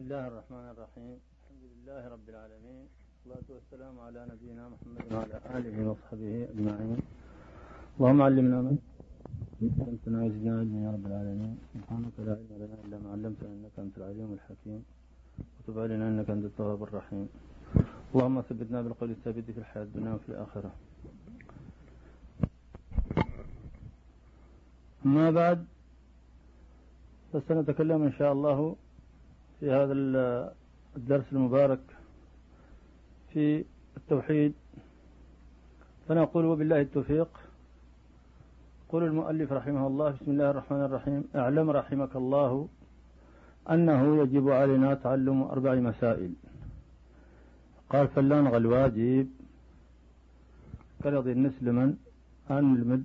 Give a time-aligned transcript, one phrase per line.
[0.00, 2.84] الله الرحمن الرحيم الحمد لله رب العالمين
[3.26, 6.98] والصلاة والسلام على نبينا محمد وعلى آله وصحبه أجمعين
[7.96, 8.76] اللهم علمنا من
[9.84, 13.94] علمتنا وزدنا علما يا رب العالمين سبحانك لا علم لنا إلا ما علمتنا إنك أنت
[14.00, 14.80] العليم الحكيم
[15.56, 17.26] وتب علينا إنك أنت التواب الرحيم
[18.12, 20.70] اللهم ثبتنا بالقول الثابت في الحياة الدنيا وفي الآخرة
[25.06, 25.58] أما بعد
[27.32, 28.58] فسنتكلم إن شاء الله
[29.60, 29.92] في هذا
[30.96, 31.80] الدرس المبارك
[33.32, 33.64] في
[33.96, 34.54] التوحيد.
[36.08, 37.28] فنقول وبالله التوفيق.
[38.88, 41.24] يقول المؤلف رحمه الله بسم الله الرحمن الرحيم.
[41.36, 42.68] اعلم رحمك الله
[43.70, 46.32] أنه يجب علينا تعلم أربع مسائل.
[47.90, 49.28] قال فلان الواجب.
[51.02, 51.94] كرضي نسلما
[52.50, 53.04] أن المد.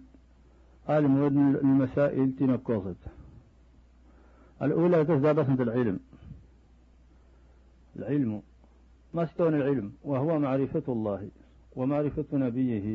[0.89, 3.01] المسائل تنكوصت
[4.61, 5.99] الأولى تزداد العلم.
[7.95, 8.41] العلم
[9.13, 11.21] ما استوى العلم وهو معرفة الله
[11.75, 12.87] ومعرفة نبيه.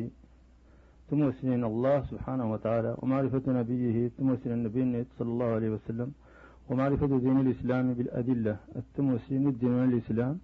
[1.09, 6.09] تموسن الله سبحانه وتعالى ومعرفة نبيه تموسن النبي صلى الله عليه وسلم
[6.69, 8.55] ومعرفة دين الإسلام بالأدلة.
[8.81, 10.35] التموسن الدين الإسلام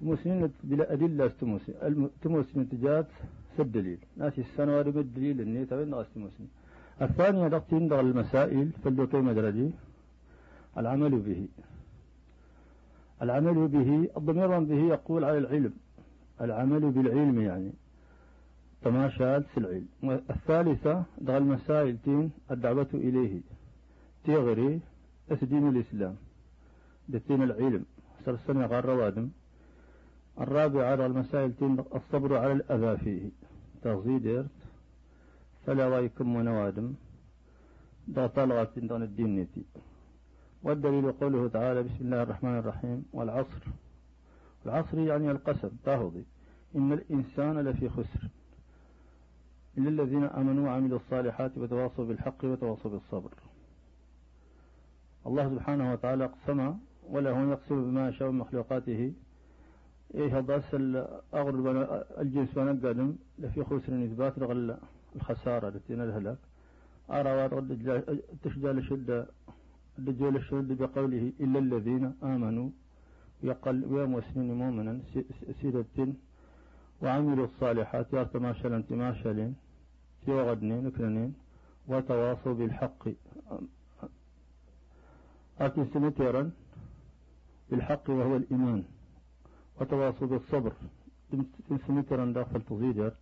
[0.00, 1.74] تموسن بالأدلة تموسن
[2.22, 3.10] تموسن تجات
[3.58, 6.46] الدليل ناس السنة وارد الدليل النية تبين ناس تموسن.
[7.02, 9.70] الثانية ضغطين المسائل فلو كيما درجي.
[10.78, 11.40] العمل به.
[13.22, 15.74] العمل به الضمير به يقول على العلم.
[16.40, 17.72] العمل بالعلم يعني.
[18.82, 19.88] تماشات العلم.
[20.30, 23.40] الثالثة دغ المسائل تين الدعوة إليه.
[24.24, 24.80] تيغري
[25.32, 26.16] أسدين الإسلام.
[27.08, 27.84] دتين العلم.
[28.24, 29.28] سرسنة غار روادم.
[30.40, 33.30] الرابعة المسائل تين الصبر على الأذى فيه.
[33.82, 34.44] تغزيدير
[35.66, 36.94] فلا وايكم ونوادم
[38.08, 39.64] دا طلغة دون الدين نتي.
[40.62, 43.62] والدليل قوله تعالى بسم الله الرحمن الرحيم والعصر.
[44.66, 46.24] العصر يعني القسم تهضي
[46.76, 48.28] إن الإنسان لفي خسر.
[49.78, 53.30] إلا الذين آمنوا وعملوا الصالحات وتواصوا بالحق وتواصوا بالصبر.
[55.26, 56.74] الله سبحانه وتعالى اقسم
[57.08, 59.12] وله يقسم بما يشاء من مخلوقاته.
[60.14, 60.62] إيه هذا
[61.34, 61.66] أغرب
[62.18, 64.38] الجنس ونقدم لفي خسر إثبات
[65.16, 66.38] الخسارة التي الهلاك
[67.10, 67.48] أرى
[68.42, 69.26] تشجع شدة
[69.98, 72.70] الدجال الشهود بقوله إلا الذين آمنوا
[73.42, 75.00] يقل ويوم وسنين مؤمنا
[75.60, 76.06] سيدة
[77.02, 78.82] وعملوا الصالحات يا تماشلن
[80.24, 81.34] في وغدنين نكرنين
[81.88, 83.02] وتواصوا بالحق.
[85.60, 86.50] أتي سنتيرا
[87.70, 88.84] بالحق وهو الإيمان.
[89.80, 90.72] وتواصوا بالصبر.
[91.86, 93.16] سنتيرا داخل تزيدت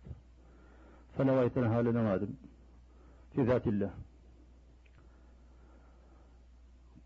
[1.17, 2.31] فنويت لها لنوادم
[3.33, 3.93] في ذات الله.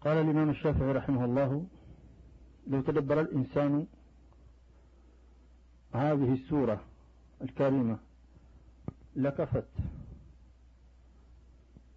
[0.01, 1.65] قال الإمام الشافعي رحمه الله
[2.67, 3.87] لو تدبر الإنسان
[5.93, 6.81] هذه السورة
[7.41, 7.97] الكريمة
[9.15, 9.67] لكفت.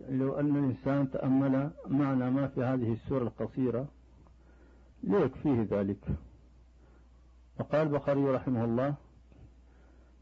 [0.09, 3.89] لو أن الإنسان تأمل معنى ما في هذه السورة القصيرة
[5.03, 6.05] ليكفيه ذلك.
[7.61, 8.95] وقال البخاري رحمه الله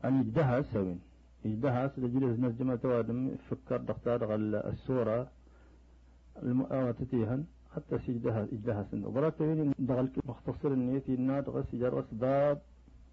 [0.05, 1.01] أن يجدها سوين
[1.45, 5.31] يجدها سجلس نجمة توادم فكر دختار السورة
[6.43, 7.07] المؤامة
[7.77, 12.59] حتى سجدها إجدها سن وبرات وين دغل مختصر النية الناد غس جرس باب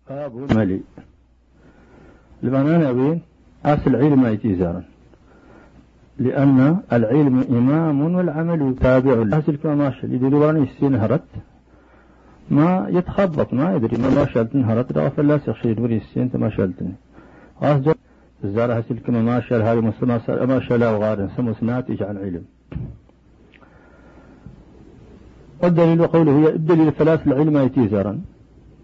[0.09, 0.81] باب ملي
[2.43, 3.21] لبنان وين
[3.65, 4.83] أس العلم يتيزارا
[6.19, 9.37] لأن العلم إمام والعمل تابع.
[9.37, 11.21] أس الكماشة اللي دلواني السين هرت.
[12.49, 13.97] ما يتخبط ما يدري.
[13.97, 16.93] ما ما شلت هرت رغف شيء دوري السين ما شلتني
[17.61, 17.97] أصدق
[18.43, 22.43] الزارة هسلك ما شال هذه مسلمة ما شلا سمو سناتج عن علم.
[25.63, 28.21] والدليل قوله هي الدليل الثلاث العلم يتيزرا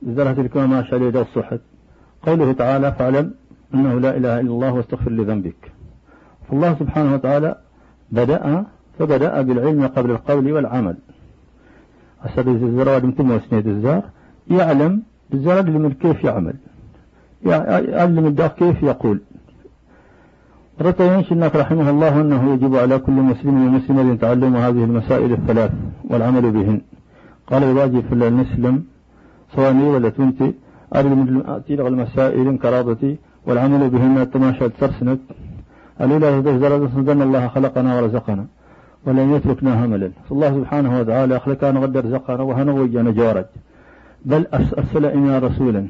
[0.08, 1.60] زرهة الكما ما شاء ليدا الصحة
[2.22, 3.34] قوله تعالى فاعلم
[3.74, 5.72] أنه لا إله إلا الله واستغفر لذنبك.
[6.50, 7.56] فالله سبحانه وتعالى
[8.12, 8.66] بدأ
[9.00, 10.98] فبدأ بالعلم قبل القول والعمل.
[12.26, 14.04] أسد الزر ودمتم وسنيد الزار
[14.48, 16.56] يعلم الزر يعلم كيف يعمل؟
[17.46, 19.22] يعلم الدار كيف يقول.
[20.82, 25.72] رتين شنك رحمه الله أنه يجب على كل مسلم ومسلمة تعلم هذه المسائل الثلاث
[26.10, 26.82] والعمل بهن.
[27.48, 28.84] قال الواجب في المسلم
[29.56, 30.54] صواني ولا تنتي
[30.96, 33.18] أرد تلغ المسائل كرابتي
[33.48, 35.20] والعمل بهن التماشى ترسنت.
[36.02, 38.46] الأولى تزدر صدن الله خلقنا ورزقنا
[39.06, 40.12] ولن يتركنا هملا.
[40.30, 43.46] فالله سبحانه وتعالى خلقنا غد رزقنا وهنوجنا جارج.
[44.26, 45.88] بل أرسل إنا رسولا.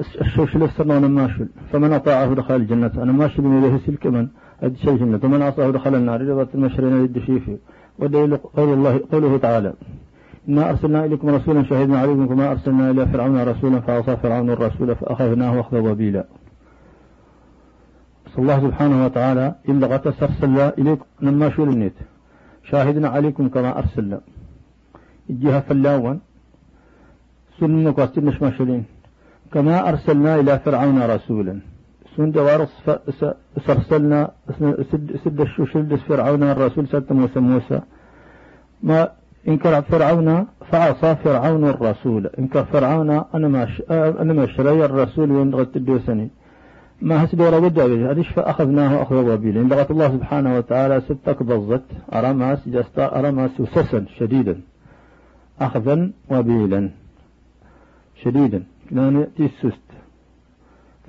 [0.00, 2.92] الشوش لسرنا ماشل فمن أطاعه دخل الجنة.
[2.96, 4.28] أنا ماشل من إليه سلك من
[4.62, 5.20] أدشى الجنة.
[5.24, 6.34] ومن عصاه دخل النار.
[6.34, 7.58] بات المشرين فيه
[7.98, 9.72] ودليل قول الله قوله تعالى
[10.48, 15.60] إنا أرسلنا إليكم رسولا شهدنا عليكم كما أرسلنا إلى فرعون رسولا فعصى فرعون الرسول فأخذناه
[15.60, 16.24] أخذ وبيلا.
[18.38, 21.98] الله سبحانه وتعالى إلا غتس أرسلنا إليكم لما شو النيت
[22.64, 24.20] شاهدنا عليكم كما أرسلنا.
[25.30, 26.20] الجهة فلاون
[27.60, 28.84] سنك وستنش ماشلين
[29.52, 31.60] كما أرسلنا إلى فرعون رسولا.
[32.16, 32.72] سند وارص
[33.66, 34.30] سرسلنا
[34.60, 35.16] سد
[35.74, 37.80] سد فرعون الرسول ست موسى موسى.
[38.82, 39.08] ما
[39.48, 42.26] إنكر فرعون فعصى فرعون الرسول.
[42.38, 46.28] إنكر فرعون أنا ما أنا ما شري الرسول وين غت الدوسني.
[47.02, 49.58] ما هس دورة ودا هذيش فأخذناه أخذ وبيل.
[49.58, 54.60] إن لغت الله سبحانه وتعالى ستك بزت أرماس جستا أرماس وسسا شديدا.
[55.60, 56.90] أخذا وبيلا.
[58.22, 58.62] شديدا.
[58.90, 59.88] كان يأتي السست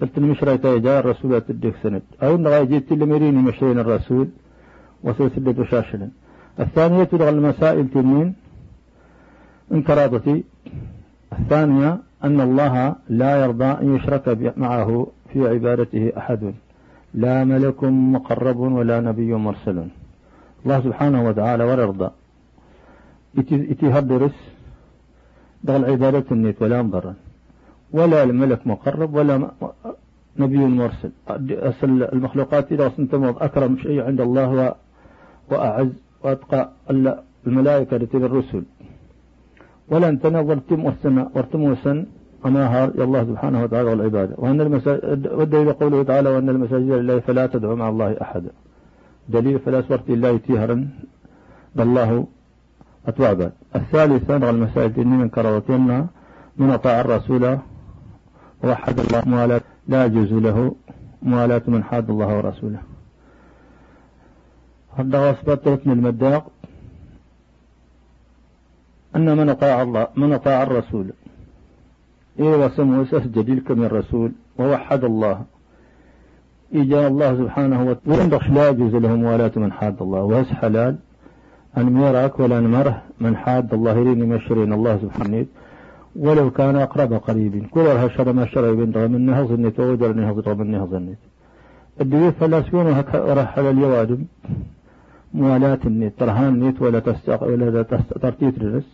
[0.02, 2.02] قلت المشرى جاء الرسول تدك سند.
[2.24, 4.28] أو إن جيت لمريني مشرين الرسول
[5.04, 6.10] وسلسلة شاشلا
[6.60, 8.36] الثانية تدغل المسائل تنين.
[9.72, 10.44] انكرادتي
[11.40, 16.54] الثانية أن الله لا يرضى أن يشرك معه في عبادته أحد.
[17.14, 19.88] لا ملك مقرب ولا نبي مرسل.
[20.64, 22.10] الله سبحانه وتعالى ولا يرضى
[23.40, 24.38] إتي هدرس
[25.64, 27.14] دغل عبادة النيت ولا مضرا
[27.94, 29.52] ولا الملك مقرب ولا
[30.38, 31.12] نبي مرسل.
[31.52, 34.76] أصل المخلوقات إذا سنتمض أكرم شيء عند الله
[35.52, 35.94] وأعز
[36.24, 36.70] وأتقى
[37.48, 38.64] الملائكة لتلك الرسل.
[39.88, 41.76] ولن تنظرتم وسن ورتم
[42.46, 44.36] أناهار يا الله سبحانه وتعالى والعبادة.
[44.38, 48.52] وأن المساجد والدليل قوله تعالى وأن المساجد لله فلا تدعو مع الله أحدا.
[49.30, 50.88] دليل فلا سورة الله تيهرا
[51.76, 52.28] بالله
[53.08, 56.08] أتوابا الثالثة المساجد إني من كررتنا
[56.58, 57.58] من أطاع الرسول
[58.64, 60.76] ووحد الله موالاة لا يجوز له
[61.22, 62.82] موالاة من حاد الله ورسوله.
[64.98, 66.52] هذا أثبت ركن المداق
[69.16, 71.14] أن من أطاع الله من أطاع الرسول.
[72.40, 75.44] إيه وسمه جديد من الرسول ووحد الله.
[76.74, 78.40] إجا الله سبحانه وتعالى.
[78.50, 80.22] لا يجوز له موالاة من حاد الله.
[80.22, 80.96] وهس حلال.
[81.78, 85.46] أن ميراك ولا نمره من حاد الله يريني مشرين الله سبحانه.
[86.26, 87.54] ولو كان أقرب قريب.
[87.74, 89.78] كل رها شر ما شر بين من نهض النت
[90.22, 91.22] نهض من نهض النت.
[92.02, 94.22] الدوية فلاسفون هكا رحل اليوادم
[95.34, 96.14] موالاة النت.
[96.20, 97.84] ترهان النت ولا تستق ولا
[98.24, 98.90] ترتيت الرس.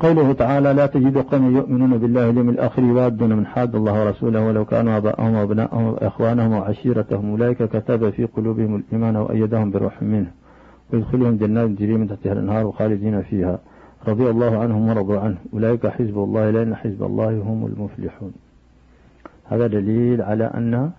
[0.00, 4.64] قوله تعالى لا تجد قوم يؤمنون بالله اليوم الآخر يوادون من حاد الله ورسوله ولو
[4.64, 7.30] كانوا آباءهم وأبناءهم وإخوانهم وعشيرتهم.
[7.30, 10.30] أولئك كتب في قلوبهم الإيمان وأيدهم بروح منه.
[10.92, 13.58] ويدخلهم جنات تجري من تحتها الأنهار خالدين فيها.
[14.08, 15.36] رضي الله عنهم ورضوا عنه.
[15.52, 18.32] أولئك حزب الله لأن حزب الله هم المفلحون.
[19.44, 20.90] هذا دليل على أن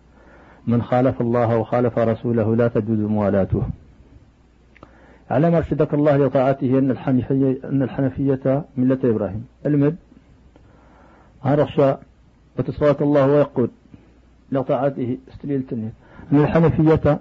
[0.68, 3.63] من خالف الله وخالف رسوله لا تجوز موالاته.
[5.30, 9.45] على ما أرشدك الله لطاعته أن الحنفية, أن الحنفية ملة إبراهيم.
[9.65, 9.95] المد
[11.44, 12.00] هرشا
[12.59, 13.69] وتصفاك الله ويقول
[14.51, 15.94] لطاعته استليل تنين.
[16.31, 17.19] أن الحنفية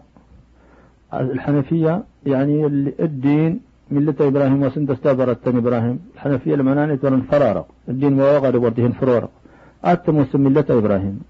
[1.15, 2.67] الحنفية يعني
[3.01, 3.61] الدين
[3.91, 5.99] ملة إبراهيم وسند استبرت إبراهيم.
[6.15, 9.31] الحنفية المنانة ورن فرارق الدين وغر وردهن فرارق
[9.85, 11.21] أتم ملة إبراهيم.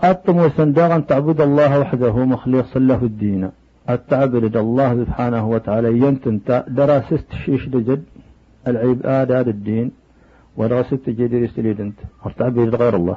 [0.00, 3.42] أتم وسنداغا تعبد الله وحده مخلصا له الدين.
[3.90, 8.02] التعبد الله سبحانه وتعالى ينتن دراسة شيش دجد
[8.68, 9.90] العبادة الدين.
[10.56, 13.16] ودراسة جديد يستليد انت والتعبد غير الله.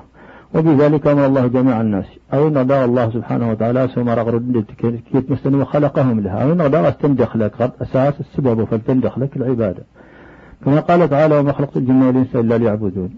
[0.53, 2.05] وبذلك أمر الله جميع الناس.
[2.33, 4.65] أو إن الله سبحانه وتعالى سوما رغرد
[5.11, 6.43] كيت مستني وخلقهم لها.
[6.43, 9.83] أو أدار استندخ لك أساس السبب فلتندخ لك العبادة.
[10.65, 13.09] كما قال تعالى وما خلقت الجن والإنس إلا ليعبدون.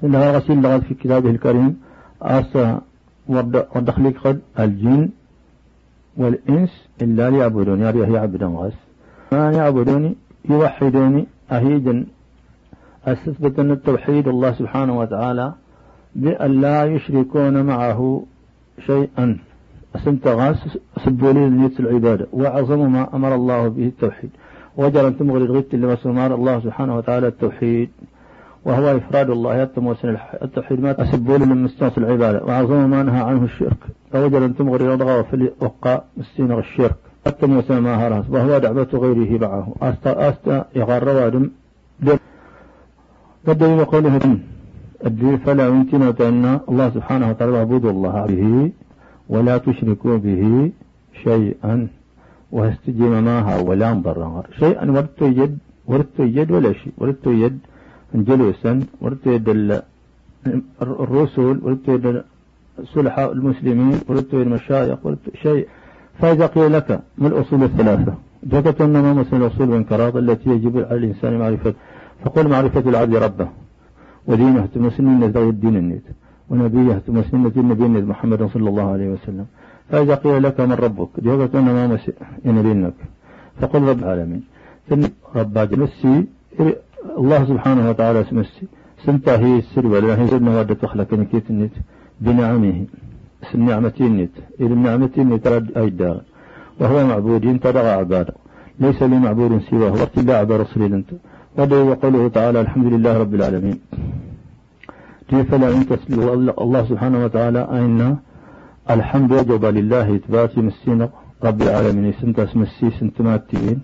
[0.00, 1.80] سنة غسيل لغد في كتابه الكريم
[2.22, 2.80] أسا
[3.28, 5.08] ودخلك قد الجن
[6.16, 7.80] والإنس إلا ليعبدون.
[7.80, 8.72] يعني هي عبدا غس
[9.32, 10.16] ما يعبدوني
[10.50, 12.06] يوحدوني أهيدا
[13.06, 15.52] أستثبت أن التوحيد الله سبحانه وتعالى
[16.14, 18.22] بأن لا يشركون معه
[18.86, 19.38] شيئا.
[19.96, 22.26] أسنت غاس سبولي نية العبادة.
[22.32, 24.30] وأعظم ما أمر الله به التوحيد.
[24.76, 27.90] وجر أن تمغري الغيت لما سمار الله سبحانه وتعالى التوحيد.
[28.64, 29.56] وهو إفراد الله.
[29.56, 29.94] يتم
[30.42, 32.44] التوحيد ما أسبولي من مستنص العبادة.
[32.44, 33.78] وأعظم ما نهى عنه الشرك.
[34.12, 36.96] فوجر أن تمغري الأضغى في وقع مستينغ الشرك.
[37.26, 39.74] أتم ما هرس وهو دعوة غيره معه.
[39.82, 41.50] أستا أستا يغار روادم
[43.46, 44.38] والدليل قوله
[45.06, 48.70] الدليل فلا يمكن أن الله سبحانه وتعالى اعبدوا الله به
[49.28, 50.70] ولا تشركوا به
[51.24, 51.88] شيئا
[52.52, 57.58] واستجيم معها ولا انضر شيئا ورت يد ورت يد ولا شيء ورت يد
[58.14, 59.48] جلوسا ورت يد
[60.82, 62.22] الرسل ورت يد
[62.94, 65.66] صلحاء المسلمين ورت يد المشايخ ورت شيء.
[66.18, 68.14] فإذا قيل لك ما الأصول الثلاثة؟
[68.48, 71.74] ذكرت أنما مثل الأصول والانقراض التي يجب على الإنسان معرفة
[72.24, 73.48] فقل معرفة العبد ربه
[74.26, 76.06] ودينه تمسنين ذوي الدين النيت
[76.50, 79.46] ونبيه تمسنين النبي النيت محمد صلى الله عليه وسلم.
[79.90, 82.94] فإذا قيل لك من ربك ذكرت أنما مسئ ينبينك
[83.60, 84.42] فقل رب العالمين.
[85.36, 86.24] رب مسي
[87.18, 88.66] الله سبحانه وتعالى سمسي
[89.06, 91.74] سنتا هي السر ولا هي سر نوادة تخلق نكيت النت
[92.20, 92.84] بنعمه
[93.42, 95.46] اسم نعمتي النت إلى النعمة النت
[95.76, 96.20] أي دار.
[96.80, 98.34] وهو معبود تدغى عباده.
[98.80, 101.10] ليس لي معبود سواه وارتلاع برسول أنت.
[101.58, 103.78] ودعو وقوله تعالى الحمد لله رب العالمين.
[105.50, 108.16] فلا ان تسلوا الله سبحانه وتعالى؟ أين
[108.90, 111.08] الحمد وجب لله إثبات مسين
[111.44, 112.12] رب العالمين.
[112.20, 113.80] سنت اسم السي سنت ماتين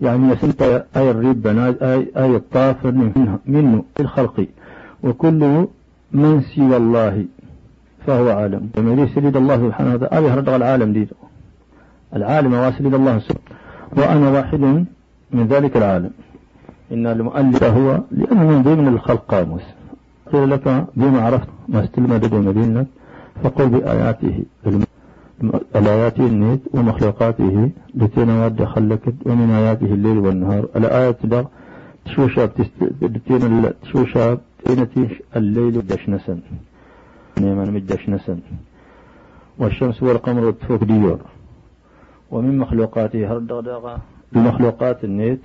[0.00, 0.62] يعني سنت
[0.96, 4.46] أي الرب أي, أي الطافر منه, منه الخلق.
[5.02, 5.66] وكل
[6.12, 7.24] من سوى الله
[8.06, 8.70] فهو عالم.
[8.76, 11.08] لما يريد الله سبحانه وتعالى أبي هرد العالم دي
[12.16, 13.18] العالم واسل الله.
[13.18, 13.46] سبحانه
[13.96, 14.60] وأنا واحد
[15.32, 16.10] من ذلك العالم.
[16.92, 19.62] إن المؤلف هو لأنه من ضمن الخلق قاموس
[20.32, 22.86] قيل لك بما عرفت ما استلم لدى مدينة
[23.42, 24.44] فقل بآياته
[25.76, 30.68] الآيات النيت ومخلوقاته التي نواد خلكت ومن آياته الليل والنهار.
[30.76, 31.46] الآية ده
[32.04, 36.40] تشوشا بتستين تشوشا تينتي الليل دشنسا
[37.40, 38.38] نيمان مدشنسا
[39.58, 41.18] والشمس والقمر تفوق ديور.
[42.30, 43.98] ومن مخلوقاته هردغدغة
[44.32, 45.40] بمخلوقات النيت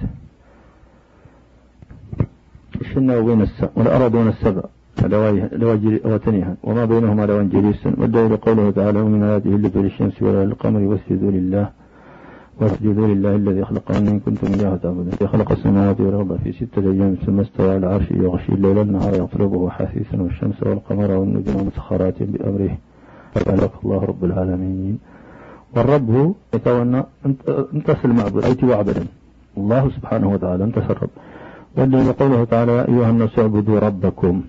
[2.81, 3.69] السنة وين السبع
[4.15, 4.63] وين السبع
[6.05, 7.85] وتنيها وما بينهما لوان جليس.
[7.85, 11.69] والدليل قوله تعالى ومن آياته اللي للشمس ولا للقمر واسجدوا لله
[12.61, 15.11] واسجدوا لله الذي خلقهن إن كنتم إياه تعبدون.
[15.27, 20.21] خلق السماوات والأرض في ستة أيام ثم استوى على العرش يغشي الليل النهار يطلبه حثيثا
[20.21, 22.77] والشمس والقمر والنجوم مسخرات بأمره.
[23.33, 24.99] فبارك الله رب العالمين.
[25.75, 29.05] والرب هو يتولى انت المعبود أيت وعبدا
[29.57, 31.09] الله سبحانه وتعالى انت الرب
[31.77, 34.41] والذي قوله تعالى يا أيها الناس اعبدوا ربكم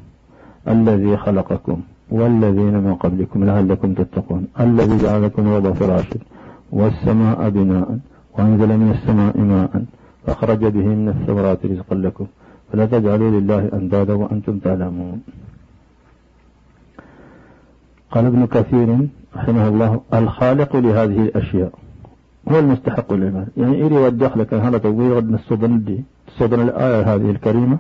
[0.69, 1.81] الذي خلقكم
[2.11, 6.21] والذين من قبلكم لعلكم تتقون الذي جعل لكم الأرض فراشا
[6.73, 7.99] والسماء بناء
[8.39, 9.85] وأنزل من السماء ماء
[10.27, 12.27] فأخرج به من الثمرات رزقا لكم
[12.73, 15.23] فلا تجعلوا لله أندادا وأنتم تعلمون.
[18.11, 21.73] قال ابن كثير رحمه الله الخالق لهذه الأشياء
[22.51, 23.53] هو المستحق للعبادة.
[23.57, 26.03] يعني إيري كان هذا تقوير غد الصدن
[26.39, 27.79] دي الصدن الآية هذه الكريمة.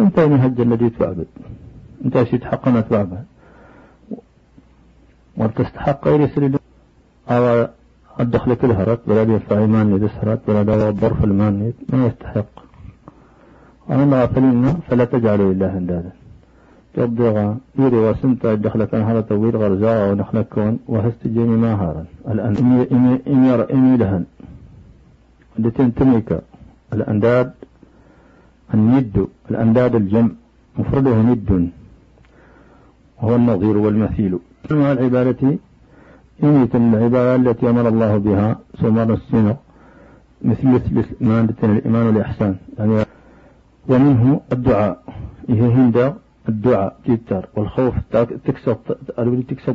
[0.00, 1.26] انت هج الذي تعبد
[2.04, 3.24] انت شيت حقنا تعبد
[5.36, 6.58] وتستحق غير يسرد
[7.30, 7.68] أو
[8.20, 12.54] الدخل كلها رد ولا يدفع إيمان يدسرت ولا دعوة الظرف الماني ما يستحق؟
[13.90, 16.12] أما غافلين فلا تجعلوا لله أندادا.
[16.94, 22.04] تبدغ يري وسنتا دخل كان هذا توير غرزاء ونخل كون وهستجيني ما هارا.
[22.28, 24.24] الآن إمي إمي إمي إمي لهن.
[25.58, 26.40] التي تميك
[26.92, 27.52] الأنداد
[28.74, 30.30] الند الأنداد الجمع
[30.78, 31.70] مفرده ند
[33.22, 34.38] وهو النظير والمثيل.
[34.70, 35.58] مع العبادة
[36.44, 39.56] إميت العبادة التي أمر الله بها سمر السنة
[40.42, 40.68] مثل
[41.10, 42.56] الإيمان الإيمان والإحسان.
[42.78, 43.04] يعني
[43.88, 45.02] ومنه الدعاء.
[45.48, 46.14] إيه هند
[46.48, 47.94] الدعاء تيتر والخوف
[48.46, 48.76] تكسر
[49.42, 49.72] تكسر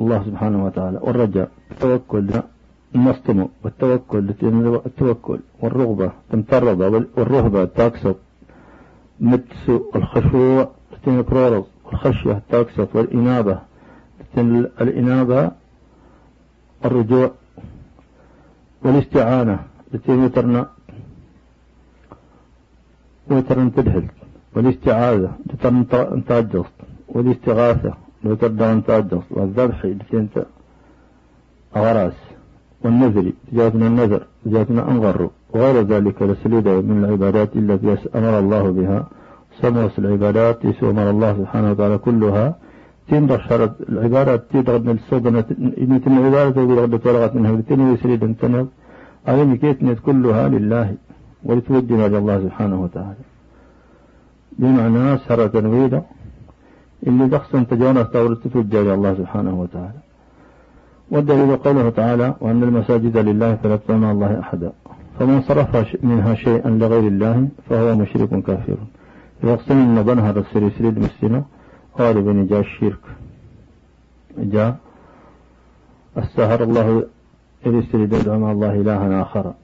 [0.00, 0.98] الله سبحانه وتعالى.
[1.02, 2.26] والرجاء التوكل
[2.94, 4.24] النصتم والتوكل
[4.86, 6.80] التوكل والرغبة تمترض
[7.16, 8.14] والرهبة تكسر.
[9.20, 10.70] متس الخشوع
[11.04, 13.58] تنكرورز والخشية تكسر والإنابة.
[14.80, 15.50] الإنابة
[16.84, 17.30] الرجوع
[18.82, 19.58] والاستعانة.
[19.94, 20.70] التي وترنا
[23.30, 24.08] وترنا تدهل.
[24.56, 25.32] والاستعاذة.
[26.28, 26.66] تتجص
[27.08, 27.94] والاستغاثة.
[28.24, 29.84] لو تبدأ أن تأجص والذبح.
[30.14, 30.46] انت
[31.76, 32.12] أغراس
[32.82, 34.26] والنذر جاءتنا النذر.
[34.46, 39.06] جاءتنا أنغر وغير ذلك لسليدة من العبادات التي أمر الله بها.
[39.60, 42.46] سمرس العبادات أمر الله سبحانه وتعالى كلها.
[43.08, 45.44] تندر شرط العبادات تدغد من الصدنة
[45.82, 48.68] إن العبادة غد تلغت منها بتنو يسريد انتنب
[49.28, 50.94] أغني كيتنت كلها لله
[51.44, 53.24] ولتوجنا لله سبحانه وتعالى.
[54.58, 56.02] بمعنى سر تنويدا
[57.06, 60.00] اللي دخصا تجاونا استورت تتوجه الله سبحانه وتعالى.
[61.10, 64.72] والدليل قوله تعالى وأن المساجد لله فلا تدعو مع الله أحدا.
[65.18, 68.76] فمن صرف منها شيئا لغير الله فهو مشرك كافر.
[69.44, 71.44] يقسم إن بنها السر سريد مسلمة
[71.98, 73.00] غالبا جاء الشرك.
[74.38, 74.76] جاء
[76.16, 77.06] استهر الله
[77.66, 79.54] إذ سريد مع الله إلها آخر.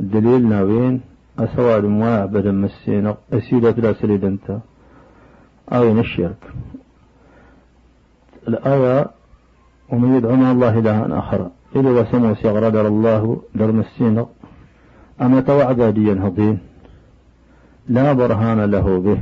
[0.00, 1.00] الدليل ناوين
[1.38, 4.58] أسواد ما يعبد مسينا أسيدة لا سريد أنت.
[5.72, 6.42] أين الشرك؟
[8.48, 9.06] الآية
[9.92, 11.50] ومن يدعو مع الله إلها آخر.
[11.76, 13.22] إلى وسمو سيغرد الله
[13.58, 14.16] درم السين
[15.24, 16.56] أما توعد ديا هضين؟
[17.96, 19.18] لا برهان له به.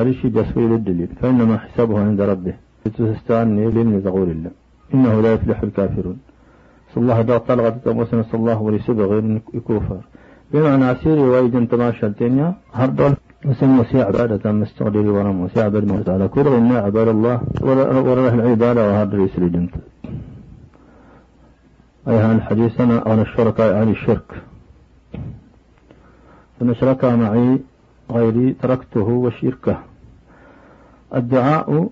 [0.00, 1.10] أرشي جسوي الدليل.
[1.20, 2.54] فإنما حسابه عند ربه.
[2.96, 4.52] تستعني لن تقول الله.
[4.94, 6.18] إنه لا يفلح الكافرون.
[6.92, 10.00] صلى الله عليه طلغة وسلم صلى الله عليه وسلم يكوفر.
[10.52, 13.14] بمعنى سيري وايد تماشى الدنيا هردول
[13.46, 18.80] وسمى سي عبادة مستقدري ورم وسي عباد موت على كل إن عباد الله وراه العبادة
[18.88, 19.74] وهذا يسري جنت
[22.08, 24.42] أي هذا الحديث أنا عن الشركاء عن الشرك.
[26.60, 27.58] فمن شرك معي
[28.10, 29.78] غيري تركته وشركه.
[31.14, 31.88] الدعاء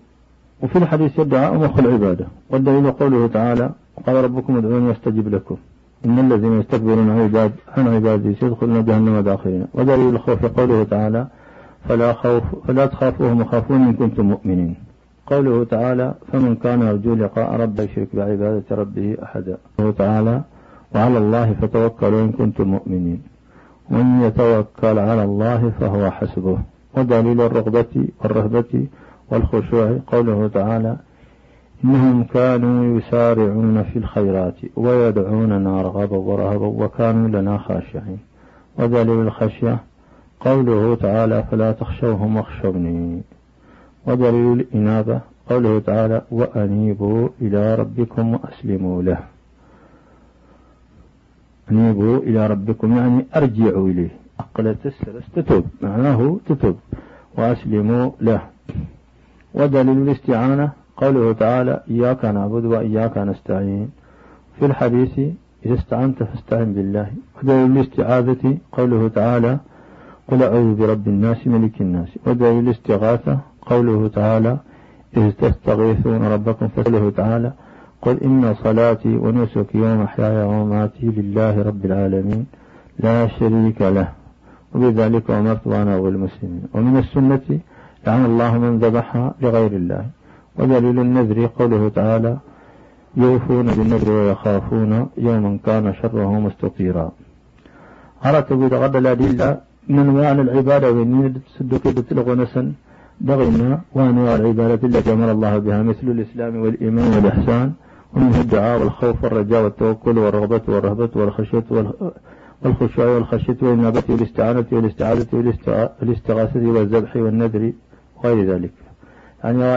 [0.63, 2.27] وفي الحديث الدعاء مخ العبادة.
[2.51, 3.71] والدليل قوله تعالى
[4.07, 5.57] قال ربكم ادعوني أستجب لكم.
[6.05, 11.27] إن الذين يستكبرون عن عباد عن عبادي سيدخلون جهنم داخلين ودليل الخوف قوله تعالى
[11.89, 14.90] فلا خوف فلا تخافوهم وخافون إن كنتم مؤمنين.
[15.31, 20.43] قوله تعالى فمن كان يرجو لقاء ربه يشرك بعبادة ربه أحدا قوله تعالى
[20.95, 23.23] وعلى الله فتوكلوا إن كنتم مؤمنين.
[23.91, 26.59] ومن يتوكل على الله فهو حسبه.
[26.97, 28.87] ودليل الرغبة والرهبة
[29.31, 30.97] والخشوع قوله تعالى
[31.85, 38.19] إنهم كانوا يسارعون في الخيرات ويدعوننا رغبا ورهبا وكانوا لنا خاشعين.
[38.79, 39.79] ودليل الخشية
[40.41, 43.23] قوله تعالى فلا تخشوهم واخشوني.
[44.07, 49.19] ودليل الإنابة قوله تعالى وأنيبوا إلى ربكم وأسلموا له.
[51.71, 54.11] أنيبوا إلى ربكم يعني أرجعوا إليه.
[54.41, 56.77] أقلت السلس تتوب معناه تتوب
[57.39, 58.41] وأسلموا له.
[59.55, 63.91] ودليل الاستعانة قوله تعالى إياك نعبد وإياك نستعين.
[64.59, 65.19] في الحديث
[65.67, 67.11] إذا استعنت فاستعن بالله.
[67.39, 69.59] ودليل الاستعاذة قوله تعالى
[70.29, 72.09] قل أعوذ برب الناس ملك الناس.
[72.27, 73.39] ودليل الاستغاثة
[73.71, 74.57] قوله تعالى
[75.17, 77.53] إذ تستغيثون ربكم فقوله تعالى
[78.03, 82.47] قل إن صلاتي ونسكي ومحياي ومماتي لله رب العالمين.
[82.99, 84.09] لا شريك له.
[84.75, 86.63] وبذلك أمرت وأنا أول المسلمين.
[86.75, 87.47] ومن السنة
[88.07, 90.05] لعن الله من ذبحها لغير الله.
[90.59, 92.37] ودليل النذر قوله تعالى
[93.17, 94.93] يوفون بالنذر ويخافون
[95.27, 97.07] يوما كان شره مستطيرا.
[98.27, 99.49] أردت بغض الأدلة
[99.89, 102.35] من أنواع العبادة وإني تسد كده تلغ
[103.21, 107.73] بغينا وأنواع العبادة التي أمر الله بها مثل الإسلام والإيمان والإحسان
[108.17, 111.65] ومنه الدعاء والخوف والرجاء والتوكل والرغبة والرهبة والخشية
[112.63, 115.27] والخشوع والخشية والإنابة والاستعانة والاستعاذة
[116.03, 117.73] والاستغاثة والذبح والنذر
[118.17, 118.73] وغير ذلك.
[119.45, 119.77] يعني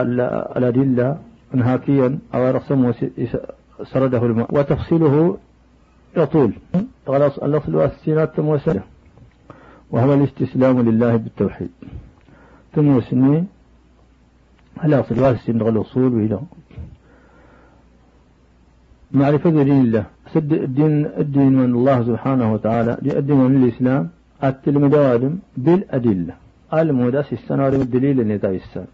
[0.56, 1.18] الأدلة
[1.54, 2.92] انهاكيا أو رسم
[3.82, 5.36] سرده الماء وتفصيله
[6.16, 6.52] يطول.
[7.08, 8.82] الأصل والسينات موسلة
[9.90, 11.70] وهو الاستسلام لله بالتوحيد.
[12.74, 13.46] ثم سنين
[14.84, 16.40] الأصل والسن الأصول وإلى.
[19.12, 24.08] معرفة دين الله سد الدين الدين من الله سبحانه وتعالى الدين من الإسلام
[24.44, 26.34] التلم دوادم بالأدلة.
[26.74, 28.92] الموداس السنة الدليل النتاج السنة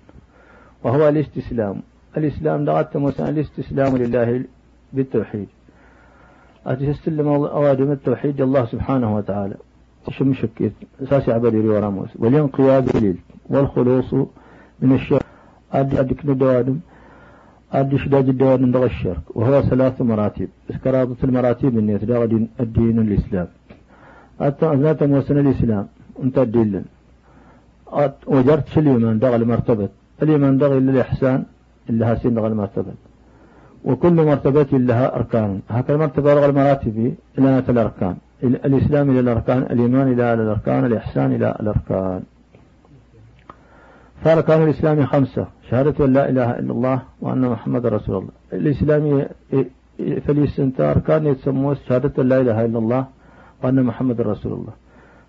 [0.85, 1.77] وهو الاستسلام.
[2.17, 4.45] الإسلام دغت مثلا الاستسلام لله
[4.93, 5.49] بالتوحيد.
[6.67, 9.57] أتستلم أوادم التوحيد الله سبحانه وتعالى.
[10.07, 13.19] تشم شكيت أساسي عبد وراموس والانقياد دليل.
[13.51, 14.11] والخلوص
[14.83, 15.27] من الشرك.
[15.73, 16.79] أدك ندوادم.
[17.73, 19.25] أدي شداد الدوادم دغ الشرك.
[19.39, 20.49] وهو ثلاث مراتب.
[20.71, 22.23] إسكرابة المراتب من يتدغ
[22.61, 23.49] الدين الإسلام.
[24.41, 25.87] أتى موسنا الإسلام.
[26.23, 26.85] أنت الدين.
[28.27, 29.89] وجرت شليمان دغ المرتبة.
[30.23, 31.45] الإيمان ينبغي للإحسان
[31.89, 32.93] اللي لها سين المرتبة.
[33.85, 35.61] وكل مرتبة لها أركان.
[35.69, 38.17] هكذا المرتبة رغى المراتب إلى الأركان.
[38.43, 42.23] الإسلام إلى الأركان الإيمان إلى الأركان الإحسان إلى الأركان.
[44.25, 48.31] فأركان الإسلام خمسة شهادة أن لا إله إلا الله وأن محمد رسول الله.
[48.53, 49.27] الإسلام
[50.27, 53.07] فليس أركان يتسموه شهادة أن لا إله إلا الله
[53.63, 54.73] وأن محمد رسول الله.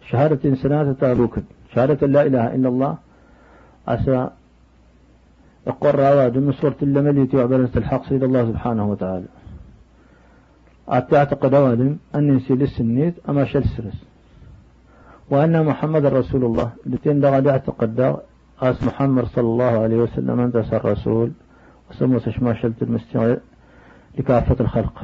[0.09, 1.43] شهادة سنة ركن
[1.75, 2.97] شهادة لا إله إلا الله.
[3.87, 4.29] عسى
[5.67, 9.25] يقول راواد من صورة اللملي تعبر الحق سيد الله سبحانه وتعالى.
[10.91, 14.03] أعتقد أوادم أن نسي السنيت أما شل سرس
[15.29, 18.17] وأن محمد رسول الله لتين دغا يعتقد
[18.61, 21.31] أس محمد صلى الله عليه وسلم أنت الرسول
[21.91, 23.37] وسمو سشما شلت المستوى
[24.17, 25.03] لكافة الخلق.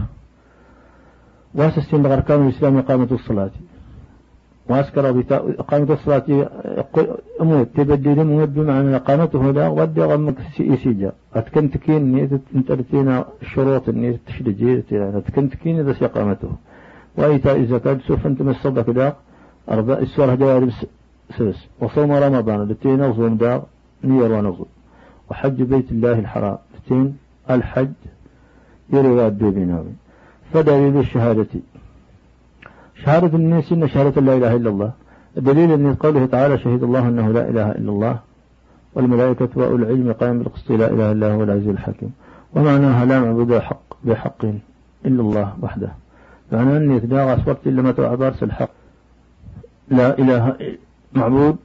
[1.55, 3.51] واسسين أركان الإسلام إقامة الصلاة.
[4.69, 6.49] وأسكر إقامة الصلاة
[7.41, 14.83] أموت تبدل أموت بمعنى إقامته لا ودي غمك يسيجا أتكنت كين ترتينا الشروط إني تشدجي
[14.91, 16.51] أتكنت كين إذا إقامته
[17.17, 19.15] وإيتاء الزكاة سوف أنت مصدق دا
[19.71, 20.69] أربع السورة جوارب
[21.37, 23.63] سلس وصوم رمضان لتين نظم دا
[24.03, 24.65] نير ونظم
[25.29, 27.17] وحج بيت الله الحرام لتين
[27.49, 27.93] الحج
[28.93, 29.91] يرواد بناوي
[30.53, 31.47] فدليل الشهادة.
[33.03, 34.91] شهادة الناس إن شهادة لا إله إلا الله.
[35.37, 38.19] الدليل من قوله تعالى شهد الله أنه لا إله إلا الله.
[38.95, 42.11] والملائكة وأولو العلم قائم بالقسط لا إله إلا هو العزيز الحكيم.
[42.55, 44.45] ومعناها لا معبود حق بحق
[45.05, 45.91] إلا الله وحده.
[46.51, 48.69] معنى أني تداغى صورت إلا ما تعبارس الحق.
[49.89, 50.55] لا إله
[51.19, 51.55] معبود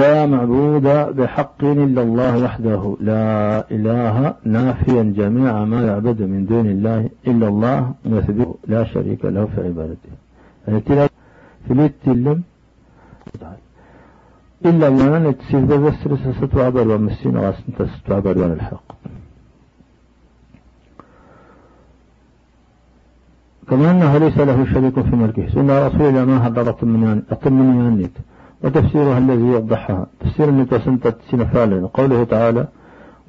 [0.00, 0.86] لا معبود
[1.18, 2.82] بحق إلا الله وحده.
[3.10, 3.26] لا
[3.76, 4.16] إله
[4.54, 7.78] نافيا جميع ما يعبد من دون الله إلا الله
[8.14, 10.12] مثبت لا شريك له في عبادته.
[10.68, 11.08] يعني
[11.70, 12.38] الاتلم
[14.68, 16.00] إلا ما تسير بس
[16.40, 17.58] ستعبر ومسين غاس
[17.96, 18.88] ستعبر وعن الحق
[23.68, 25.44] كما أنه ليس له شريك في ملكه.
[25.54, 26.66] سنة رسول الله ما هدر
[27.34, 28.16] أطمني النيت
[28.64, 30.06] وتفسيرها الذي يوضحها.
[30.20, 32.66] تفسير النيت وسنتة سنفال قوله تعالى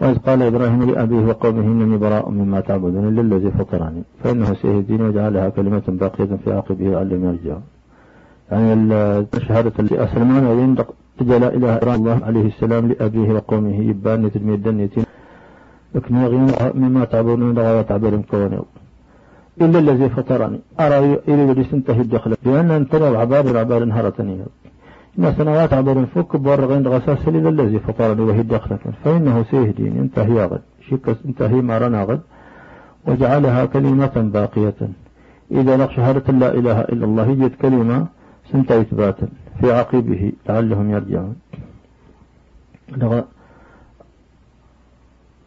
[0.02, 4.04] وإذ قال إبراهيم لأبيه وقومه إنني براء مما تعبدون إلا الذي فطرني.
[4.24, 7.63] فإنه سيهدين وجعلها كلمة باقية في عقبه لعلهم يرجعون
[8.52, 8.74] يعني
[9.38, 10.88] الشهادة التي أسلمان يندق
[11.22, 15.04] لا إله إلا الله عليه السلام لأبيه وقومه يبان تلميذ دنيتين
[15.96, 16.15] لكن
[16.76, 18.65] مما تعبدون دغا تعبدون كونيو
[19.62, 20.60] إلا الذي فطرني.
[20.80, 22.36] أرى إلى الذي سنتهي الدخل.
[22.46, 24.36] لأن انتظر عبار العبار انهرتني.
[25.17, 30.62] ما سنوات عبر فك بورغين غساس إلا الذي فطرني وهي الدخل فإنه سيهدين انتهي غد.
[30.89, 32.22] شكس انتهي ما رنا غد.
[33.08, 34.80] وجعلها كلمة باقية.
[35.52, 38.08] إذا نقش شهادة لا إله إلا الله يجد كلمة
[38.52, 39.28] سنت إثباتا.
[39.60, 41.36] في عقبه لعلهم يرجعون.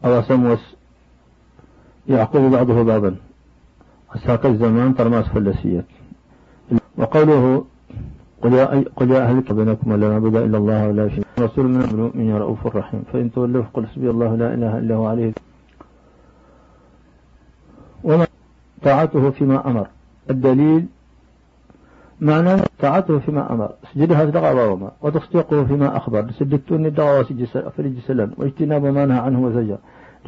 [0.04, 0.76] أو سموس
[2.08, 3.16] يعقب بعضه بعضا
[4.26, 5.84] ساق الزمان ترماس فلسية.
[6.98, 7.64] وقوله
[8.42, 12.36] قل يا, قل يا أهلك بينكم ولا نعبد إلا الله ولا شيء رسول من المؤمن
[12.36, 15.32] رؤوف رحيم فإن تولوا فقل حسبي الله لا إله إلا هو عليه.
[18.04, 18.26] وما
[18.82, 19.86] طاعته فيما أمر.
[20.30, 20.86] الدليل
[22.20, 23.70] معنى طاعته فيما أمر.
[23.94, 26.30] سجدها دغى وما وتصديقه فيما أخبر.
[26.38, 27.46] سددتوني دغى وسجد
[28.06, 29.78] سلم واجتناب ما نهى عنه وزجر.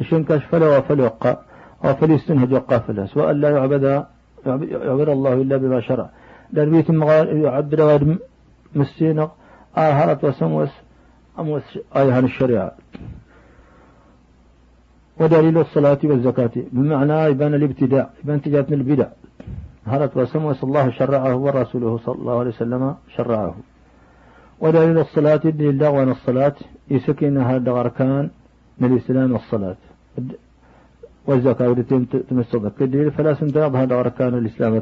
[0.01, 1.41] لشنكش فلا وفلوقا
[1.85, 4.05] أو فليستنهج وقافلها سواء لا يعبد
[4.45, 6.09] يعبد الله إلا بما شرع.
[6.53, 8.17] دربيت يعبد غير
[8.75, 9.31] مسينق
[9.77, 10.69] آهرت وسموس
[11.39, 12.71] أموس آيهان الشريعة
[15.19, 19.07] ودليل الصلاة والزكاة بمعنى يبان الابتداع يبان تجارة البدع.
[19.87, 23.55] هرت وسموس الله شرعه ورسوله صلى الله عليه وسلم شرعه.
[24.59, 26.55] ودليل الصلاة دليل دغوان الصلاة.
[26.89, 28.29] يسكن هذا أركان
[28.79, 29.75] من الإسلام والصلاة
[31.27, 34.81] والزكاة ودتين تمسك كدير فلا سنتنظ هذا أركان الإسلام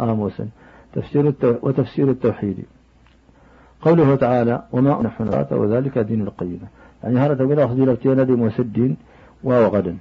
[0.00, 0.48] آموسا
[0.94, 2.64] تفسير وتفسير التوحيد.
[3.82, 6.68] قوله تعالى وما نحن وذلك دين القيمة
[7.04, 8.96] يعني هذا تقول أخذ لفتين دي مسدين
[9.44, 9.96] وغدا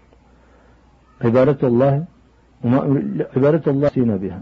[1.22, 2.06] عبادة الله
[2.64, 2.80] وما
[3.36, 4.42] عبادة الله سينا بها.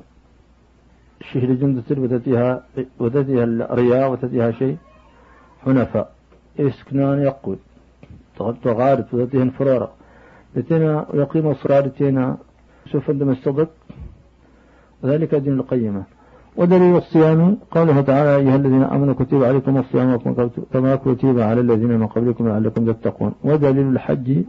[1.21, 2.63] الشهر جندة وتتيها
[3.00, 4.78] وتتيها الرياء وتتيها شيء.
[5.65, 6.12] حنفاء.
[6.60, 7.58] إسكنان يقول
[8.63, 9.91] تغارب وتتيها فرارة
[10.55, 12.37] لتنا يقيم الصلاة لتنا
[12.91, 13.69] سوف عندما الصدق
[15.03, 16.03] وذلك دين القيمة
[16.57, 20.17] ودليل الصيام قوله تعالى أيها الذين آمنوا كتب عليكم الصيام
[20.73, 23.33] كما كتب على الذين من قبلكم لعلكم تتقون.
[23.43, 24.43] ودليل الحج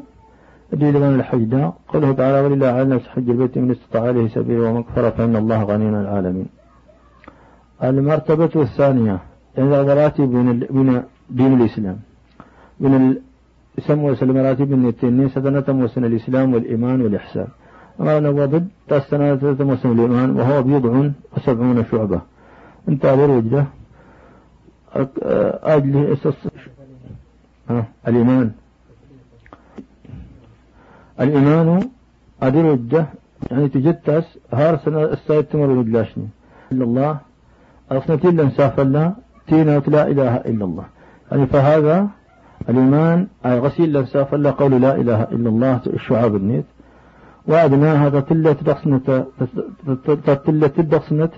[0.73, 1.55] دليل من الحج.
[1.89, 5.63] قوله تعالى ولله على الناس حج البيت من استطاع عليه سبيل ومن كفر فإن الله
[5.63, 6.47] غني عن العالمين.
[7.83, 9.19] المرتبة الثانية
[9.59, 10.29] إذا مراتب
[10.71, 11.99] بين دين الإسلام.
[12.81, 13.17] من
[13.79, 17.47] يسمى المراتب النتين سدنة موسن الإسلام والإيمان والإحسان.
[18.01, 22.21] أما أنه ضد تستنى موسن الإيمان وهو بضع وسبعون شعبة.
[22.89, 23.67] انت على رجله
[25.65, 26.17] أجل
[28.09, 28.51] الإيمان.
[31.21, 31.89] الإيمان
[32.43, 33.07] أدرجة
[33.51, 36.29] يعني تجتس هار سنة السيد تمر ودلاشني
[36.73, 37.19] إلا الله.
[37.91, 39.15] أصنتي لن ساف الله
[39.47, 40.85] تينا لا إله إلا الله.
[41.33, 42.09] يعني فهذا
[42.69, 46.65] الإيمان أي غسيل لنساف الله قول لا إله إلا الله الشعاب النيت
[47.47, 49.27] وأدناها تتلة تدخسنة
[50.27, 51.31] تتلة تدخسنة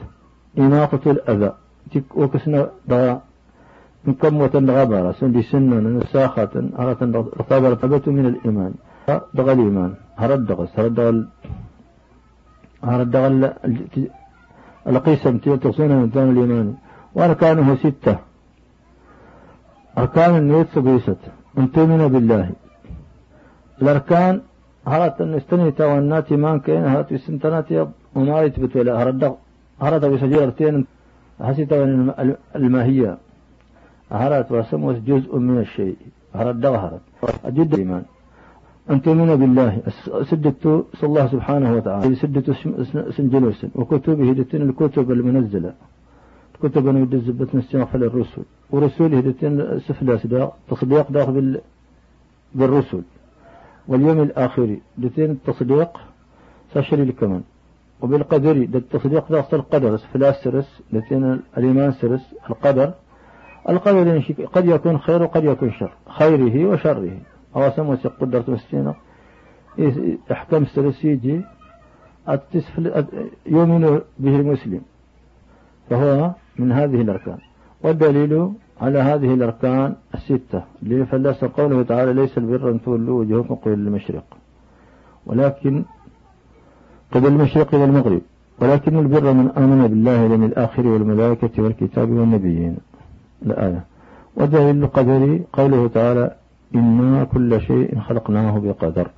[0.59, 1.53] إناقة الأذى
[1.93, 3.21] تك وكسنا دغا
[4.23, 7.01] كم وتنغبر سندي سنة نساخة أرة
[7.41, 8.73] رطابة من الإيمان
[9.35, 11.23] دغ الإيمان هرد دغس هرد دغ
[12.83, 13.25] هرد دغ
[14.87, 16.75] القيسم تصون من الإيمان
[17.15, 18.17] وأركانه ستة
[19.99, 21.21] أركان النيت سبيست.
[21.59, 21.67] أن
[22.15, 22.51] بالله.
[23.83, 24.41] الأركان
[24.87, 27.69] هرت نستني والنات مان كين هرت السنتنات
[28.15, 29.23] وما يثبت ولا هرد
[29.85, 30.87] هرت بسجيرتين
[31.41, 31.73] حسيت
[32.57, 33.19] الماهية.
[34.11, 35.97] هرت وسموس جزء من الشيء.
[36.35, 37.01] هرد هرت
[37.45, 38.03] أجد الإيمان
[38.91, 39.73] أن تؤمن بالله
[40.31, 40.65] سدت
[41.05, 42.15] الله سبحانه وتعالى.
[42.15, 42.47] سدت
[43.17, 43.61] سنجلوس.
[43.75, 45.73] وكتبه دتين الكتب المنزلة.
[46.55, 51.61] الكتب أنا يدز بتنسيق الرسل ورسوله دتين سفلا تصديق داخل
[52.55, 53.03] بالرسل
[53.89, 55.91] واليوم الآخر دتين التصديق
[56.75, 57.43] ساشري كمان
[58.01, 62.93] وبالقدر التصديق داخل القدر سفلا سرس دتين الإيمان سرس القدر.
[63.69, 65.93] القدر قد يكون خير وقد يكون شر.
[66.09, 67.19] خيره وشره.
[67.57, 68.95] أو سموس قدرة مسكينة
[70.33, 71.41] أحكام سلسيجي
[73.47, 74.81] يؤمن به المسلم.
[75.91, 77.39] فهو من هذه الأركان.
[77.83, 80.63] والدليل على هذه الأركان الستة
[81.11, 84.25] فلس قوله تعالى ليس البر أن تولوا وجوهكم قبل المشرق
[85.27, 85.85] ولكن
[87.13, 88.21] قبل المشرق إلى المغرب.
[88.61, 92.77] ولكن البر من آمن بالله واليوم الآخر والملائكة والكتاب والنبيين.
[93.43, 93.85] الآية.
[94.37, 96.37] ودليل القدر قوله تعالى
[96.75, 99.11] إنا كل شيء خلقناه بقدر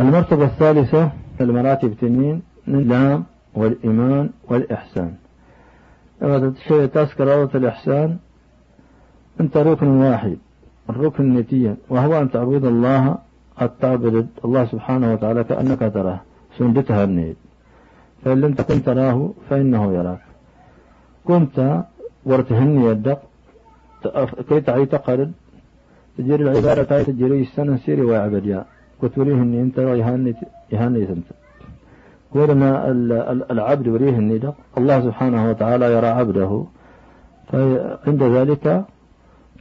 [0.00, 5.14] المرتبة الثالثة المراتب تنين الإسلام والإيمان والإحسان.
[6.22, 8.16] لما شيء تذكر الإحسان
[9.40, 10.36] أنت ركن واحد
[10.90, 13.18] الركن النتيجة وهو أن تعبد الله
[13.56, 16.20] قد تعبد الله سبحانه وتعالى كأنك تراه
[16.58, 17.36] سندتها النيل.
[18.24, 20.20] فإن لم تكن تراه فإنه يراك.
[21.24, 21.84] كنت
[22.24, 23.22] ورتهني يدق
[24.48, 25.32] كي تعي تقرد
[26.18, 28.64] تجري العبادة تاي تجري السنة سيري ويعبد يا.
[29.02, 30.34] كتوريه إني أنت يهاني
[30.72, 31.22] يهاني
[32.34, 32.68] ورنا
[33.50, 34.40] العبد وريه اني
[34.78, 36.64] الله سبحانه وتعالى يرى عبده
[37.48, 38.84] فعند ذلك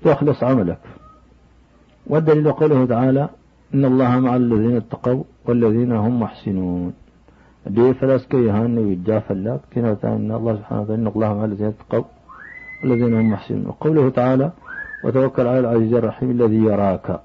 [0.04, 0.80] تخلص عملك.
[2.08, 3.30] والدليل قوله تعالى
[3.74, 6.94] إن الله مع الذين اتقوا والذين هم محسنون.
[7.68, 11.68] دي فلاس كي يهاني ويجافى لك كنا إن الله سبحانه وتعالى إن الله مع الذين
[11.68, 12.04] اتقوا
[12.84, 13.66] الذين هم محسنون.
[13.68, 14.52] وقوله تعالى
[15.04, 17.20] وتوكل على العزيز الرحيم الذي يراك.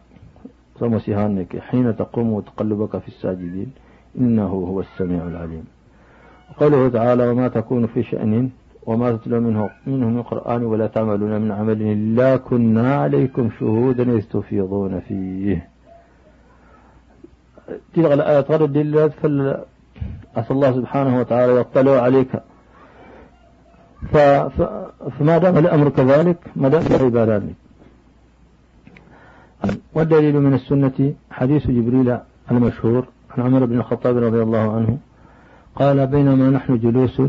[1.07, 3.71] سهانك حين تقوم وتقلبك في الساجدين.
[4.19, 5.65] إنه هو السميع العليم.
[6.51, 8.51] وقوله تعالى وما تكون في شأن
[8.87, 14.23] وما تتلو منه منه من قرآن ولا تعملون من عمل إلا كنا عليكم شهودا إذ
[14.23, 15.69] تفيضون فيه.
[17.95, 19.13] تلك الآية تغرد دلالات
[20.37, 22.29] أسأل الله سبحانه وتعالى يطلع عليك.
[25.19, 27.43] فما دام الأمر كذلك ما دام العبادات
[29.95, 32.19] والدليل من السنة حديث جبريل
[32.51, 33.07] المشهور
[33.39, 34.99] عن عمر بن الخطاب رضي الله عنه
[35.77, 37.23] قال بينما نحن جلوس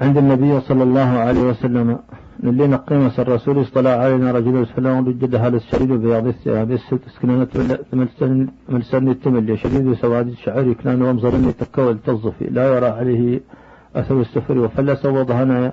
[0.00, 1.98] عند النبي صلى الله عليه وسلم
[2.42, 6.72] لنا قيمة الرسول اصطلع علينا رجل فلا رجد هذا الشديد بياض الثياب
[7.06, 7.48] اسكنانة
[8.68, 13.40] ملسان التمل شديد سواد الشعر كان ومزر تكول تظفي لا يرى عليه
[13.96, 15.72] أثر السفر وفلس وضهنا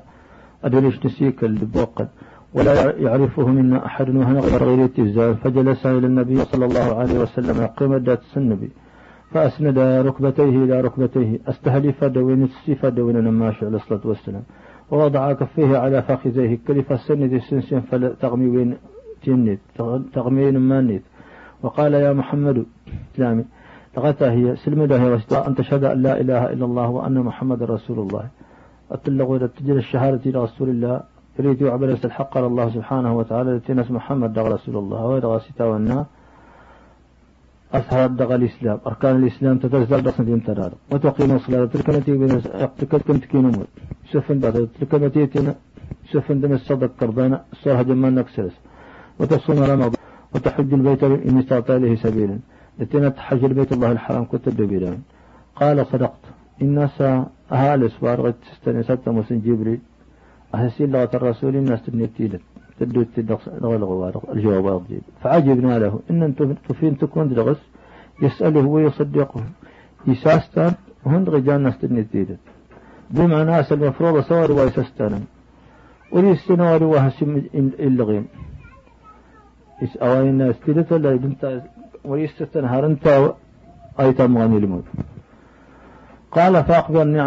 [0.64, 2.08] أدريش نسيك البوقد.
[2.54, 7.98] ولا يعرفه منا أحد وهنا غير التزال فجلس إلى النبي صلى الله عليه وسلم قيمة
[7.98, 8.70] ذات السنبي
[9.32, 14.44] فأسند ركبتيه إلى ركبتيه أستهلف دوين السيف دوين النماش عليه الصلاة والسلام.
[14.92, 18.78] ووضع كفيه على فخذيه كلف السند السنسين فلتغمي وين
[19.24, 19.60] تنيت
[20.14, 21.04] تغمي مانيت.
[21.64, 22.66] وقال يا محمد
[23.18, 23.46] سلامي
[23.98, 28.00] لغتا هي سلمدا هي وستاء أن تشهد أن لا إله إلا الله وأن محمد رسول
[28.00, 28.26] الله.
[28.92, 31.13] أتلغوا تجد الشهادة إلى رسول الله.
[31.40, 36.06] يريد يعبر الحق الله سبحانه وتعالى لتنس محمد دغ رسول الله ويدغ ستا والنا
[37.74, 42.42] أصحاب دغ الإسلام أركان الإسلام تتزل دصن دين تدار وتقيم الصلاة تلك التي بين
[43.08, 43.68] كم تكين أمور
[44.12, 45.54] سفن بعد تلك التي
[46.12, 48.56] سفن دم الصدق كربانا الصالح جمان نكسرس
[49.20, 50.04] وتصوم رمضان
[50.36, 52.40] وتحج البيت إن استطاع إليه سبيلا.
[52.80, 55.00] لتنا تحج البيت الله الحرام كنت بيلان
[55.56, 56.24] قال صدقت.
[56.62, 57.02] الناس
[57.52, 59.80] أهال إسوار غد تستني ستة مسن جبريل.
[60.56, 62.42] أهسي لغة الرسول الناس تبنيتيلت
[62.80, 63.08] تدوت
[63.48, 66.00] الغوار الجواب أضيب فعجبنا له.
[66.10, 67.62] إن أنتم تفين تكون درغس.
[68.22, 69.44] يسأله ويصدقه
[70.08, 70.74] يساستان.
[71.06, 72.40] وهن غجان ناس تبنيتيلت
[73.12, 75.24] بمعنى ناس المفروض سوار ويساستان.
[76.12, 77.42] وليستنوار وهسم
[77.80, 78.26] اللغين
[79.84, 81.20] إس أوائل الناس تلت ولا
[82.06, 83.36] ويستثنى هرنتا
[84.00, 84.84] أيتم غني الموت
[86.38, 87.20] قال فأخبرني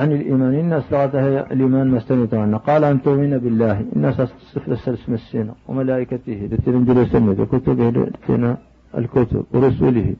[0.00, 0.54] عن الإيمان.
[0.54, 2.34] الناس لغتها الإيمان ما استنيت
[2.68, 3.84] قال أن تؤمن بالله.
[3.96, 8.56] استفل السلس مسينا وملائكته دتنا جلوس النبي كتبه دتنا
[8.98, 10.14] الكتب ورسوله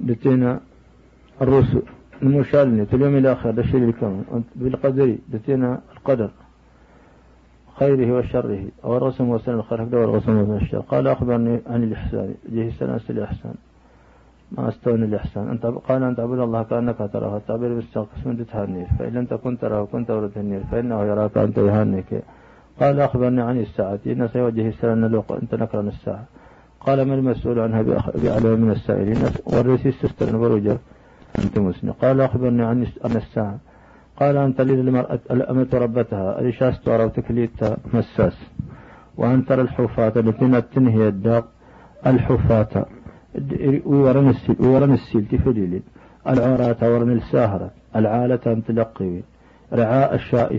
[0.00, 0.60] دتنا
[1.42, 1.82] الرسل.
[2.22, 4.24] المشالني في اليوم الآخر دشيل الكون.
[4.56, 6.30] بالقدر دتنا القدر.
[7.78, 8.62] خيره وشره.
[8.84, 12.34] أو الرسم وسن الخير أو الرسم وسن الشر قال أخبرني عن الإحسان.
[12.52, 13.54] جه سنة الإحسان.
[14.56, 15.48] ما أستوني الإحسان.
[15.48, 17.36] أنت قال أن تعبد الله كأنك تراه.
[17.36, 22.22] التعبير بالسقف من تتهنير فإن لم تكن تراه كنت ولد النير فإنه يراك أنت يهنيك.
[22.80, 23.98] قال أخبرني عن الساعة.
[24.06, 26.24] إن سيوجه السلام الوقت أنت نكرن الساعة.
[26.80, 27.82] قال من المسؤول عنها
[28.22, 30.78] بأعلم من السائلين؟ والرئيس استستر برجر
[31.38, 31.92] أنت مسلم.
[31.92, 33.58] قال أخبرني عن الساعة.
[34.20, 36.40] قال أن تلد المرأة الأمة ربتها.
[36.40, 38.36] الإشاس تعرف تكليت مساس.
[39.16, 41.44] وأن ترى الحفاة التي تنهي الداق
[42.06, 42.86] الحفاة.
[43.84, 45.82] ويرن السيل ويرن السيل تفديل
[46.28, 49.20] العراة ورن الساهرة العالة تلقي
[49.72, 50.58] رعاء الشاء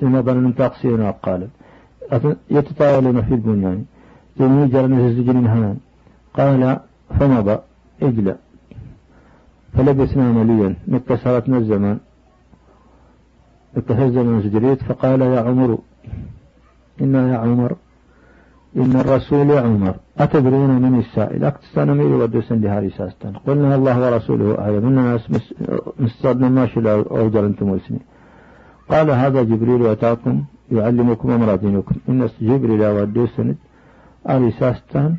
[0.00, 1.48] سنظن من تقصيرنا قال
[2.50, 3.84] يتطاولون في البنيان.
[4.38, 5.76] ثم جرن الزجل هنان
[6.34, 6.78] قال
[7.20, 7.58] فمضى.
[8.02, 8.36] اجلى
[9.72, 10.74] فلبسنا مليا.
[10.88, 11.98] مكسرتنا الزمان.
[13.76, 15.78] اتخذ من جريت فقال يا عمر.
[17.00, 17.76] إنا يا عمر.
[18.76, 24.86] إن الرسول عمر أتدرون من السائل؟ أكتستان ميل ودوسن لها رساستان قلنا الله ورسوله أعلم
[24.86, 25.18] إننا
[26.04, 26.86] مستضنا ما شل
[27.20, 28.00] أوجر أنتم وسني
[28.90, 30.36] قال هذا جبريل أتاكم
[30.72, 31.94] يعلمكم أمر دينكم.
[32.08, 33.48] إن جبريل ودوسن
[34.34, 35.16] أرساستان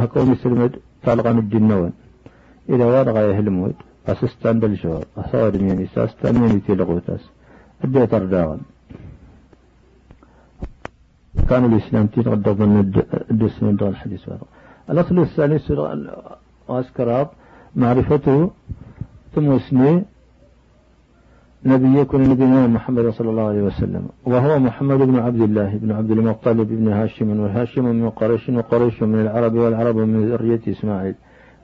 [0.00, 0.72] هكوني سلمد
[1.04, 1.92] طالغان الجنوان
[2.72, 3.74] إذا وارغا يهلمود
[4.08, 7.24] أسستان بالجواب أصور ميني ساستان ميني تلغوتاس
[7.84, 8.58] أديت أرداغا
[11.48, 12.92] كان الإسلام تيغد ظن
[13.30, 14.28] الدسم دون الحديث.
[14.28, 14.38] هذا
[14.90, 15.58] الأصل الثاني
[16.68, 17.28] وأسكراب
[17.76, 18.50] معرفته
[19.34, 20.02] ثم اسمه
[21.64, 26.10] نبي يكون نبينا محمد صلى الله عليه وسلم وهو محمد بن عبد الله بن عبد
[26.10, 31.14] المطلب بن هاشم وهاشم من قريش وقريش من العرب والعرب من ذرية إسماعيل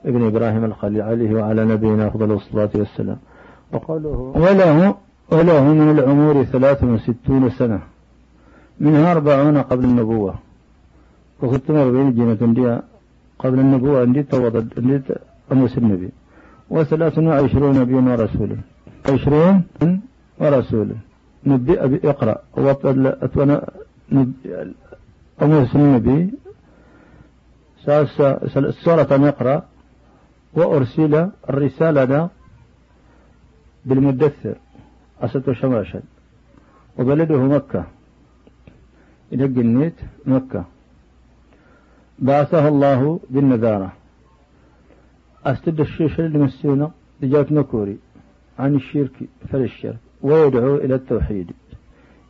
[0.05, 3.17] ابن إبراهيم الخليل عليه وعلى نبينا أفضل الصلاة والسلام.
[3.73, 4.95] وقوله وله
[5.31, 7.79] وله من العمر ثلاث وستون سنة.
[8.79, 10.35] منها أربعون قبل النبوة.
[11.41, 12.79] وستون أربعين جنة دي
[13.39, 15.01] قبل النبوة عندي توضد عندي
[15.51, 16.09] أموس النبي.
[16.69, 18.57] وثلاث وعشرون نبي ورسول.
[19.09, 19.63] عشرون
[20.39, 20.89] ورسول.
[21.45, 22.37] نبي أبي اقرأ.
[22.57, 23.71] وأتونا
[25.41, 26.33] أموس النبي.
[28.83, 29.63] سورة يقرأ
[30.53, 32.29] وأرسل الرسالة
[33.85, 34.55] بالمدثر.
[35.21, 36.01] أسد شماشا
[36.97, 37.85] وبلده مكة.
[39.35, 39.93] إلى النيت
[40.25, 40.65] مكة.
[42.19, 43.93] بعثه الله بالنذارة.
[45.45, 47.97] أستد الشيش المسيونة لجات نكوري
[48.59, 49.11] عن الشرك
[49.49, 51.51] فللشرك ويدعو إلى التوحيد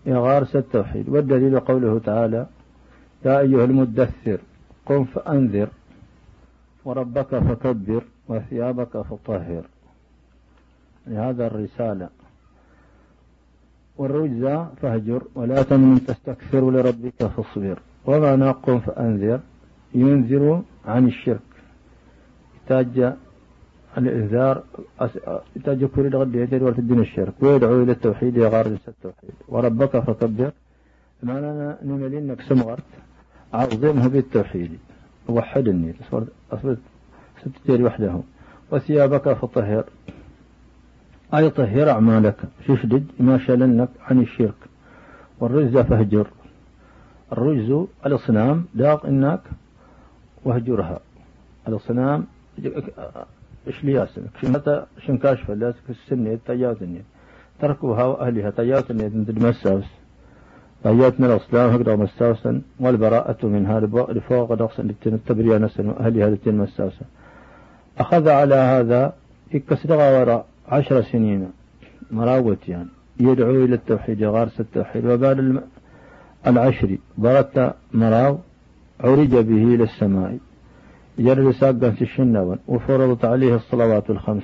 [0.08, 1.10] إغارس التوحيد.
[1.10, 2.48] والدليل قوله تعالى
[3.26, 4.40] يا أيها المدثر
[4.86, 5.70] قم فأنذر
[6.86, 9.66] وربك فكبر وثيابك فطهر.
[11.08, 12.10] لهذا الرسالة
[13.98, 17.80] والرجز فهجر ولا تمن تستكثر لربك فاصبر.
[18.06, 19.40] وما نقم فأنذر.
[19.96, 21.40] ينذر عن الشرك.
[22.56, 23.14] يحتاج
[23.98, 24.64] الإنذار
[25.56, 27.34] يحتاج كل غد يدير ورد الدين الشرك.
[27.42, 29.36] ويدعو إلى التوحيد يغار التوحيد.
[29.48, 30.52] وربك فكبر.
[31.24, 32.84] معنانا نملين نقسم غرت
[33.54, 34.78] عظمه بالتوحيد.
[35.30, 35.96] وحد النيل.
[36.52, 36.78] أصبت
[37.42, 38.20] ستجري وحده.
[38.72, 39.84] وثيابك فطهر.
[41.34, 42.36] أي طهر أعمالك
[42.68, 44.60] شدد ما شلنك عن الشرك.
[45.40, 46.28] والرجز فهجر.
[47.32, 49.42] الرجز الأصنام داق إنك
[50.46, 51.00] وهجرها.
[51.68, 52.26] الأصنام
[53.68, 57.02] إيش لياسنك شنتا شنكاش فلاس السنة تيات النية
[57.60, 58.50] تركوها وأهلها
[58.90, 59.86] من مساوس
[61.20, 67.06] من الأصنام هكذا مساوسا والبراءة منها لفوق دقسا التبرية نسا وأهلها لتن مساوسا
[67.98, 69.14] أخذ على هذا
[69.56, 70.46] إكسر وراء.
[70.70, 71.50] عشر سنين
[72.12, 72.90] مراوت يعني.
[73.20, 75.06] يدعو إلى التوحيد غارس التوحيد.
[75.06, 75.62] وبعد
[76.48, 78.38] العشر ضربت مراو
[79.00, 80.38] عرج به إلى السماء.
[81.20, 84.44] جرد ساقا في الشنوان وفرضت عليه الصلوات الخمس.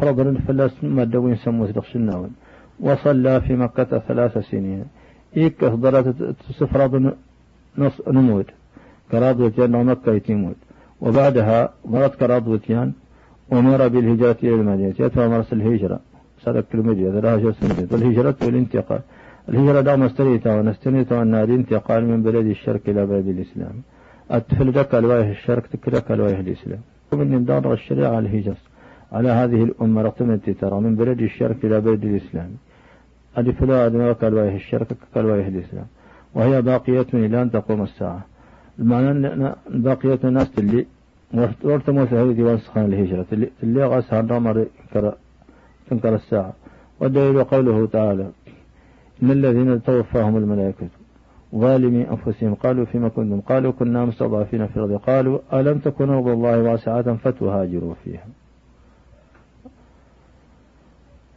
[0.00, 2.30] فرضا فلا ما دوين سموه الشنوان
[2.80, 4.84] وصلى في مكة ثلاث سنين.
[5.36, 7.14] إيك ضرت تسفرض
[7.78, 8.46] نص نموت.
[9.12, 10.56] كراضوتيان مكة يتموت.
[11.00, 12.92] وبعدها ضرت كراضوتيان
[13.52, 14.88] أمر بالهجرة إلى المدينة.
[14.88, 16.00] يتبع مرس الهجرة.
[16.44, 19.00] سلك المدينة ثلاثة سنين والهجرة والانتقال.
[19.48, 23.74] الهجرة دعم استريتا ونستنيتا أن الانتقال من بلد الشرق إلى بلد الإسلام.
[24.30, 26.80] أتفل لك الوايه الشرق تكلك الوايه الإسلام.
[27.12, 28.56] ومن دار الشريعة الهجرة.
[29.12, 30.80] على هذه الأمة رقم ترى.
[30.80, 32.50] من بلد الشرق إلى بلد الإسلام.
[33.36, 35.86] أدفلا أدمرك الوايه الشرق كالوايه الإسلام.
[36.34, 38.24] وهي باقية إلى أن تقوم الساعة.
[38.78, 40.86] المعنى أن باقية الناس اللي
[41.64, 43.26] ورتموس هذه ديوان سخان الهجرة
[43.62, 44.66] اللي غاس هرمر
[45.90, 46.52] تنكر الساعة
[47.00, 48.30] والدليل قوله تعالى
[49.22, 50.88] إن الذين توفاهم الملائكة
[51.54, 56.62] ظالمي أنفسهم قالوا فيما كنتم قالوا كنا مستضعفين في الأرض قالوا ألم تكن أرض الله
[56.62, 58.26] واسعة فتهاجروا فيها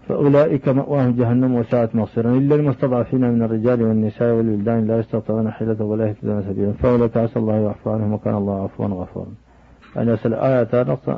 [0.08, 6.08] فأولئك مأواهم جهنم وساءت مصيرا إلا المستضعفين من الرجال والنساء والولدان لا يستطيعون حيلة ولا
[6.08, 9.49] يهتدون سبيلا فأولئك عسى الله يعفو عنهم وكان الله عفوا غفورا
[9.96, 11.16] يعني أصل الآية نص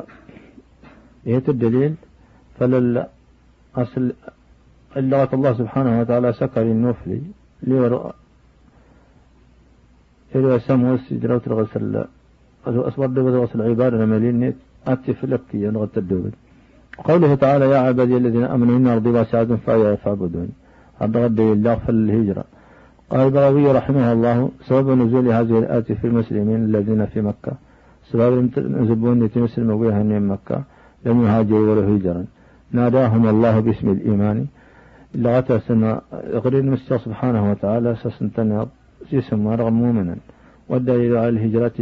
[1.27, 1.95] إيه الدليل.
[2.59, 3.05] فلل
[3.75, 4.13] أصل
[4.97, 7.21] اللغة الله سبحانه وتعالى سكر النفلي
[7.63, 8.13] ليرى
[10.35, 12.05] إلى سمو السجرة الغسل
[12.67, 14.53] أصبر دبد غسل عبادة مليل
[14.87, 16.33] أتفلك ينغت الدبد
[17.03, 20.49] قوله تعالى يا عبادي الذين آمنوا إن أرضي واسعة فايا فاعبدون.
[20.99, 22.43] هذا غدا الله في الهجرة.
[23.09, 27.53] قال البغوي رحمه الله سبب نزول هذه الآية في المسلمين الذين في مكة.
[28.11, 30.63] سبب نزبون مسلم ويها من مكة
[31.05, 32.25] لم يهاجروا ولا هجرا.
[32.71, 34.37] ناداهم الله باسم الإيمان.
[35.15, 36.01] لغتا سنة
[36.35, 38.67] يقرين مستر سبحانه وتعالى سسنتنا
[39.13, 40.15] اسم رغم مؤمنا.
[40.69, 41.79] والدليل على الهجرة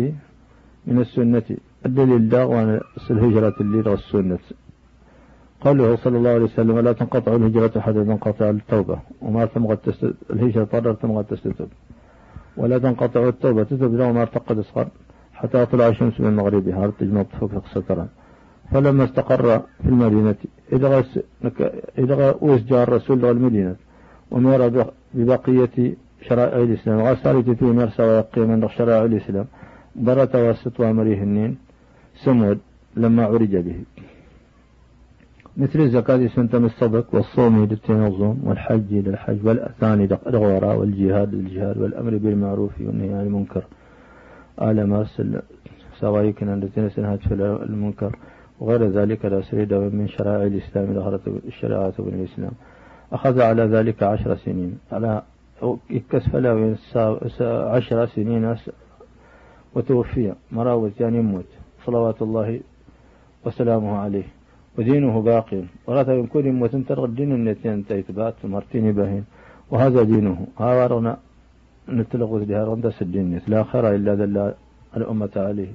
[0.88, 1.47] من السنة.
[1.86, 2.80] الدليل داغ عن
[3.11, 4.39] الهجرة اللي السنة.
[5.61, 8.97] قوله صلى الله عليه وسلم ولا تنقطع الهجرة حتى تنقطع التوبة.
[9.21, 9.77] وما تمغى
[10.34, 11.67] الهجرة طرر تمغى تستتب
[12.57, 14.88] ولا تنقطع التوبة تتب لو ما ارتقد اصغر
[15.39, 18.07] حتى طلع الشمس من مغربها تجمع فوق سترا
[18.71, 20.35] فلما استقر في المدينة
[20.73, 21.03] إذا
[21.97, 23.75] إذا وسجى الرسول المدينة؟
[24.31, 26.99] ومر ببقية شرائع الإسلام.
[27.01, 29.45] وأسالت في مرسى ويقي من شرائع الإسلام.
[29.95, 31.57] برت وسط وامريه النين.
[32.23, 32.59] سمود
[32.95, 33.79] لما عرج به.
[35.57, 43.13] مثل الزكاة سنتم الصدق والصوم للتنظم والحج للحج والأذان للغوراء والجهاد للجهاد والأمر بالمعروف والنهي
[43.13, 43.63] عن المنكر.
[44.62, 45.22] آل ماس
[45.99, 47.34] سوايكنا التي سنهت في
[47.70, 48.16] المنكر.
[48.60, 52.51] وغير ذلك لا سريد من شرائع الإسلام دخلت الشريعة من الإسلام.
[53.14, 54.78] أخذ على ذلك عشر سنين.
[54.91, 55.22] على
[56.10, 56.76] كسف له
[57.76, 58.55] عشر سنين
[59.76, 60.34] وتوفي.
[60.51, 61.49] مراوز يعني يموت.
[61.86, 62.60] صلوات الله
[63.45, 64.28] وسلامه عليه.
[64.78, 69.24] ودينه باقي ولا يكون وتنتر الدين التي أنت اثبات مرتين باهين
[69.72, 70.47] وهذا دينه.
[70.57, 71.18] هذا
[71.93, 74.53] نتلغز بها رندس الدين لا خير إلا دل
[74.97, 75.71] الأمة عليه.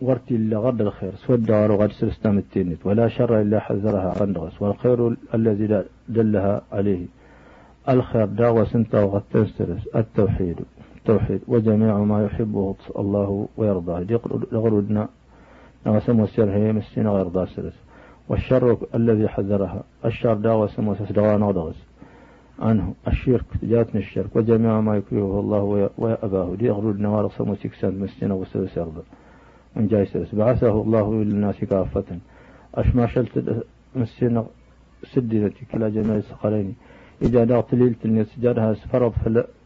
[0.00, 1.12] ورتي إلا غرد الخير.
[1.14, 7.06] سود دار وغد سرستام التينت ولا شر إلا حذرها رندغس والخير الذي دلها عليه.
[7.88, 10.58] الخير داوى سنتا وغد تنسرس التوحيد.
[10.96, 11.40] التوحيد.
[11.48, 14.00] وجميع ما يحبه الله ويرضاه.
[14.52, 15.08] لغردنا
[15.86, 17.76] نغسم والسر هي مسين غير داسرس
[18.28, 19.82] والشر الذي حذرها.
[20.04, 21.89] الشر دا وسم وسسدغا نغدغس
[22.60, 24.36] عنه الشرك جاتنا الشرك.
[24.36, 29.02] وجميع ما يكرهه الله وأباه دي أغرد نوار صم سكسان مسين وسلس أرض.
[29.76, 32.04] من جاي سلس بعثه الله إلى الناس كافة
[32.74, 33.64] أشما شلت
[33.96, 34.42] مسين
[35.12, 36.74] سدنتي كلا جميع الثقلين.
[37.22, 39.12] إذا دغت ليلة النسجارها فرض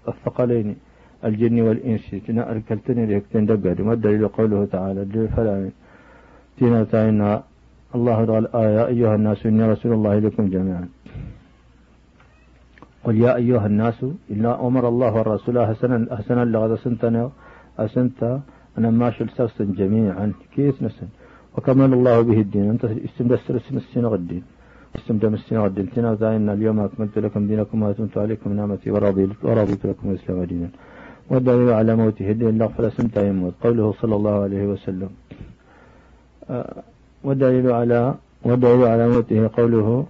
[0.09, 0.77] الثقلين.
[1.25, 5.71] الجن والإنس تنأر كلتني لهك تندقر ما الدليل قوله تعالى؟ فلا
[6.59, 7.43] تينا تاينا.
[7.95, 10.89] الله قال آه يا أيها الناس إني رسول الله إليكم جميعا.
[13.05, 13.99] قل يا أيها الناس
[14.31, 17.31] إلا أمر الله والرسول حسنا حسنا لغد سنتنا
[17.79, 18.21] أسنت
[18.79, 20.27] أنا ماشي لسرسن جميعا.
[20.55, 21.09] كيس نسن؟
[21.55, 22.65] وكمل الله به الدين.
[22.75, 24.45] أنت استمدستر اسم السنة الدين
[24.97, 28.89] استمدم السنة الدين تنا تاينا اليوم أكملت لكم دينكم وأتمت عليكم نعمتي
[29.45, 30.69] ورضيت لكم الإسلام دينا
[31.31, 35.11] والدليل على موته الدين لا فلا سنتا يموت قوله صلى الله عليه وسلم.
[37.25, 38.01] والدليل على
[38.49, 40.07] والدليل على موته قوله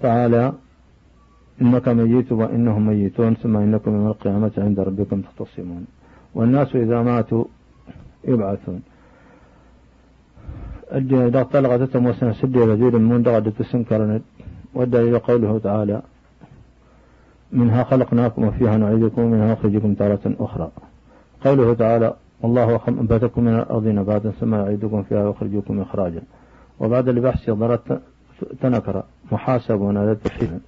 [0.00, 0.52] تعالى
[1.62, 5.86] إنك ميت وإنهم ميتون ثم إنكم يوم القيامة عند ربكم تختصمون.
[6.34, 7.44] والناس إذا ماتوا
[8.28, 8.82] يبعثون.
[11.28, 14.22] إذا طلقت تتموسن سد رجل من دغدة السنكرند
[14.74, 16.02] والدليل قوله تعالى
[17.52, 20.70] منها خلقناكم وفيها نعيدكم ومنها نخرجكم تارة أخرى.
[21.44, 26.22] قوله تعالى والله أنبتكم من الأرض نباتا ثم يعيدكم فيها ويخرجكم إخراجا.
[26.80, 28.00] وبعد البحث ضرت
[28.60, 29.02] تنكر
[29.32, 30.58] محاسبون على التفحيل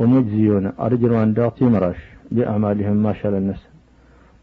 [0.00, 2.00] ومجزيون أرجل أن داطي مراش
[2.34, 3.62] بأعمالهم ما شاء الناس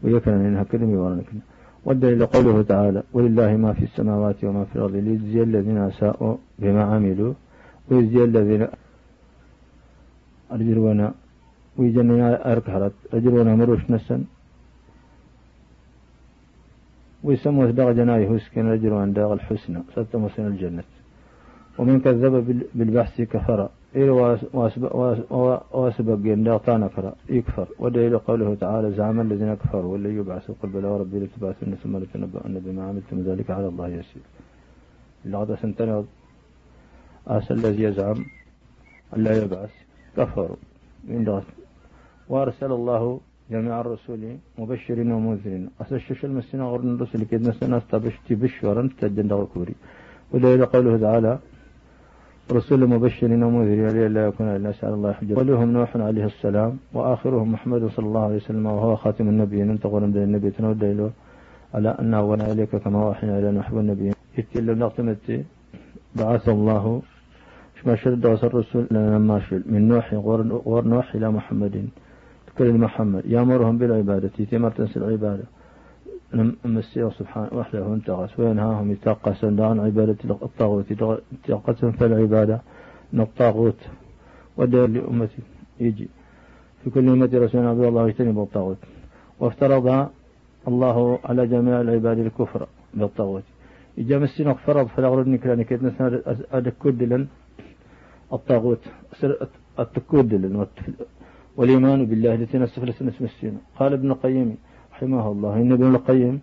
[0.02, 1.40] ويكن منها كلمة ورنكنا
[1.84, 7.32] والدليل قوله تعالى ولله ما في السماوات وما في الأرض ليجزي الذين أساءوا بما عملوا
[7.88, 8.62] ويجزي الذين
[10.52, 11.00] أرجلون
[11.76, 14.24] ويجننا أركحرت أرجلون مروش نسا
[17.24, 19.80] ويسموه داغ جناي هسكن رجل عن داغ الحسنى.
[19.94, 20.88] ستمسن الجنة.
[21.78, 22.34] ومن كذب
[22.74, 23.60] بالبحث كفر.
[23.96, 24.10] إلى
[25.72, 26.16] وأسبق
[26.46, 27.66] داغ تانكر يكفر.
[27.78, 32.82] ودليل قوله تعالى زعم الذين كفروا واللي يبعثوا قل بلا وربي لتبعثن ثم لتنبؤن بما
[32.88, 33.16] عملتم.
[33.28, 34.22] ذلك على الله يسير.
[35.24, 36.04] اللغة سنتنا
[37.26, 38.18] أس الذي يزعم
[39.16, 39.74] أن لا يبعث
[40.16, 40.56] كفروا
[41.08, 41.42] من
[42.28, 43.20] وأرسل الله
[43.50, 44.22] جميع الرسول
[44.58, 45.70] مبشرين ومنذرين.
[45.80, 49.74] أسشش المسنا غير الرسل كيد نسنا استبشتي بشورا تجن كوري
[50.32, 51.38] ودليل قوله تعالى
[52.52, 55.34] رسول مبشرين ومنذرين لا يكون للناس على الله حجة.
[55.38, 59.70] ولهم نوح عليه السلام وآخرهم محمد صلى الله عليه وسلم وهو خاتم النبيين.
[59.70, 61.08] انتقل من النبي تنودى
[61.74, 65.44] على أن أولنا إليك كما وحينا إلى نحب النبيين يتكلم نقتمت
[66.16, 67.02] بعث الله.
[67.86, 69.62] ما شرد الرسول لما شل.
[69.66, 71.88] من نوح غور نوح إلى محمد.
[72.46, 74.36] تكلم محمد يأمرهم بالعبادة.
[74.50, 75.44] تمر تنسى العبادة.
[76.64, 80.90] مسيه سبحانه وحده انتقص وينهاهم يتقصا عن عبادة الطاغوت.
[80.90, 82.60] يتقصا في العبادة
[83.12, 83.80] من الطاغوت
[84.56, 85.42] ودار لأمتي
[85.80, 86.08] يجي.
[86.84, 88.76] في كل أمة رسول عبد الله يجتنب الطاغوت.
[89.40, 90.08] وافترض
[90.68, 93.42] الله على جميع العباد الكفر بالطاغوت.
[93.98, 95.84] إجا مسين فرض فلا نكراني كيد.
[95.84, 96.20] نسنا
[96.52, 97.26] أدكود لن
[98.32, 98.82] الطاغوت.
[99.78, 100.66] التكود لن
[101.56, 104.56] والإيمان بالله التي نسفل سنسمسين قال ابن القيم
[104.98, 106.40] رحمه الله إن ابن القيم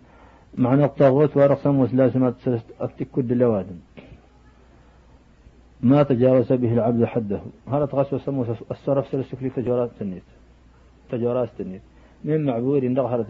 [0.58, 2.34] معنى الطاغوت ورقصم وسلاسمات
[2.82, 3.78] التكد اللوادم
[5.80, 7.40] ما تجاوز به العبد حده.
[7.68, 10.22] هذا تغاس وسمو الصرف سلسك لي تجارات تنيت.
[11.10, 11.82] تجارات تنيت.
[12.24, 13.24] من معبور ظهر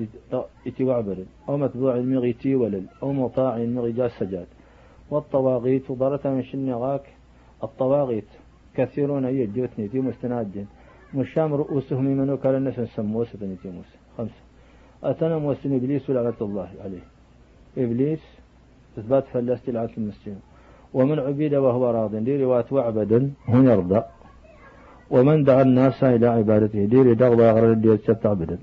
[0.67, 1.19] إتي وعبر
[1.49, 4.47] أو متبوع المغي تي ولل أو مطاع المغي جاس سجاد.
[5.11, 7.05] والطواغيت ضرة من شنغاك
[7.65, 8.31] الطواغيت
[8.77, 10.67] كثيرون يجوتني تي مستناد
[11.15, 14.46] مشام رؤوسهم من وكال الناس سموسة تي موسى خمسة.
[15.11, 17.05] أتنا موسن إبليس لعنة الله عليه.
[17.79, 18.23] إبليس
[18.99, 20.41] إثبات فلست لعنة المسلمين.
[20.95, 22.17] ومن عبد وهو راض.
[22.17, 23.31] دي رواية وعبدا.
[23.49, 24.03] هو يرضى.
[25.11, 26.85] ومن دعا الناس إلى عبادته.
[26.85, 28.59] دي دغضى غير دي عبدا.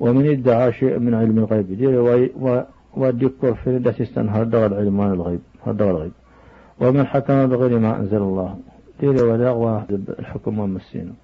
[0.00, 1.68] ومن ادعى شيء من علم الغيب.
[1.80, 2.30] دي رواية
[2.96, 6.12] ودكر في داس استنهر دغ العلم عن الغيب؟ هدغ الغيب؟
[6.80, 8.56] ومن حكم بغير ما أنزل الله.
[9.00, 9.86] دي رواية
[10.18, 11.14] الحكم والمسين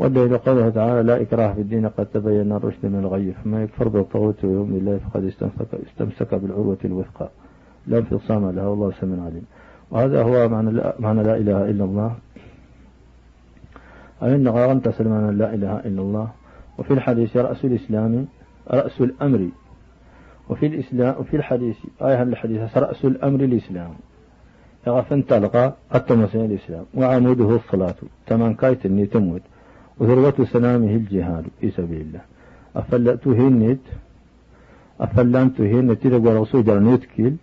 [0.00, 4.44] والدليل قوله تعالى لا إكراه في الدين قد تبين الرشد من الغي فما يكفر بالطاغوت
[4.44, 7.28] ويؤمن بالله فقد استمسك, استمسك بالعروة الوثقى.
[7.86, 9.44] لا انفصام لها والله سميع عليم.
[9.90, 12.14] وهذا هو معنى لا, معنى لا إله إلا الله.
[14.22, 16.28] أي أن غارن تصل معنى لا إله إلا الله.
[16.78, 18.26] وفي الحديث رأس الإسلام
[18.70, 19.48] رأس الأمر.
[20.48, 23.90] وفي الإسلام وفي الحديث آية الحديث رأس الأمر الإسلام.
[24.86, 26.84] يغفن تلقى التمسين الإسلام.
[26.94, 27.94] وعموده الصلاة.
[28.26, 29.42] تمن كايت تموت
[30.00, 32.20] وذروة سلامه الجهاد في سبيل الله.
[32.76, 33.80] أفلا تهنت
[35.00, 37.36] أفلا تهنت تلقى رسول جرى يتكيل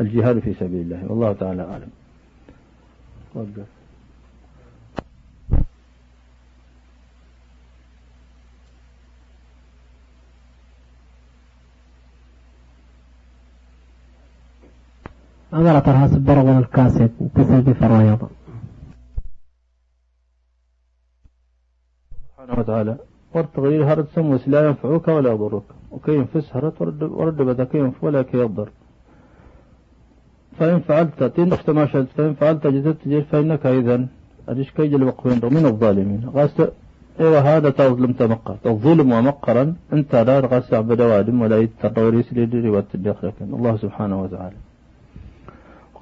[0.00, 1.00] الجهاد في سبيل الله.
[1.08, 1.90] والله تعالى أعلم.
[3.34, 3.66] وقف.
[15.54, 18.28] أمر ترها سبر الكاسب وكسب فريض
[22.34, 22.96] سبحانه وتعالى
[23.34, 25.68] والتغيير هرد سموس لا ينفعك ولا يضرك.
[25.92, 28.68] وكي ينفس هرد ورد, ورد بدا كي ينف ولا كي يضر.
[30.58, 34.06] فإن فعلت تنفت ما شئت فإن فعلت جزت تجير فإنك إذا
[34.48, 36.30] أديش كي جل وقفين من الظالمين.
[36.34, 36.72] غاست
[37.20, 42.46] أيوه هذا تظلم تمقر الظلم ومقرا أنت لا غاست عبد وادم ولا يتطور يسلي
[43.22, 44.56] لكن الله سبحانه وتعالى.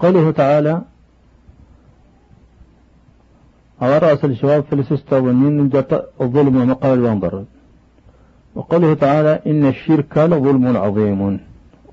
[0.03, 0.83] قوله تعالى
[3.83, 5.71] على رأس الجواب في السستة والنين
[6.21, 7.45] الظلم ومقال وانضر
[8.55, 11.41] وقوله تعالى إن الشرك لظلم عظيم.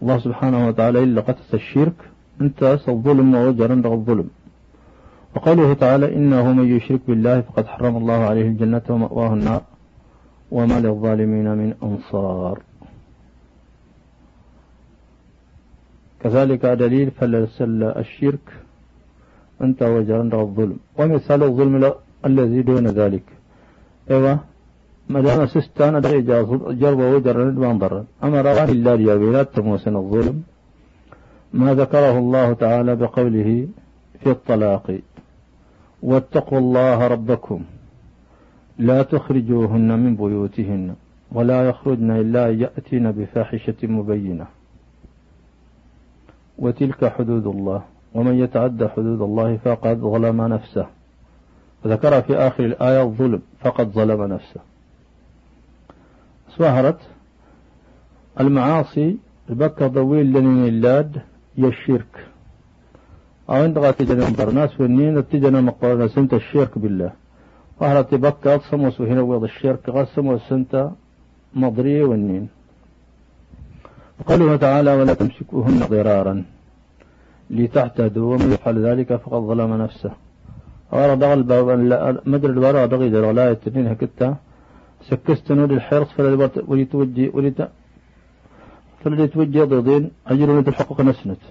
[0.01, 1.93] الله سبحانه وتعالى إلا قتس الشرك
[2.41, 4.29] أنت الظلم عند الظلم.
[5.35, 9.61] وقوله تعالى إنه من يشرك بالله فقد حرم الله عليه الجنة ومأواه النار
[10.51, 12.59] وما للظالمين من أنصار.
[16.21, 18.47] كذلك دليل فلسل الشرك
[19.61, 20.77] أنت وجرند الظلم.
[20.97, 21.93] ومثال الظلم
[22.25, 23.23] الذي دون ذلك.
[24.11, 24.39] إيوه.
[25.09, 26.41] ما دام سستان درجة
[26.81, 30.43] جرب وجر وانضر أما رغم الله ليابيلات تموسن الظلم.
[31.53, 33.67] ما ذكره الله تعالى بقوله
[34.19, 34.99] في الطلاق.
[36.03, 37.63] واتقوا الله ربكم.
[38.77, 40.95] لا تخرجوهن من بيوتهن
[41.31, 44.47] ولا يخرجن إلا يأتين بفاحشة مبينة.
[46.57, 47.81] وتلك حدود الله.
[48.13, 50.85] ومن يتعدى حدود الله فقد ظلم نفسه.
[51.85, 54.61] وذكر في آخر الآية الظلم فقد ظلم نفسه.
[56.57, 56.99] سهرت
[58.39, 59.17] المعاصي
[59.49, 61.21] البكة ضويل لنين اللاد
[61.57, 62.27] هي الشرك
[63.49, 67.11] أو عند تجنا برناس والنين تجنا مقارنة سنت الشرك بالله.
[67.79, 70.91] وهرت بكة صموس هنا ويض الشرك غسم وسنت
[71.53, 72.49] مضري والنين
[74.27, 76.45] قوله تعالى ولا تمسكوهن ضرارا.
[77.49, 80.11] لتعتدوا ومن يفعل ذلك فقد ظلم نفسه.
[80.93, 81.39] أورا دغل
[82.25, 84.35] مدر الورا دغي در ولا يتنين هكتا
[85.01, 87.59] سكست نور الحرص فلا وليتوجي وليت
[89.01, 91.43] فلا يتوجي ضدين أجر من الحقوق نسنت.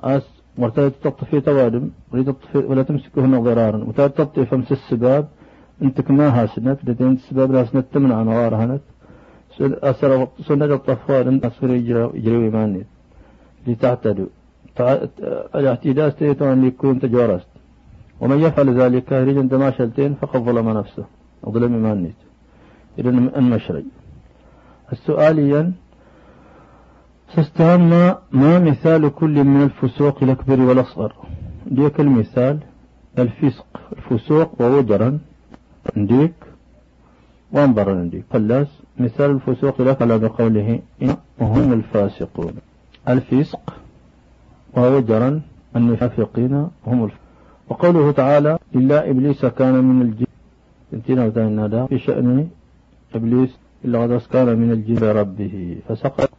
[0.00, 0.26] أس
[0.58, 1.90] مرتبة تطفي توادم
[2.54, 3.84] ولا تمسكهن ضرارا.
[3.88, 5.28] وتطفي فمس السباب
[5.82, 8.84] انتك ما هاسنت لدين السباب لا سنت تمنع نوار هنت
[9.60, 12.82] أسر سنة الطفوان أسفر يجري إيماني
[13.66, 14.26] لتعتدوا.
[15.54, 17.46] الاعتداء استيتوا أن يكون تجارست.
[18.20, 21.04] ومن يفعل ذلك رجل دما شلتين فقد ظلم نفسه
[21.48, 22.12] ظلم إيماني
[22.98, 23.84] إذا المشري
[24.92, 25.72] السؤاليا
[27.34, 27.88] سستهم
[28.32, 31.12] ما, مثال كل من الفسوق الأكبر والأصغر؟
[31.66, 32.58] ديك المثال
[33.18, 35.18] الفسق الفسوق ووجرا
[35.96, 36.34] نديك
[37.52, 38.68] وانظر نديك قلاس
[38.98, 40.80] مثال الفسوق لك على بقوله
[41.40, 42.54] هم الفاسقون.
[43.08, 43.74] الفسق
[44.76, 45.40] ووجرا
[45.76, 47.28] النفافقين هم الفاسقون
[47.68, 50.26] وقوله تعالى إلا إبليس كان من الجن
[50.92, 52.48] انتنا وتعالى في شأن
[53.14, 56.30] إبليس إلا قد كان من الجن ربه فسقط.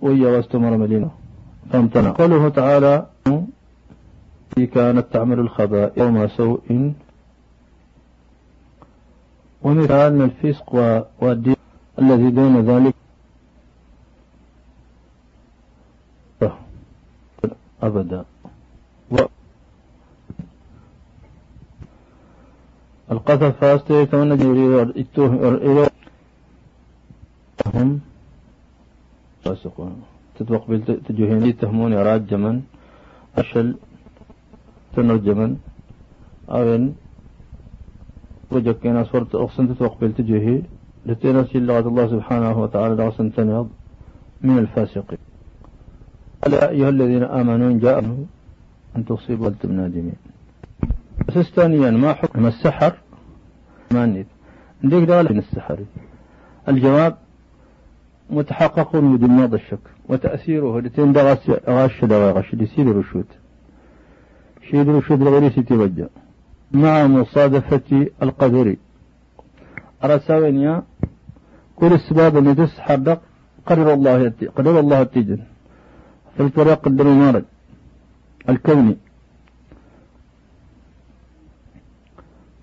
[0.00, 1.10] وهي واستمر مدينة
[1.70, 3.06] فامتنع قوله تعالى
[4.74, 6.92] كانت تعمل الخبائث وما سوء.
[9.62, 10.74] ومثال الفسق
[11.20, 11.56] والدين
[11.98, 12.94] الذي دون ذلك
[17.86, 18.24] أبدا.
[23.12, 25.90] القذف فاستي كون يريد
[27.74, 28.00] هم
[29.44, 30.02] فاسقون.
[30.38, 32.56] تتوقبل تجوهين يتهمون يراد جمن
[33.38, 33.68] أشل
[34.96, 35.52] تنرجمن
[36.54, 36.88] أو
[38.50, 40.56] وجكينا صورة أقسن تتوقبل تجوهي
[41.06, 43.68] لتنسي لغة الله سبحانه وتعالى لغسن تنيض
[44.46, 45.22] من الفاسقين.
[46.52, 48.24] يا أيها الذين آمنوا إن جاءوا
[48.96, 50.14] أن تصيبوا أنتم نادمين
[51.28, 52.92] بس ثانيا ما حكم السحر؟
[53.90, 54.26] ما نيت.
[54.84, 55.78] نديك من السحر.
[56.68, 57.16] الجواب
[58.30, 59.78] متحقق بدون الشك
[60.08, 63.26] وتأثيره لتين دغس غش دغا غش سيد رشود
[64.70, 66.08] شيد رشود لغير توجه
[66.72, 68.76] مع مصادفة القدر.
[70.04, 70.82] أرساوينيا
[71.76, 73.20] كل السباب اللي تس حدق
[73.66, 75.38] قدر الله قدر الله التجن.
[76.38, 77.44] فالطريق قدر المارد
[78.48, 78.96] الكوني.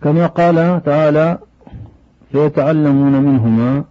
[0.03, 1.39] كما قال تعالى
[2.31, 3.83] فيتعلمون منهما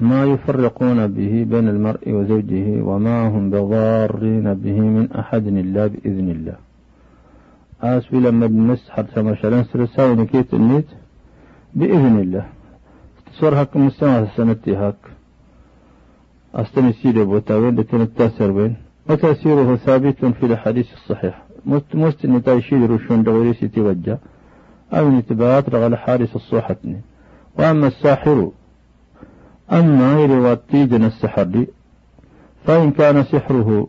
[0.00, 6.56] ما يفرقون به بين المرء وزوجه وما هم بضارين به من أحد إلا بإذن الله.
[7.82, 10.86] أسوي لما بنس حتى مثلا سرساوي نكيت النيت؟
[11.74, 12.46] بإذن الله.
[13.32, 15.02] تصور هك مستمع سنتي هك
[16.54, 18.76] أستمي سيدي بوتاوين التأثير بين
[19.10, 21.42] وتأثيره ثابت في الحديث الصحيح
[21.94, 24.18] مست نتايشيد رشون دغيريسي توجه
[24.92, 27.00] أو نتبات رغل حارس الصوحتني
[27.58, 28.50] وأما الساحر
[29.72, 31.66] أما يرواتيجن السحر
[32.66, 33.88] فإن كان سحره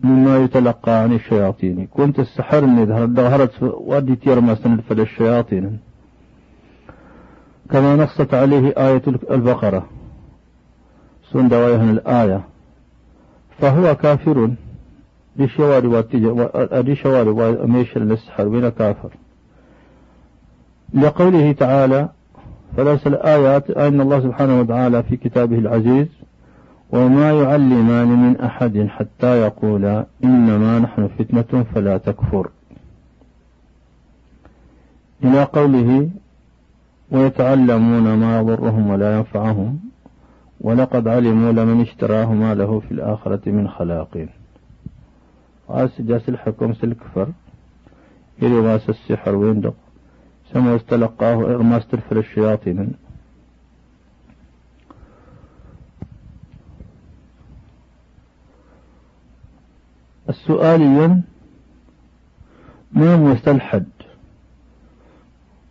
[0.00, 1.86] مما يتلقى عن الشياطين.
[1.86, 2.60] كنت السحر
[3.06, 5.78] ظهرت ودي تير ما سنلفل الشياطين.
[7.70, 9.86] كما نصت عليه آية البقرة.
[11.32, 12.40] سندويهن الآية.
[13.58, 14.50] فهو كافر
[15.36, 19.10] بشوار واتجا أدي شوار وميشر للسحر بين كافر
[20.94, 22.08] لقوله تعالى
[22.76, 26.06] فليس الآيات أن الله سبحانه وتعالى في كتابه العزيز
[26.90, 32.50] وما يعلمان من أحد حتى يقولا إنما نحن فتنة فلا تكفر.
[35.24, 36.10] إلى قوله
[37.10, 39.78] ويتعلمون ما يضرهم ولا ينفعهم.
[40.60, 44.26] ولقد علموا لمن اشتراه ما له في الآخرة من خلاق
[45.68, 47.28] وأسجاس الحكم سلكفر
[48.42, 49.74] إلى السحر ويندق
[50.52, 52.92] ثم استلقاه إغما استرفل الشياطين.
[60.28, 61.22] السؤالي
[62.92, 63.86] ما هو الحد؟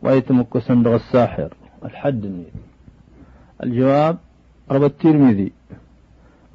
[0.01, 2.45] ويتمك صندغ الساحر؟ الحد
[3.63, 4.17] الجواب
[4.71, 5.51] روى الترمذي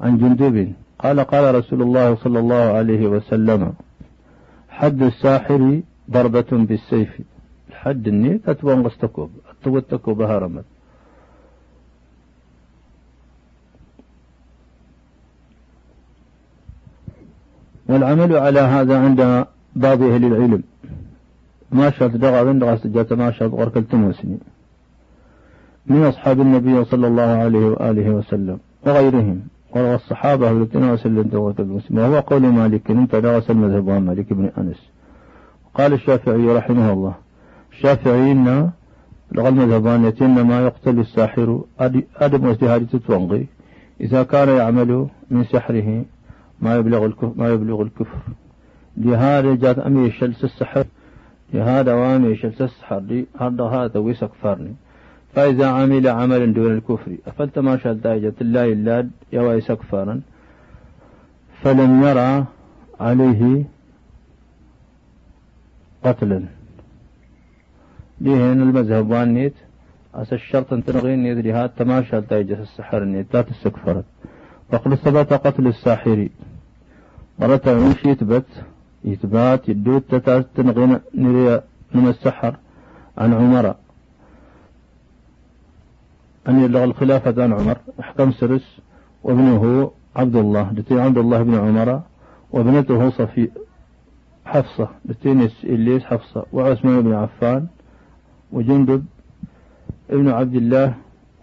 [0.01, 3.73] عن جندب قال قال رسول الله صلى الله عليه وسلم
[4.69, 7.21] حد الساحر ضربة بالسيف.
[7.73, 10.65] حد النية تتوان غستكوب التوتكو بهارمت
[17.89, 19.47] والعمل على هذا عند
[19.77, 20.63] بعض أهل العلم.
[21.73, 24.39] ما شرط دغا بن دغا سجات ما شرط غركل تموسني
[25.87, 29.41] من أصحاب النبي صلى الله عليه وآله وسلم وغيرهم.
[29.77, 34.91] والصحابة الذين وسلم دوة المسلم وهو قول مالك انت درس المذهب مالك بن أنس.
[35.75, 37.15] قال الشافعي رحمه الله
[37.73, 38.71] الشافعي إن
[39.49, 40.05] المذهبان
[40.47, 41.61] ما يقتل الساحر
[42.17, 43.47] أدم واجتهاد تتوانغي.
[44.01, 46.05] إذا كان يعمل من سحره
[46.61, 48.19] ما يبلغ الكفر ما يبلغ الكفر.
[48.97, 50.85] لهذا جات أمي شلس السحر
[51.55, 54.75] لهذا وامي شلس السحر هذا هذا ويسك فارني.
[55.35, 60.21] فإذا عمل عملا دون الكفر أفلت ما شاء دايجة الله إلا يوايس كفارا
[61.63, 62.45] فلم يرى
[63.01, 63.65] عليه
[66.05, 66.43] قتلا.
[68.21, 69.55] ليه المذهب وانيت
[70.15, 74.05] أس الشرط أن تنغين يدري هذا تماشى دايجة السحر نيت لا تستكفرت.
[74.73, 76.29] وقد ثبت قتل الساحر.
[77.39, 78.47] مرة مش يثبت
[79.07, 80.15] إثبات يدوت
[80.57, 81.61] تنغين نري
[81.95, 82.57] من السحر.
[83.19, 83.75] عن عمر
[86.49, 88.81] أن يبلغ الخلافة عن عمر أحكم سرس
[89.23, 92.01] وابنه عبد الله لتين عبد الله بن عمر
[92.53, 93.49] وابنته صفي
[94.45, 97.67] حفصة لتين إليس حفصة وعثمان بن عفان
[98.53, 99.05] وجندب
[100.11, 100.95] ابن عبد الله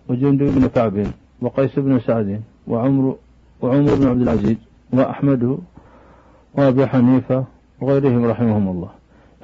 [0.10, 1.06] وجندب بن كعب
[1.42, 3.16] وقيس بن سعد وعمر
[3.62, 4.58] وعمر بن عبد العزيز
[4.94, 5.60] وأحمد
[6.54, 7.46] وأبي حنيفة
[7.82, 8.90] وغيرهم رحمهم الله.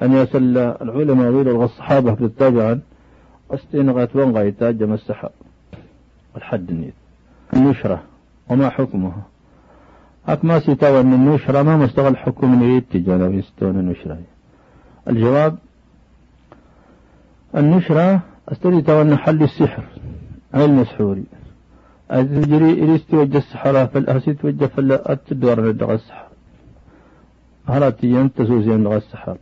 [0.02, 2.80] أن يسل العلماء ويلغى الصحابة بالتابعا
[3.50, 5.30] استنغت وانغايتا تاج السحر
[6.36, 6.94] الحد النيت
[7.54, 8.02] النشرة
[8.50, 9.22] وما حكمها
[10.26, 14.18] هك ما سيتاوى أن النشرة ما مستغل حكم نريد تجانا ويستون النشرة
[15.08, 15.58] الجواب
[17.56, 19.84] النشرة استري أن حل السحر
[20.54, 21.24] علم سحوري
[22.10, 26.26] أتجري إليس توجه السحرة فالأسي توجه فلا أتدور ندغى السحر
[27.68, 29.36] هلا تيان تسوزين لغى السحر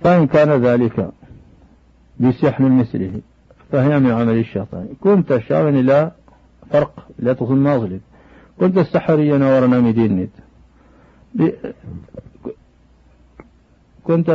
[0.00, 1.10] فإن كان ذلك
[2.20, 3.20] بسحر مثله
[3.74, 4.88] فهي من عمل الشيطان.
[5.00, 6.10] كنت شاون لا
[6.70, 8.00] فرق لا تصل ناظلت
[8.60, 10.30] كنت السحريا ورنا مدينت
[14.04, 14.30] كنت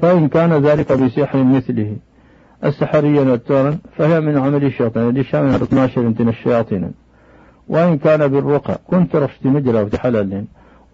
[0.00, 1.96] فإن كان ذلك بسحر مثله.
[2.64, 5.08] السحريا والتورا فهي من عمل الشيطان.
[5.08, 6.92] اللي شامل 12 من الشياطين.
[7.68, 10.44] وإن كان بالرقى كنت رشت مجرى وتحلل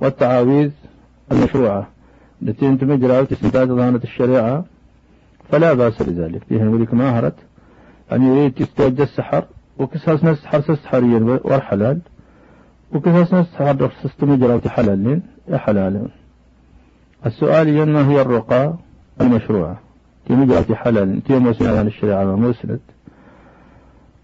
[0.01, 0.71] والتعاويذ
[1.33, 1.87] المشروعة.
[2.43, 4.65] التي انت مجرى وتستنتاج ظهنة الشريعة.
[5.51, 6.43] فلا بأس بذلك.
[6.49, 7.33] فيها يقول ماهرة
[8.13, 9.45] أن يريد تستوجه السحر
[9.79, 11.99] وكساس السحر سحريا والحلال
[12.93, 16.09] وكساس السحر سستمجرى وتحلل يا حلال.
[17.27, 18.75] السؤال ما هي الرقى؟
[19.21, 19.79] المشروعة
[20.63, 22.81] في حلال؟ تي مسند عن الشريعة؟ مسند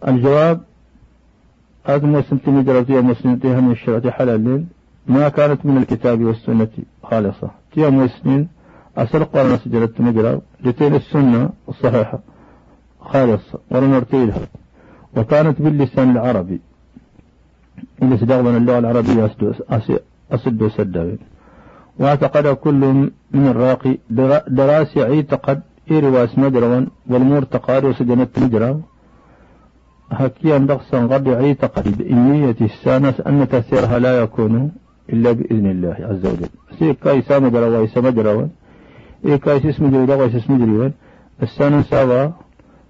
[0.08, 0.60] الجواب
[1.84, 4.64] هذا مسند تمجرى تي مسند من الشريعة حلال
[5.06, 6.68] ما كانت من الكتاب والسنة
[7.02, 7.50] خالصة.
[7.72, 8.48] تي مسند
[8.96, 10.40] أصل قرن سجلت مجرى.
[10.64, 12.18] لتين السنة الصحيحة.
[13.04, 14.46] خالصة ورنرتيلها
[15.16, 16.60] وكانت باللسان العربي.
[18.02, 19.30] اللي استخدم اللغة العربية
[20.32, 21.18] أسد سداوين
[21.98, 23.98] واعتقد كل من الراقي
[24.48, 28.80] دراسي اعتقد إيرواس مدرون والمرتقى وسجنت مجرى
[30.10, 34.72] هكيا نقصا قد اعتقد بإنية السانس أن تأثيرها لا يكون
[35.12, 36.48] إلا بإذن الله عز وجل.
[36.78, 38.48] سيك كايسا مجرى ويسا مجرى
[39.24, 40.92] إيه كايس اسم جرى ويسا اسم جرى
[41.42, 42.30] السانس سوا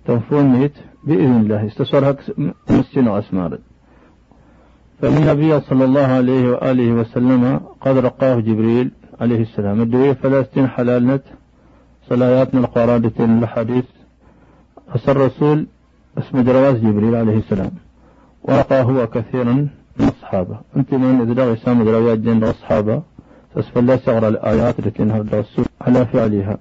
[0.07, 0.73] تنفون ميت
[1.05, 1.67] بإذن الله.
[1.67, 2.17] استصرها
[2.71, 3.59] مسين أسمار.
[5.05, 8.91] النبي صلى الله عليه وآله وسلم قد رقاه جبريل
[9.21, 9.81] عليه السلام.
[9.81, 11.23] الدوية فلسطين حلال نت.
[12.09, 13.11] صلاياتنا القرآن
[13.43, 13.85] الحديث.
[14.95, 15.67] أسر الرسول
[16.19, 17.71] اسم جرواز جبريل عليه السلام.
[18.43, 19.53] ورقى هو كثيرا
[19.99, 20.59] من الصحابة.
[20.77, 23.03] أنت من إذا لغي سام جرواز جن الصحابة
[23.55, 23.97] فاسفل لا
[24.29, 26.59] الآيات التي انهر الرسول على فعلها.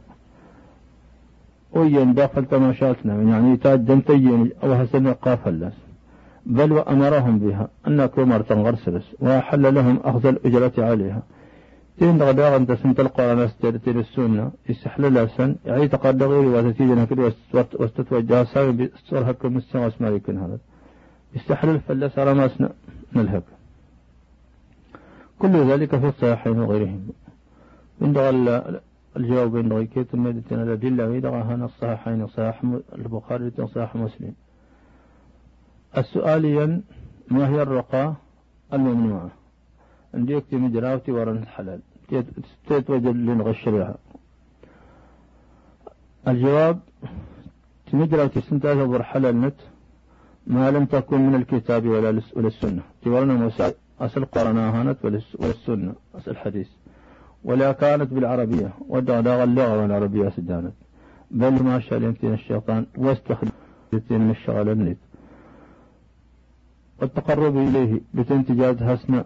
[1.74, 5.74] وين داخل تماشاتنا يعني تاد دمتين أو هسن قافلس.
[6.46, 11.22] بل وأمرهم بها أن كمر تنغرسلس وأحل لهم أخذ الأجرة عليها.
[11.98, 17.32] تين غدا أنت سنت القرآن استرتين السنة استحلل سن يعني تقد غير وتتيجنا كده
[17.74, 20.58] واستتوجه سامي بصور هكا مستوى اسمه يكون هذا.
[21.36, 22.50] استحلل فلا صار ما
[23.16, 23.44] نلهك.
[25.40, 27.08] كل ذلك في الصحيحين وغيرهم.
[28.02, 28.14] من
[29.18, 32.64] الجواب بين ريكيت ميدتنا الأدلة ويدغى هنا الصحيحين صحيح
[32.96, 34.34] البخاري صحيح مسلم.
[35.98, 36.82] السؤاليا
[37.32, 38.14] ما هي الرقى
[38.74, 39.32] الممنوعة؟
[40.14, 41.82] عندي يكتي مجراوتي ورن الحلال.
[42.68, 43.06] تتوجد
[43.50, 43.96] الشريعة
[46.28, 46.80] الجواب
[47.92, 49.60] تمجراوتي سنتاج ور حلال نت
[50.48, 52.82] ما لم تكن من الكتاب ولا السنة.
[53.04, 56.70] تورنا موسى أصل قرناها ولا السنة أصل الحديث.
[57.44, 58.70] ولا كانت بالعربية.
[58.90, 60.74] ودغ اللغة العربية سدانت
[61.32, 63.54] بل ما شاء الشيطان واستخدمت
[64.10, 64.96] من الشغل
[67.02, 69.24] والتقرب إليه بتنتجات حسنة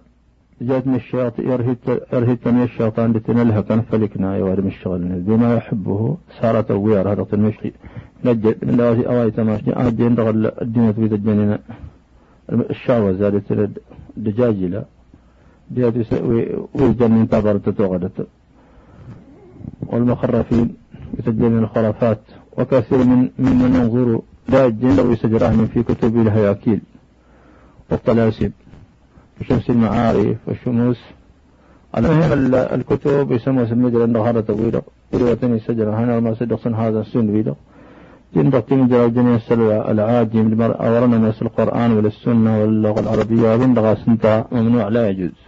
[0.61, 7.26] جات من الشياطين من الشيطان لتنلها كان فلكنا يوارم الشغل بما يحبه صارت ويار هذا
[7.34, 7.74] المشي.
[8.26, 11.57] نجد لا أواي تماشي أدين دغل الدنيا تبيد الجنين
[12.49, 13.72] الشعوة زادت
[14.18, 14.86] الدجاج
[16.74, 18.28] ويجن انتظرت تغدت
[19.86, 20.76] والمخرفين
[21.20, 22.22] يسجلون الخرافات
[22.57, 26.82] وكثير من ممن ينظر لا الجن ويسجرهم في كتب الهياكيل
[27.91, 28.49] والطلاسم.
[29.41, 30.99] وشمس المعارف والشموس.
[31.93, 32.07] على
[32.76, 34.82] الكتب يسمى سمجر النهار طويلة
[35.13, 37.55] ولوتني سجر هنا ما صدق هذا السن بيدق
[38.36, 43.55] جندق تمجر الجنية السلوى العاجم أورنا من القرآن ولا السنة واللغة العربية.
[43.55, 45.47] وبندغى سنتا ممنوع لا يجوز.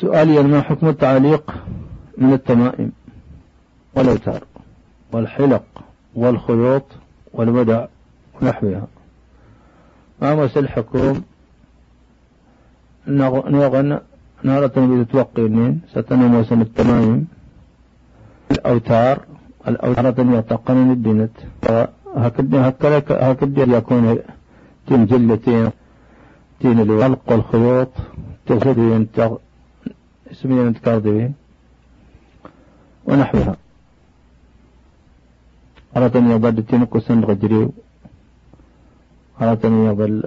[0.00, 1.54] سؤالي ما حكم التعليق
[2.18, 2.92] من التمائم
[3.94, 4.44] والأوتار
[5.12, 5.64] والحلق
[6.14, 6.84] والخيوط
[7.32, 7.86] والودع
[8.42, 8.86] ونحوها.
[10.22, 11.20] ما مس الحكم
[13.08, 14.00] نغن
[14.42, 17.26] نارة بتتوقي النين ستنموس التمائم.
[18.50, 19.20] الأوتار
[19.68, 21.30] الأوتار يتقن الدينت
[22.16, 22.68] هكذا
[23.08, 24.18] هكذا يكون
[24.86, 25.70] تين جلتين
[26.60, 27.88] تين الولق والخيوط
[28.46, 29.06] تغسلين
[30.30, 31.34] اسمين متكاذبين
[33.04, 33.56] ونحوها.
[35.96, 37.72] أردني يضل تنقص غجريو
[39.42, 40.22] أردني يضل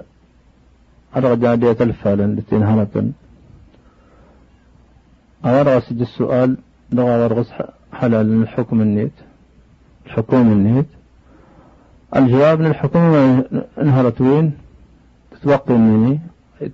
[1.16, 3.10] أرجع ديت الفعلا لتين هرة
[5.44, 6.56] أرى سج السؤال
[6.92, 7.52] لغة ورغس
[7.92, 9.12] حلال الحكم النيت.
[10.06, 10.86] الحكوم النيت.
[12.16, 13.44] الجواب من الحكومة
[13.78, 14.52] انهرت وين؟
[15.30, 16.20] تتوقي مني.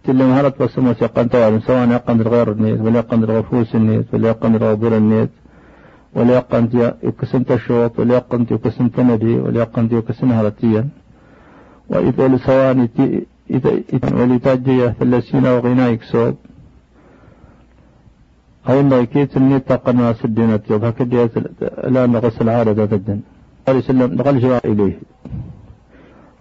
[0.05, 4.57] تلي مهارة بسمة يقن توالم سواء يقن غير النيت ولا يقن غفوس النيت ولا يقن
[4.57, 5.31] غبور النيت
[6.15, 6.69] ولا يقن
[7.03, 10.89] يقسم تشوط ولا يقن يقسم تندي ولا يقن يقسم هرتيا.
[11.89, 12.89] وإذا لسواء
[13.51, 13.71] إذا
[14.21, 16.35] ولتاجي ثلاثين وغنى يكسوب
[18.69, 21.33] أو الله كيت النيت تقن ما سدينت يضحك ديت
[21.95, 23.21] لا نغس العادة تدن
[23.67, 24.99] قال سلم نقل جراء إليه.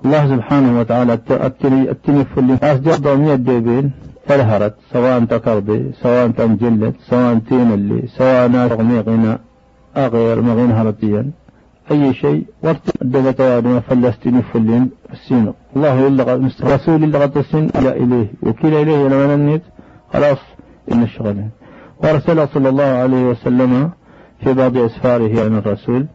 [0.06, 1.14] الله سبحانه وتعالى
[1.93, 3.91] التنف اللي أسجر ضمية ديبين
[4.28, 9.38] فلهرت سواء تكربي سواء تنجلت سواء تين اللي سواء ناغمي غنى
[9.97, 11.32] أغير مغين هرتيا
[11.91, 12.43] أي شيء
[13.02, 15.54] الدولة وادنا فلستني فلين السين.
[15.76, 18.28] الله يلغى رسول اللغة السين إلى إليه.
[18.43, 19.62] وكيل إليه لما ننيت
[20.14, 20.38] خلاص
[20.91, 21.50] إن الشغلين
[22.04, 23.89] وأرسل صلى الله عليه وسلم
[24.43, 26.06] في بعض أسفاره عن الرسول.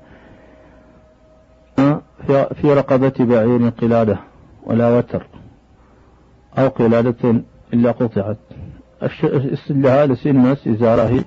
[2.26, 4.18] في رقبة بعير قلادة
[4.66, 5.26] ولا وتر
[6.58, 8.36] أو قلادة إلا قطعت.
[9.84, 11.24] هذا الناس إزارة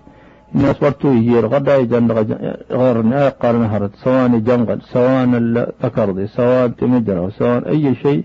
[0.56, 1.48] الناس ورتو يجير.
[1.48, 2.12] غدا يجن
[2.72, 8.24] غير قال نهرت سواء جنغل سواء الأكردي سواء تمدر سواء أي شيء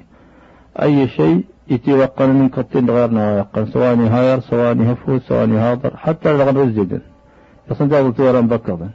[0.83, 5.97] أي شيء يتوقن من قطين غير نهاية سواء هاير سواء هفوت سواء هاضر.
[5.97, 7.01] حتى لغن رزقا
[7.71, 8.91] يصنع طيرا بكضا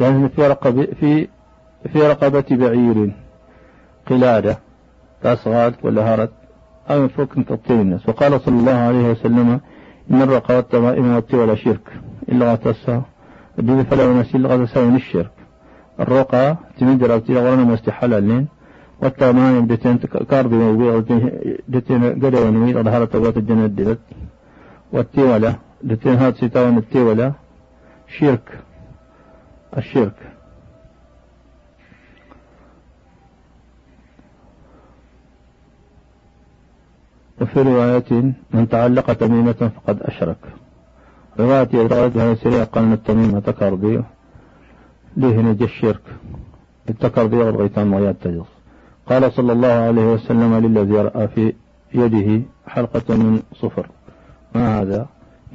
[0.00, 1.28] يعني في رقبة في
[1.92, 3.12] في رقبة بعير.
[4.06, 4.58] قلادة
[5.22, 6.30] تأصغاد ولا هرت
[6.90, 8.08] أو فوق تطير الناس.
[8.08, 9.60] وقال صلى الله عليه وسلم
[10.10, 11.86] إن الرقبة تمائم والتي ولا شرك
[12.28, 13.02] إلا غتسا
[13.58, 15.30] الدين فلا ونسي إلا غتسا من الشرك.
[16.00, 18.46] الرقى تمد رابطي غرنا مستحل اللين
[19.02, 19.98] والتمائم دتين
[20.30, 20.98] كاردي موبيع
[21.68, 23.98] دتين قد ونمي ظهر تبات الجنة دلت
[24.92, 27.32] والتي ولا دتين هات ستاون التي ولا
[28.18, 28.58] شرك
[29.78, 30.31] الشرك.
[37.42, 40.36] وفي رواية من تعلق تميمة فقد أشرك.
[41.40, 44.02] رواية رواية سريع قال التميمة تكربي
[45.16, 46.00] ليه نجي الشرك؟
[46.88, 48.46] التكربي والغيتان مغيات تجص
[49.06, 51.52] قال صلى الله عليه وسلم للذي رأى في
[51.94, 53.86] يده حلقة من صفر.
[54.54, 55.06] ما هذا؟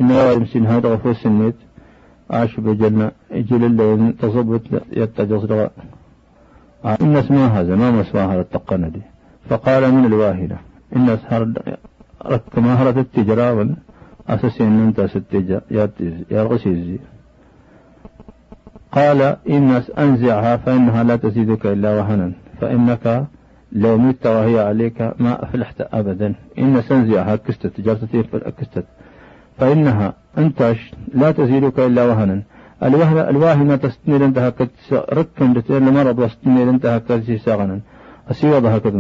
[0.02, 1.56] إن يمسن هذا غفوس النيت
[2.30, 3.12] عاش بجنة.
[3.32, 5.52] يجي الليل تصبت يتجص
[6.86, 9.02] إن اسمها هذا ما اسمها هذا التقندي
[9.50, 10.67] فقال من الواهلة.
[10.96, 11.20] الناس
[12.56, 13.76] كما هرد التجارة
[14.30, 15.90] أساسي أن أنت ستجا يا
[16.32, 17.00] الغسيزي
[18.92, 22.32] قال إن أنزعها فإنها لا تزيدك إلا وهنا.
[22.62, 23.26] فإنك
[23.72, 26.36] لو مت وهي عليك ما أفلحت أبدا.
[26.60, 28.24] إن سنزعها كستت تجارتي
[28.60, 28.86] كستت
[29.58, 30.76] فإنها أنت
[31.14, 32.44] لا تزيدك إلا وهنا.
[32.84, 34.54] الوهنة الواهنة تستنير انتها
[34.94, 37.80] ركن لمرض واستنير انتها كتسي ساغنا
[38.32, 38.96] أسيوضها كد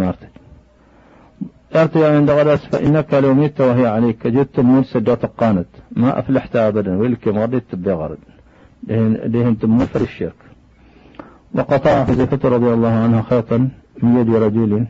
[1.76, 6.98] أرتي عند غرس فإنك لو ميت وهي عليك جدت تموت سدوت قانت ما أفلحت أبدا
[6.98, 8.18] ولك مرضت بغرد
[8.88, 10.36] لهن تموت في الشرك.
[11.56, 13.70] وقطع حذيفة رضي الله عنها خيطا
[14.04, 14.86] من يد رجل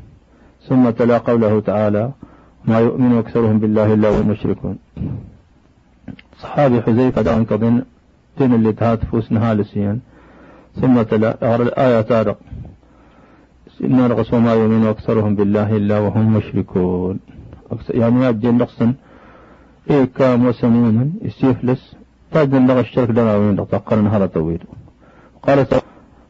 [0.67, 2.11] ثم تلا قوله تعالى
[2.65, 4.77] ما يؤمن أكثرهم بالله إلا وهم مشركون.
[6.39, 7.83] صحابي حذيفة دعن كضن
[8.37, 9.99] تين اللي تهات فوسنها لسيان
[10.81, 12.37] ثم تلا الآية تارق.
[13.81, 17.19] إن رغس وما يؤمن أكثرهم بالله إلا وهم مشركون.
[17.89, 18.93] يعني ما أجل نقصا
[19.89, 21.95] إيه كام وسموما يسيفلس
[22.31, 24.63] تاج لغة الشرك لنا وين تقر نهار طويل
[25.43, 25.83] قالت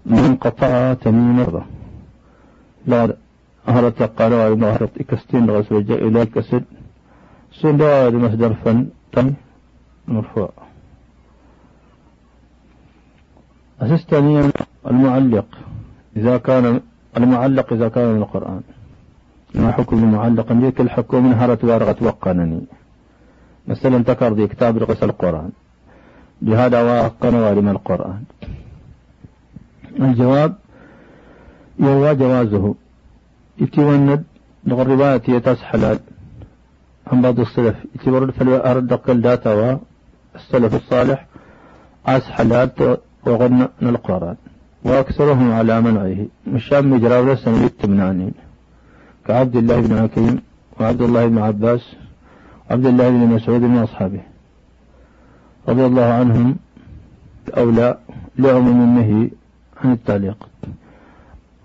[0.05, 1.61] من قطع تميم
[2.87, 3.13] لا
[4.19, 6.63] قالوا ما هرت إكستين سوجة إلى الكسد
[7.61, 8.87] سندا مصدر فن.
[9.11, 9.33] تم
[10.07, 10.49] مرفوع.
[13.81, 14.51] أساس ثانيا
[14.87, 15.45] المعلق.
[16.17, 16.81] إذا كان
[17.17, 18.61] المعلق إذا كان من القرآن.
[19.55, 22.61] ما حكم المعلق؟ ذيك الحكم من هرت وارغت وقنني
[23.67, 25.49] مثلا ذكر ذي كتاب رقص القرآن.
[26.41, 28.23] بهذا وقن من القرآن.
[29.99, 30.55] الجواب
[31.79, 32.75] يروى جوازه.
[33.57, 34.23] يتوند
[34.67, 35.99] الرواية يتاس حلال
[37.07, 37.75] عن بعض السلف.
[37.95, 39.79] يتورد فالأرد قل داتا
[40.35, 41.25] السلف الصالح
[42.05, 44.35] أس حلال وغنى القرآن.
[44.87, 46.19] وأكثرهم على منعه.
[46.55, 48.33] مشام مجرى ولسن يتمنانين
[49.25, 50.35] كعبد الله بن حكيم
[50.79, 51.83] وعبد الله بن عباس
[52.65, 54.23] وعبد الله بن مسعود من أصحابه.
[55.69, 56.47] رضي الله عنهم
[57.61, 57.87] أولى
[58.43, 59.21] لعموم النهي
[59.81, 60.39] عن التعليق.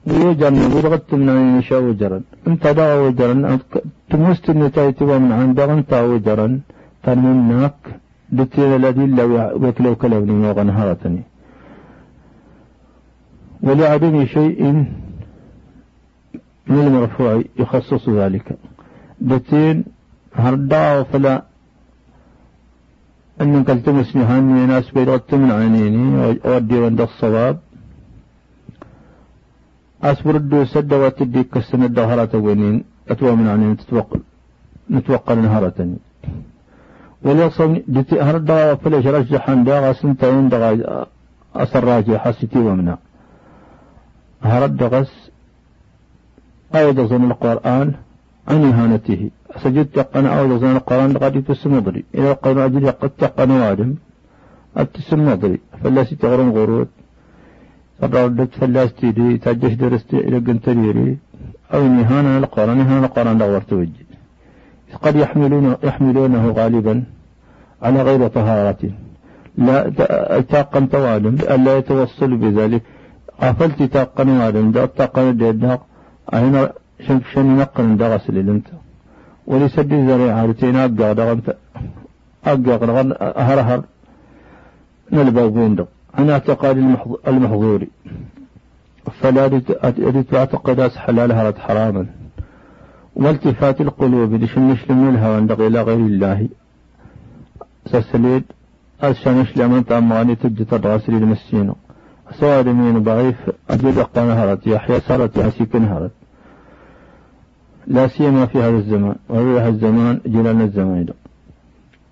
[0.07, 2.23] ويجرن ودغت من عين يشاء وجرن.
[2.49, 3.43] انت دا وجرن
[4.11, 6.53] تمست النتاية من عند انت وجرن
[7.05, 7.81] تنمناك
[8.39, 9.31] دتين الذي لو
[9.63, 11.23] وكلو كلوني وغنهرتني
[13.63, 14.63] ولعدم شيء
[16.67, 18.59] من المرفوع يخصص ذلك.
[19.21, 19.85] دتين
[20.35, 21.43] هردا فلا
[23.41, 26.05] أن قلتمس نهاني ناس بيضغط من عينيني
[26.45, 27.59] ودي عند الصواب.
[30.03, 34.21] أسبرد سد وتدي كسن الدهرة وينين أتوى من عني تتوقع
[34.91, 35.97] نتوقع نهارتني
[37.25, 41.07] وليصم دتي هرد فليش رجح عن داغا سنتين دغا
[41.55, 42.99] أسر راجع حسيتي ومنا.
[44.43, 45.31] هرد غس
[46.75, 47.93] أيضا زن القرآن
[48.49, 49.31] عن إهانته.
[49.63, 53.95] سجد تقن أيضا زن القرآن قد تسمضري إذا قال أجل قد تقن وادم
[54.79, 56.89] التسمضري فلا تغرم غرود
[58.03, 61.19] الردت فلاستي دي تجش درستي إلى قنتريري
[61.75, 62.79] أو نهانا القرآن.
[62.79, 64.07] نهانا القرآن دغور توجه
[65.03, 67.05] قد يحملون يحملونه غالبا
[67.83, 68.83] على غير طهارة.
[69.59, 69.91] لا
[70.41, 72.83] تاقا توالم ألا يتوصل بذلك.
[73.43, 75.81] قافلت تاقا والم دا تاقا ديداق
[76.35, 76.55] أين
[77.07, 78.69] شنك شن نقل دا غسل انت
[79.47, 81.57] ولسد الزريعة لتين أبقى دغنت
[82.53, 82.75] أبقى
[83.43, 83.81] أهرهر
[85.13, 86.77] نلبا بوندق عن أعتقاد
[87.29, 87.87] المحظور
[89.21, 89.61] فلا
[90.33, 92.07] تعتقد حلالها رد حراما.
[93.17, 96.49] والتفات القلوب لشنش لمنها عند إلى غير الله.
[97.87, 98.45] سسليد
[99.01, 101.73] أشنش لمن تأمغاني تجت الراسل المسين
[102.33, 106.11] سوار من ضعيف أجد أقوى هرت يحيى سارت يحسيك هرت.
[107.87, 111.07] لا سيما في هذا الزمان وفي الزمان جلال الزمان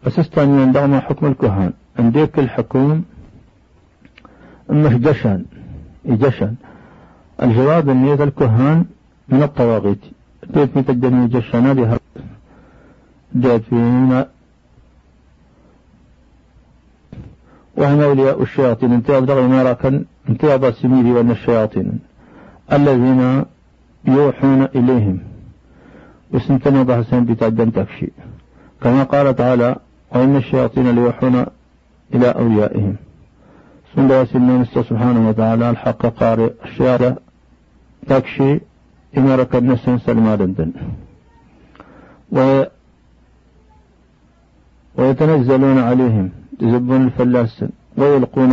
[0.06, 1.72] أسستاني عندما حكم الكهان.
[1.98, 3.04] عندك الحكوم
[4.70, 5.44] أنه جشن
[6.06, 6.54] جشن
[7.42, 8.84] الجواب أن هذا الكهان
[9.28, 10.00] من الطواغيت.
[10.54, 11.98] بيت متجني جشن لها
[13.34, 14.26] جاءت فيهما
[17.76, 18.92] وهم أولياء الشياطين.
[18.92, 20.09] انت أبدغ ماركا انت
[20.44, 21.98] أبا سميري وأن الشياطين
[22.72, 23.44] الذين
[24.04, 25.18] يوحون إليهم.
[26.32, 28.08] وسنتنا بحسن بتعدن تكشي
[28.82, 29.76] كما قال تعالى
[30.14, 31.46] وإن الشياطين ليوحون
[32.14, 32.96] إلى أوليائهم.
[33.96, 37.16] سندا سنة سبحانه وتعالى الحق قارئ الشارع
[38.06, 38.60] تكشي
[39.18, 40.72] إمارة النسن سلما دندن
[42.32, 42.64] و
[44.96, 47.64] ويتنزلون عليهم يزبون الفلاس
[47.96, 48.50] ويلقون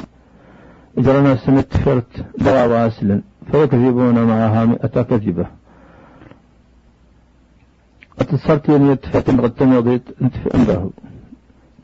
[0.98, 3.22] إجرنا سنة فرت دعوة أسلا
[3.52, 5.45] فيكذبون معها مئة كذبة.
[8.20, 10.89] أتصرت يعني يتفتن قد تمضيت انت في أنبه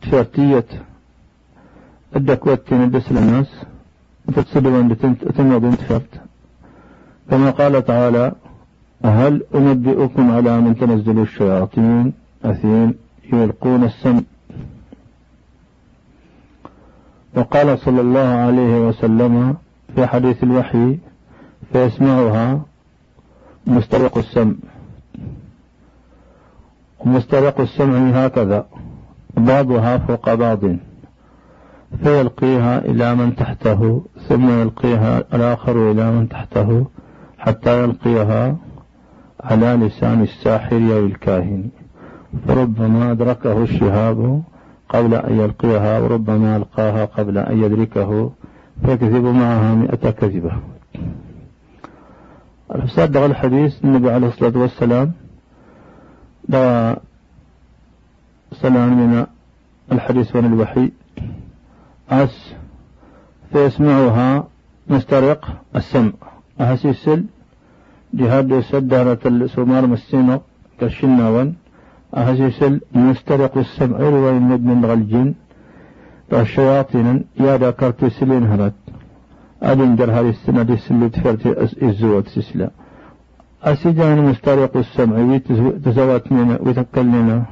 [0.01, 0.65] تفرتية
[2.15, 3.47] الدكوة ندس للناس.
[4.27, 4.93] وتتصدوا
[5.37, 6.07] تنوى بنت فرد
[7.29, 8.31] كما قال تعالى
[9.05, 12.13] هل أنبئكم على من تنزل الشياطين
[12.45, 12.93] أثيم
[13.33, 14.21] يلقون السم
[17.35, 19.55] وقال صلى الله عليه وسلم
[19.95, 20.97] في حديث الوحي
[21.73, 22.61] فيسمعها
[23.67, 24.53] مسترق السمع.
[26.99, 28.65] ومسترق السمع هكذا.
[29.37, 30.59] بعضها فوق بعض.
[32.03, 36.85] فيلقيها إلى من تحته ثم يلقيها الآخر إلى من تحته
[37.39, 38.55] حتى يلقيها
[39.43, 41.69] على لسان الساحر أو الكاهن.
[42.47, 44.43] فربما أدركه الشهاب
[44.93, 48.31] قبل أن يلقيها وربما ألقاها قبل أن يدركه
[48.85, 50.51] فيكذب معها مئة كذبة.
[52.75, 55.11] الفساد الحديث النبي عليه الصلاة والسلام
[58.51, 59.25] مثلا من
[59.91, 60.91] الحديث عن الوحي.
[62.09, 62.53] أس
[63.51, 64.47] فيسمعها
[64.87, 66.11] مسترق السمع.
[66.61, 67.25] أهسيسل
[68.13, 70.41] جهاد سدارة السمار مسينة
[70.79, 71.55] كالشناون.
[72.15, 75.33] أهسيسل مسترق السمع رواية من الجن.
[76.33, 78.73] الشياطين يا ذكرت سلين هرت.
[79.63, 81.43] هذه السنة دي سلو تفرت
[81.83, 82.69] الزوات سسلا.
[83.63, 87.43] أسيجان مسترق السمع وتزوات منا وتكلنا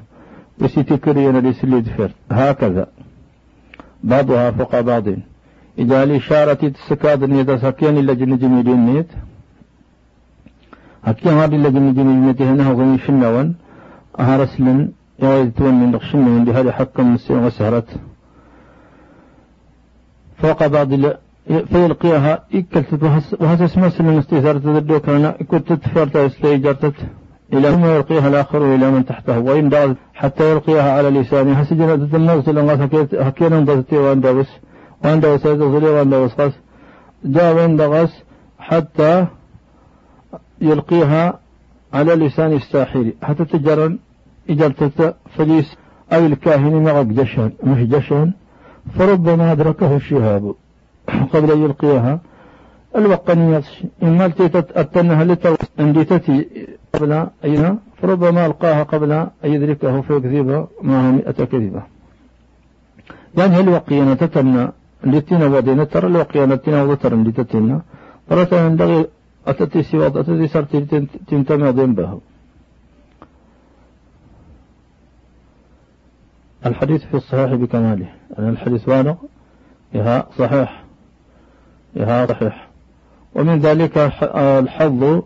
[0.62, 2.16] وسيتكرينا دي سلو تفرت.
[2.32, 2.88] هكذا.
[4.04, 5.08] بعضها فوق بعض.
[5.80, 9.12] إذا الإشارة تسكاد نيت سكين إلا جن جميلين نيت.
[11.04, 13.54] هكيا هذه إلا جن جميلين هنا هو شنوان
[14.20, 15.74] أهرسلن يويد تون
[16.14, 17.90] من دي هذه حكم مسير وسهرت
[20.38, 20.90] فوق بعض
[21.72, 23.04] فيلقيها إكلت
[23.40, 26.94] وهذا اسمه سلم استيثار تددو كان كنت تفرت استيجرتت
[27.54, 29.40] إلى ثم يلقيها الآخر إلى من تحته.
[29.40, 31.54] وإن حتى يلقيها على لسانه.
[31.54, 32.80] هسجنة النغس لنغس
[33.14, 34.50] هكينا انضغطي وان دوس
[35.04, 36.54] وان دوس يتصلي وان دوس غس
[37.26, 38.24] جاء وان دغس
[38.60, 39.26] حتى
[40.62, 41.40] يلقيها
[41.94, 44.00] على لسان الساحر حتى تجرن
[44.50, 45.78] إجلتت فليس.
[46.14, 48.32] أو الكاهن معك جشن مش جشن.
[48.96, 50.56] فربما أدركه الشهاب.
[51.34, 52.20] قبل أن يلقيها
[52.96, 53.64] الوقنية
[54.04, 54.26] إما
[54.56, 56.48] أتنها لتو أنديتتي
[56.94, 61.84] قبل أيها فربما ألقاها قبل أن يدركه فيكذب معه مئة كذبة.
[63.38, 64.68] يعني الوقينة تتنى
[65.04, 67.82] لتنا ودينا؟ ترى الوقينة تنا وترى لتتنا
[68.30, 69.06] فرأت ينبغي
[69.48, 72.20] أتتي سواد أتتي سرتي تنتمي به
[76.66, 78.10] الحديث في الصحيح بكماله.
[78.38, 79.18] يعني الحديث وأنا
[79.94, 80.84] يها صحيح.
[81.96, 82.68] يها صحيح.
[83.36, 83.98] ومن ذلك
[84.36, 85.24] الحظ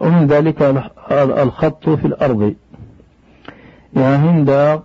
[0.00, 0.62] ومن ذلك
[1.12, 2.54] الخط في الأرض.
[3.96, 4.82] يا هند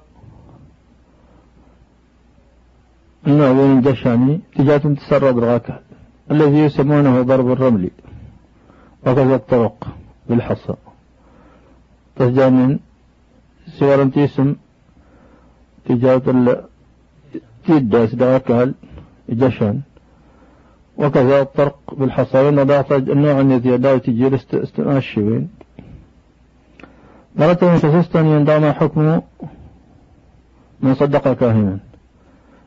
[3.28, 5.80] النوع دشاني؟ تجاه تسرد الغاكة
[6.32, 7.90] الذي يسمونه ضرب الرمل
[9.08, 9.88] وكذا الطرق
[10.30, 10.74] بالحصى.
[12.16, 12.80] تسجى من
[13.68, 14.56] سورة اسم
[15.86, 16.22] تجاه
[17.66, 18.74] تيداس دغاكال
[19.30, 19.82] جشان
[20.98, 22.38] وكذا الطرق بالحصى.
[22.38, 25.50] وإن بعض النوع الذي يدعو تجير استناشوين
[27.36, 29.22] مرة فسستن يندام حكم
[30.82, 31.80] من صدق كاهنا.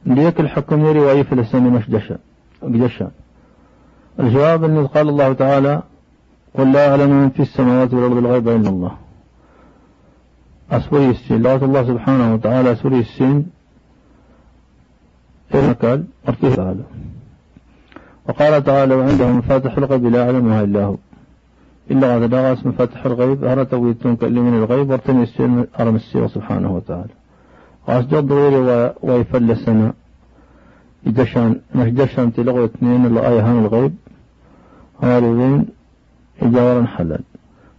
[0.07, 3.11] ليك الحكم يري وأي فلسطين مش جشان
[4.21, 5.83] الجواب أن قال الله تعالى
[6.59, 8.93] قل لا أعلم من في السماوات والأرض الغيب إلا الله.
[10.71, 11.43] أسوري السين.
[11.43, 13.47] لغة الله سبحانه وتعالى أسوري السين.
[15.53, 16.83] قال أرتيه تعالى
[18.29, 20.97] وقال تعالى وعنده مفاتح الغيب لا يعلمها إلا هو.
[21.91, 27.15] إلا هذا دغس مفاتح الغيب هذا تويتون من الغيب وارتني السين أرم السير سبحانه وتعالى.
[27.89, 29.93] وأسجد ضويري ويفلسنا.
[31.07, 33.95] يدشان مش دشان تلغوا اثنين اللي آية هان الغيب.
[35.03, 35.67] هاربين
[36.43, 37.21] إجارا حلال.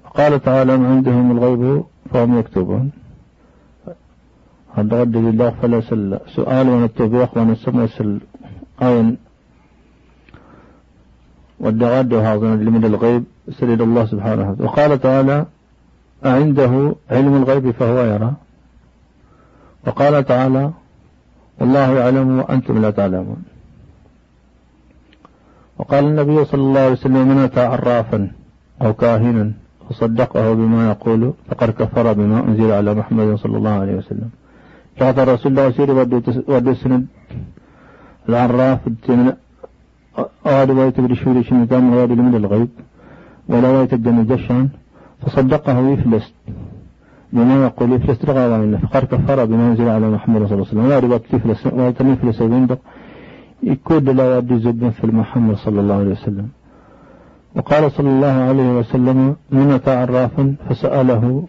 [0.05, 2.91] وقال تعالى ما عندهم الغيب فهم يكتبون.
[4.76, 8.20] هذا لله فلا سل سؤال ونتبيخ ونسمى سل
[8.82, 9.15] آية.
[11.59, 14.63] والدغاد هذا من الغيب سليل الله سبحانه وتعالى.
[14.63, 15.45] وقال تعالى
[16.26, 18.33] أعنده علم الغيب فهو يرى.
[19.87, 20.71] وقال تعالى
[21.59, 23.43] والله يعلم وأنتم لا تعلمون.
[25.80, 28.32] وقال النبي صلى الله عليه وسلم من أتى عرافا
[28.82, 29.51] أو كاهنا
[29.89, 34.30] وصدقه بما يقول فقد كفر بما أنزل على محمد صلى الله عليه وسلم.
[35.00, 35.92] كفر رسول الله سيري
[36.47, 37.06] ودي سند
[38.30, 38.80] العراف
[40.46, 42.70] أواد وايت برشوري شنتام واد من الغيب
[43.50, 44.18] ولا وايت الدم
[45.22, 46.34] فصدقه يفلس
[47.34, 50.86] بما يقول يفلس رغى فقد كفر بما أنزل على محمد صلى الله عليه وسلم.
[51.12, 52.80] وايت تفلس وايت يفلس بندق
[53.64, 56.50] يكود لا واد زبن في محمد صلى الله عليه وسلم.
[57.56, 61.48] وقال صلى الله عليه وسلم من أتى عرافا فسأله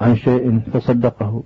[0.00, 1.42] عن شيء فصدقه.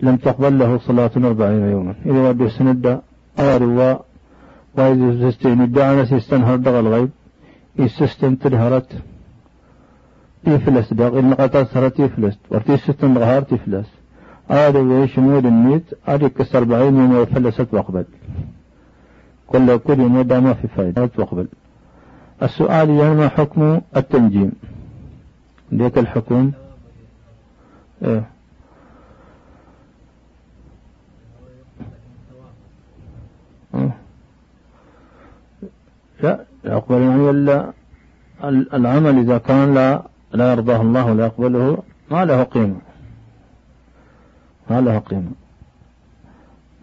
[0.00, 1.94] لم تقبل له صلاة أربعين يوما.
[2.06, 3.00] إذا ودي سند
[3.38, 3.94] أروا
[4.76, 7.10] وإذا سستين الدعنا سيستنهر دغ الغيب
[7.78, 8.90] يسستن ترهرت
[10.46, 13.88] يفلس دغ إن قطع سرت يفلس ورتي سستن غهار تفلس
[14.50, 18.04] ويش مود النيت كسر أربعين يوم وفلست وقبل.
[19.52, 21.46] كل كل يوم ما في فائدة وقبل
[22.42, 24.52] السؤال يعني ما حكم التنجيم؟
[25.72, 26.52] ليك الحكم.
[28.04, 28.28] إيه.
[36.22, 37.72] لا يقبل يعني إلا
[38.74, 40.02] العمل إذا كان لا
[40.32, 42.80] لا يرضاه الله ولا يقبله ما له قيمة.
[44.70, 45.30] ما لها قيمة.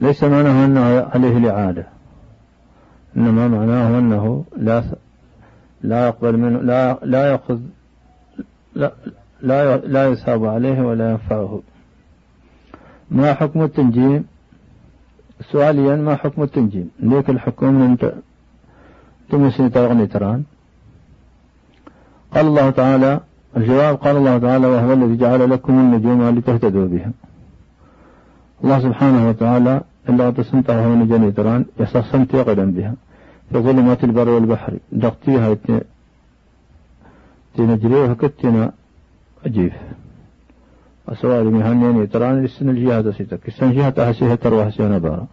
[0.02, 1.99] ليس معناه أنه عليه الإعادة.
[3.20, 4.84] إنما معناه أنه لا
[5.82, 7.60] لا يقبل منه لا لا يأخذ
[8.76, 8.92] لا
[9.42, 11.62] لا لا يصاب عليه ولا ينفعه.
[13.12, 14.26] ما حكم التنجيم؟
[15.52, 17.98] سؤاليا ما حكم التنجيم؟ ليك الحكم من
[19.30, 20.44] تمسني تغني تران
[22.34, 23.20] قال الله تعالى
[23.58, 27.12] الجواب قال الله تعالى وهو الذي جعل لكم النجوم لتهتدوا بها.
[28.64, 32.94] الله سبحانه وتعالى إلا تسنتها هو نجني تران يسسنت قدم بها.
[33.52, 34.74] في ظلمات البر والبحر.
[34.92, 35.58] دقتيها
[37.58, 38.72] تنجريها كتنا
[39.46, 39.74] أجيف.
[41.10, 45.28] أسوار مهنين تران لسن الجهة ستك السن جهة أحسيها تروح سينا بارا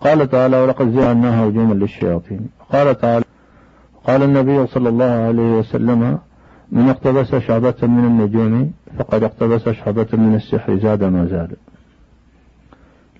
[0.00, 2.48] قال تعالى ولقد زعناها هجوما للشياطين.
[2.72, 3.24] قال تعالى
[4.06, 6.18] قال النبي صلى الله عليه وسلم
[6.72, 11.56] من اقتبس شعبة من النجوم فقد اقتبس شعبة من السحر زاد ما زاد.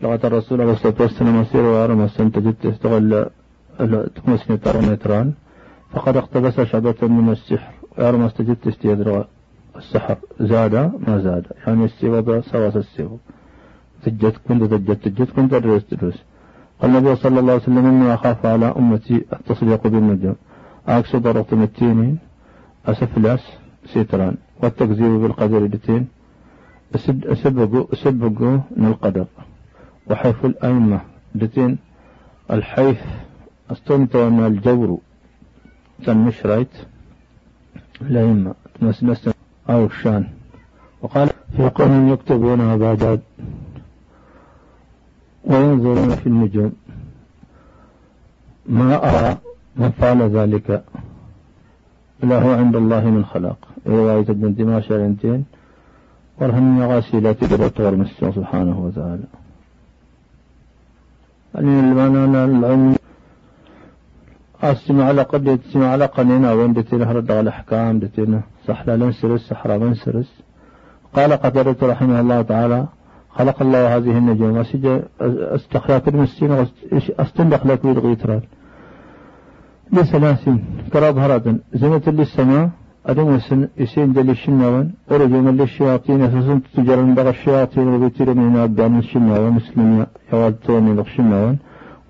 [0.03, 3.27] لغة الرسول عليه الصلاة والسلام مسير وارم تجد تستغل
[3.79, 4.57] تمسني
[4.97, 5.33] تران
[5.93, 7.73] فقد اقتبس شعبة من السحر.
[7.99, 9.27] وارم تجد تستيدر
[9.77, 10.17] السحر.
[10.41, 11.47] زاد ما زاد.
[11.67, 13.19] يعني السوى سواس السوى
[14.05, 14.97] تجد كنت تجد.
[14.97, 15.85] تجد كنت تدرس.
[15.85, 16.19] تدرس.
[16.81, 20.37] قال النبي صلى الله عليه وسلم إني أخاف على أمتي التصديق بالنجوم
[20.89, 22.19] عكس ضرط التين.
[22.87, 23.45] أسفلاس
[23.87, 26.09] سيتران والتكذيب بالقدر دتين.
[26.95, 29.27] أسبقوا أسبقوا من القدر.
[30.11, 31.01] وحيف الأئمة.
[31.35, 31.79] دتين.
[32.51, 33.01] الحيف
[33.73, 34.99] أستمتع من الجور.
[36.05, 36.75] تنمش رايت؟
[38.01, 39.31] الأئمة تمسمس
[39.71, 40.29] أو الشان
[41.03, 43.21] وقال في قوم يكتبون بعد
[45.45, 46.73] وينظرون في النجوم.
[48.67, 49.39] ما أرى
[49.77, 50.85] من فعل ذلك.
[52.23, 53.59] له عند الله من خلاق.
[53.87, 55.45] رواية ابن دماش الانتين
[56.39, 59.25] ورهم غاسلة تقدر مسجد سبحانه وتعالى.
[61.55, 62.97] يعني المعنى العلم
[64.63, 69.41] أستمع على قد تسمع على قنينا وين دتينا هرد على الأحكام؟ دتينا صح لا لنسرس
[69.41, 70.31] صحرا منسرس
[71.17, 72.87] قال قتادة رحمه الله تعالى
[73.31, 75.01] خلق الله هذه النجوم أسج
[75.57, 76.67] استخلاك المسين
[77.21, 78.41] استندخ لك بالغيتران
[79.93, 80.49] لثلاث
[80.93, 81.17] كراب
[81.75, 82.71] زمة للسماء
[83.07, 83.39] أدم
[83.77, 90.07] يسين دل الشنوان ورجم للشياطين أساسا تجر من بغى الشياطين وبيتر من أبدان الشنوان مسلمين
[90.33, 91.57] يوالتون الشنوان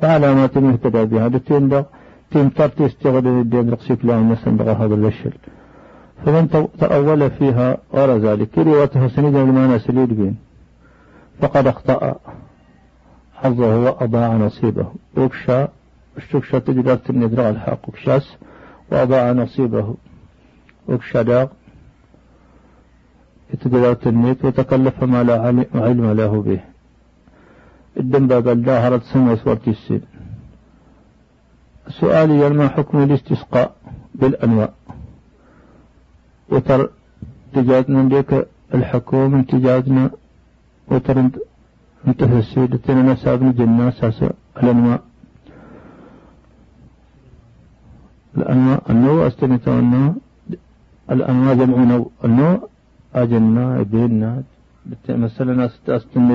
[0.02, 1.84] وعلامات مهتدى بها دتين دغ
[2.32, 5.32] تيم ترتي استغل الدين رقصيك لهم مثلا بغى هذا الشل
[6.26, 10.36] فمن تأول فيها غير ذلك روايته سنيدا المعنى سليد بين
[11.40, 12.14] فقد أخطأ.
[13.34, 14.86] حظه وأضاع نصيبه
[15.16, 15.66] وكشى
[16.16, 17.88] الشكشة تقدر تندرع الحق.
[17.88, 18.36] وكشاس
[18.92, 19.94] وأضاع نصيبه
[20.88, 21.46] وكشى داغ
[23.60, 26.60] تقدر تنيت وتكلف ما لا علم له به.
[27.96, 30.00] الدم باب الداهرة سنة سورة السن
[31.88, 33.74] سؤالي ما حكم الاستسقاء
[34.14, 34.70] بالأنواع؟
[36.48, 36.90] وتر
[37.54, 40.10] تجادنا لك الحكومة تجادنا
[40.88, 41.38] وترند
[42.06, 44.24] انتهى السيدة نساب الجنة أساس
[44.62, 45.00] الأنواع.
[48.36, 50.14] الأنواع النوع استنتوا النوع
[51.10, 52.06] الأنواع جمع نوع.
[52.24, 52.68] النوع
[53.14, 54.42] أجلنا إبلنا
[55.09, 56.28] مثلا أستن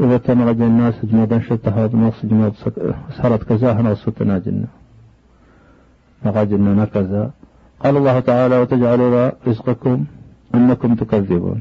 [0.00, 2.52] إذا تنغج الناس جمادا شتى هذا نص جماد
[3.10, 4.66] صارت كذا نصتنا جنة.
[6.24, 7.30] نغاجنا كذا
[7.82, 10.04] قال الله تعالى وتجعلون رزقكم
[10.54, 11.60] أنكم تكذبون.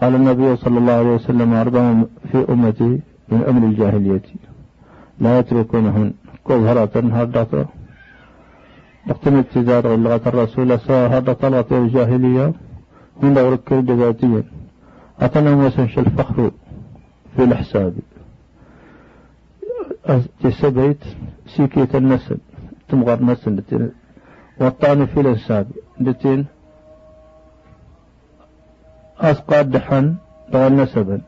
[0.00, 4.22] قال النبي صلى الله عليه وسلم أربع في أمتي من أمر الجاهلية
[5.20, 6.12] لا يتركونهن.
[6.48, 7.66] كظهرة هردة
[9.06, 12.52] نقتم ابتدار لغة الرسول هذا طلعت الجاهلية
[13.22, 14.42] من دور الكرد ذاتيا
[15.20, 16.50] أتنا وسنش الفخر.
[17.36, 17.94] في الحساب.
[20.44, 21.04] جسبيت
[21.46, 22.38] سيكية النسل
[22.88, 23.62] تمغر نسل
[24.60, 25.66] والطعن في الانساب
[26.00, 26.46] دتين
[29.20, 30.14] أسقى دحن
[30.52, 31.20] طال نسبا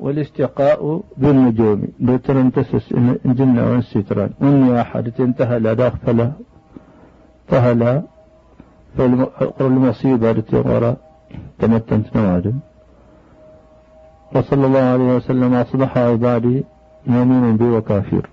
[0.00, 1.88] والاستقاء بالنجوم.
[2.00, 2.92] لترن تسس
[3.24, 6.32] جنة والستران والنياحة انتهى لا داخل
[7.48, 8.02] فهلا.
[8.96, 10.96] فالقر المصيبة التي غرى
[11.58, 12.58] تمتنت نوادم.
[14.34, 16.64] وصلى الله عليه وسلم أصبح عبادي
[17.06, 18.26] مؤمن بي وكافر.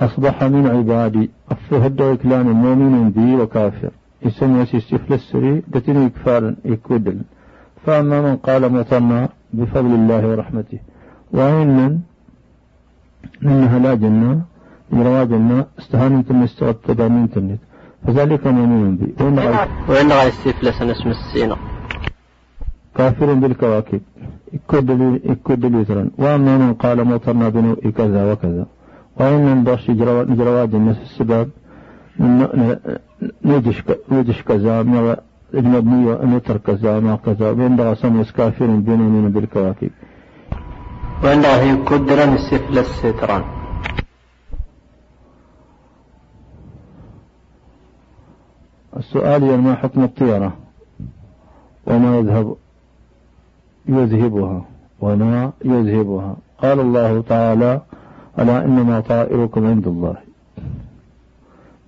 [0.00, 3.90] أصبح من عبادي أفهد إكلان مؤمن بي وكافر.
[4.22, 7.20] يسمى سيستفل السري دتني كفارا يكودل
[7.86, 10.78] فأما من قال مثنى بفضل الله ورحمته.
[11.32, 11.98] وإن من؟
[13.42, 14.40] إنها لا جنة
[14.92, 17.60] يروى جنة استهان تم استغد تدامين تنت.
[18.06, 19.14] فذلك مؤمن بي.
[19.24, 19.38] وإن
[20.12, 21.56] غير استفلس اسم السينة.
[22.98, 24.00] كافر بالكواكب.
[25.64, 28.66] ليترا وأما من قال مطرنا بنوء كذا وكذا.
[29.16, 31.48] وإن ندرش نجرواد الناس السباب
[34.10, 34.80] نجش كذا
[35.54, 36.04] أجنبني
[36.36, 37.50] نتر كذا ما كذا.
[37.50, 39.90] وإن دغا سمس كافر بيننا بالكواكب.
[41.24, 43.44] وإن دغا يكدر السفل الستران
[48.96, 50.52] السؤال ما حكم الطيرة
[51.86, 52.56] وما يذهب
[53.88, 54.64] يذهبها
[55.00, 56.36] وما يذهبها.
[56.58, 57.80] قال الله تعالى
[58.38, 60.16] ألا إنما طائركم عند الله.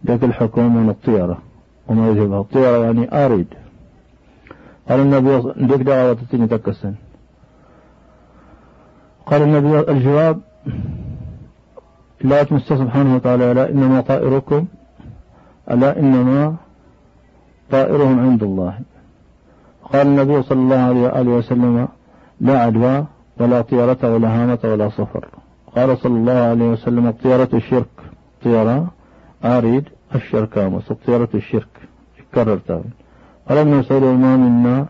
[0.07, 1.39] ذاك الحكم من الطيرة
[1.89, 2.41] وما يذهبها.
[2.41, 3.47] الطيرة يعني أريد.
[4.89, 6.95] قال النبي ديك دعوة تتني تكسن.
[9.27, 10.41] قال النبي الجواب
[12.21, 13.53] لا تمسى سبحانه وتعالى.
[13.53, 14.67] ألا إنما طائركم
[15.71, 16.57] ألا إنما
[17.71, 18.79] طائرهم عند الله.
[19.93, 21.89] قال النبي صلى الله عليه وآله وسلم
[22.41, 23.05] لا عدوى
[23.41, 25.29] ولا طيرة ولا هامة ولا صفر.
[25.77, 27.95] قال صلى الله عليه وسلم الطيرة الشرك.
[28.45, 28.91] طيرة
[29.45, 29.85] أريد
[30.15, 31.69] الشرك أمس الطيرة الشرك.
[32.35, 32.91] تاني
[33.49, 34.87] قال ابن مسعود ما منا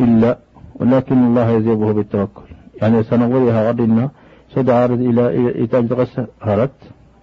[0.00, 0.38] إلا
[0.74, 2.42] ولكن الله يزيبه بالتوكل.
[2.82, 4.10] يعني سنغويها غدنا
[4.54, 6.70] سد عارض إلى إتاج غس هرت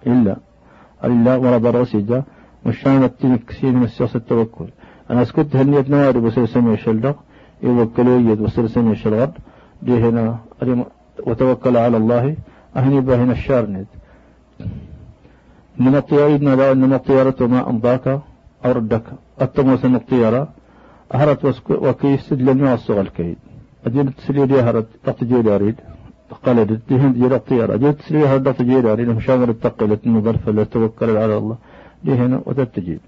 [0.06, 0.36] إلا.
[1.04, 2.24] إلا ورد الرسيجة
[2.66, 4.68] مشان التنكسين من السياسة التوكل.
[5.12, 7.16] أنا سكت هنية نواري بسير سمي الشلدق؟
[7.62, 9.32] يوكلوا يد بسير سمي الشلغد؟
[9.82, 10.38] دي هنا
[11.26, 12.36] وتوكل على الله.
[12.76, 13.86] أهني بهنا الشارند
[15.80, 18.06] إنما الطيارة لا إنما الطيارة ما أمضاك.
[18.64, 19.02] أو ردك
[19.42, 20.48] التموس الطيارة
[21.14, 23.38] أهرت وكيس لن الصغى الكيد
[23.86, 25.76] أجل تسلي لي هرت تقتجي أريد.
[26.44, 27.74] قالت دهن جيل الطيارة.
[27.74, 29.08] أجل تسلي هرت تقتجي أريد.
[29.08, 31.56] مشاور التقلت النظر لا توكل على الله.
[32.04, 33.00] دي هنا وتتجيب.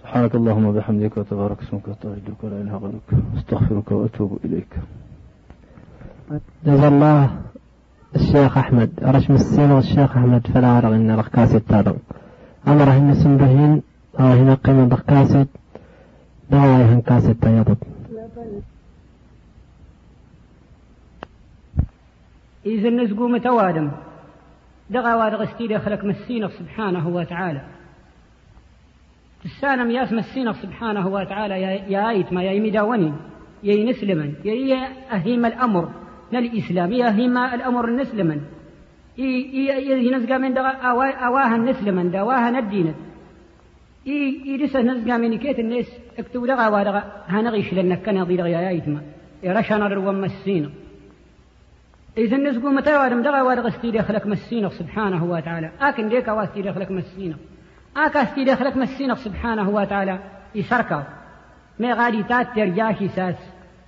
[0.00, 4.72] سبحانك اللهم وبحمدك وتبارك اسمك وتعجلك ولا إله غيرك أستغفرك وأتوب إليك.
[6.66, 7.36] جزا الله
[8.16, 11.96] الشيخ أحمد رشم السين والشيخ أحمد فلا ارغ إن رخكاسي تارغ
[12.68, 13.82] أمر هن سنبهين
[14.20, 15.46] أو هنا قيمة رخكاسي
[16.50, 17.76] دعوا هن كاسي تيضب
[22.66, 23.90] إذا نزقوا متوادم.
[24.90, 27.60] دغا وادغ استيدي خلق مسينه سبحانه وتعالى.
[29.44, 31.62] تسانا مياس مسينا سبحانه وتعالى
[31.92, 33.12] يا آيت ما يا مداوني
[33.62, 35.90] يا نسلما يا أهيم الأمر
[36.32, 38.40] للإسلام يا أهيم الأمر نسلما
[39.18, 40.70] يا نزقى من دغا
[41.26, 42.94] أواها نسلما دواها ندينت
[44.06, 45.86] يرسى نزقى من كيت الناس
[46.18, 49.00] اكتب دغا ودغا هنغيش لأنك كان ضي يا آيت ما.
[49.42, 50.70] يرشنا الروم مسينا.
[52.18, 55.70] إذا نزقوا متى وادم دغا ودغا استيدي خلق مسينا سبحانه وتعالى.
[55.80, 57.36] أكن ديك واستيدي خلق مسينا.
[57.96, 60.18] أكاستي دخلك مسينا سبحانه وتعالى
[60.54, 61.04] يسركا
[61.78, 63.36] ما غادي تات ترجاشي ساس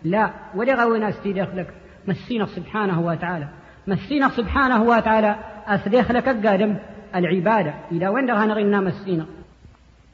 [0.04, 1.74] لا ولا غوينا استي دخلك
[2.08, 3.48] مسينا سبحانه وتعالى.
[3.86, 6.76] مسينا سبحانه وتعالى أسدخلك قادم
[7.14, 7.74] العبادة.
[7.92, 9.26] إذا وين دغانا غينا مسينا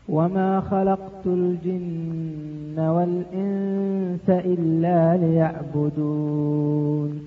[0.08, 7.22] وما خلقت الجن والإنس إلا ليعبدون.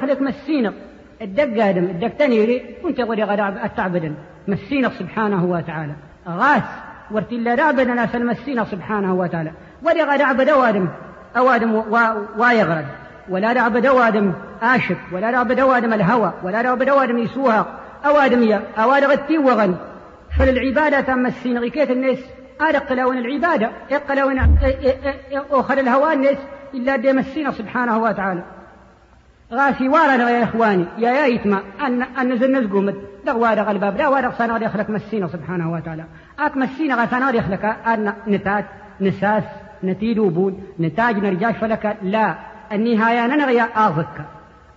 [0.00, 0.72] خلق مسينا
[1.22, 4.14] الدق قادم الدق تنيري وانت غادي أتعبدن؟
[4.48, 5.92] مسينا سبحانه وتعالى.
[6.28, 6.62] غاس
[7.10, 9.52] ورتلا ناس المسينا سبحانه وتعالى.
[9.82, 10.88] ولا غاد عبد أوادم
[11.36, 11.74] أوادم
[12.38, 12.86] وايغرد
[13.28, 14.32] ولا رعبد أوادم
[14.62, 17.66] آشك ولا رعبد أوادم الهوى ولا رعبد أوادم يسوها
[18.06, 19.74] أوادم يا أواد غتي وغن.
[20.38, 22.18] فالعبادة تم السين غيكيت الناس
[22.60, 24.58] أرق لون العبادة اقلون
[25.50, 26.36] أخر الهوى الناس
[26.74, 28.44] إلا ديم السين سبحانه وتعالى.
[29.52, 32.96] غاسي وارنا يا إخواني يا يا يتما أن أن نزل نزقومت
[33.26, 36.04] دغ وارغ الباب لا وارغ صنار يخلق مسينا سبحانه وتعالى.
[36.38, 38.64] أك مسينا غا صنار يخلق أن نتاج
[39.00, 39.44] نساس
[39.84, 42.34] نتيد وبون نتاج نرجاش فلك لا.
[42.72, 44.24] النهاية ننغي آظك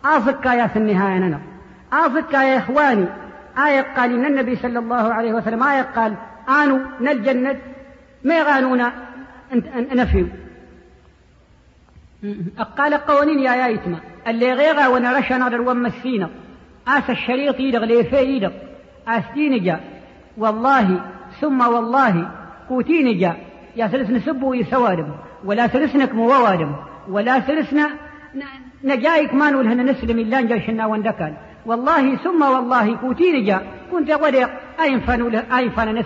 [0.05, 1.39] آظك يا في النهاية ننغ
[1.93, 3.05] آظك يا إخواني.
[3.57, 6.13] آية قال إن النبي صلى الله عليه وسلم آية قال
[6.63, 7.55] آنوا نالجنة
[8.23, 8.91] ما يغانونا
[9.93, 10.27] نفيو
[12.77, 13.97] قال قوانين يا يايتما
[14.27, 16.29] اللي غيغا وانا رشنا در مسينا
[16.87, 18.51] آس الشريط يدغ ليفي يدغ
[19.07, 19.79] آستين جا
[20.37, 21.01] والله
[21.41, 22.31] ثم والله
[22.69, 23.33] قوتين جا
[23.75, 25.07] يا سلسنا سبو يسوادم
[25.45, 26.75] ولا سلسنك موادم.
[27.09, 27.89] ولا سلسنا
[28.83, 31.33] نجايك ما نقول هنا نسلم إلا نجا شنا وندكان
[31.65, 34.49] والله ثم والله كوتين جا كنت غدق
[34.81, 36.03] أين فان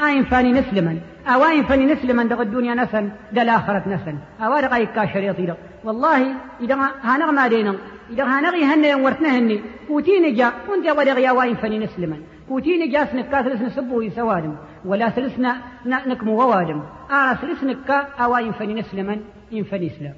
[0.00, 4.18] أين فاني نسلما أو أين فاني نسلما دغ الدنيا نسن دل آخرة نسن.
[4.40, 7.74] أو رقايك كاشريط والله إذا هنغ ما دينا
[8.10, 12.16] إذا هنغي هن ورتنا هني كوتين جا كنت غدق يا وين فاني نسلما
[12.48, 14.54] كوتيني جاس نكا ثلث نسبو سوادم.
[14.84, 15.40] ولا ثلث
[15.86, 16.82] نكمو ووادم.
[17.10, 19.20] آه ثلث نكا أوا ينفني نسلما
[19.52, 20.14] ينفني إسلام.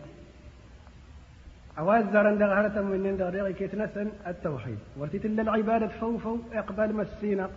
[1.78, 7.48] أواز زارن دغ من دغ كيت نسن التوحيد ورتيت العبادة فوفو إقبال مسينا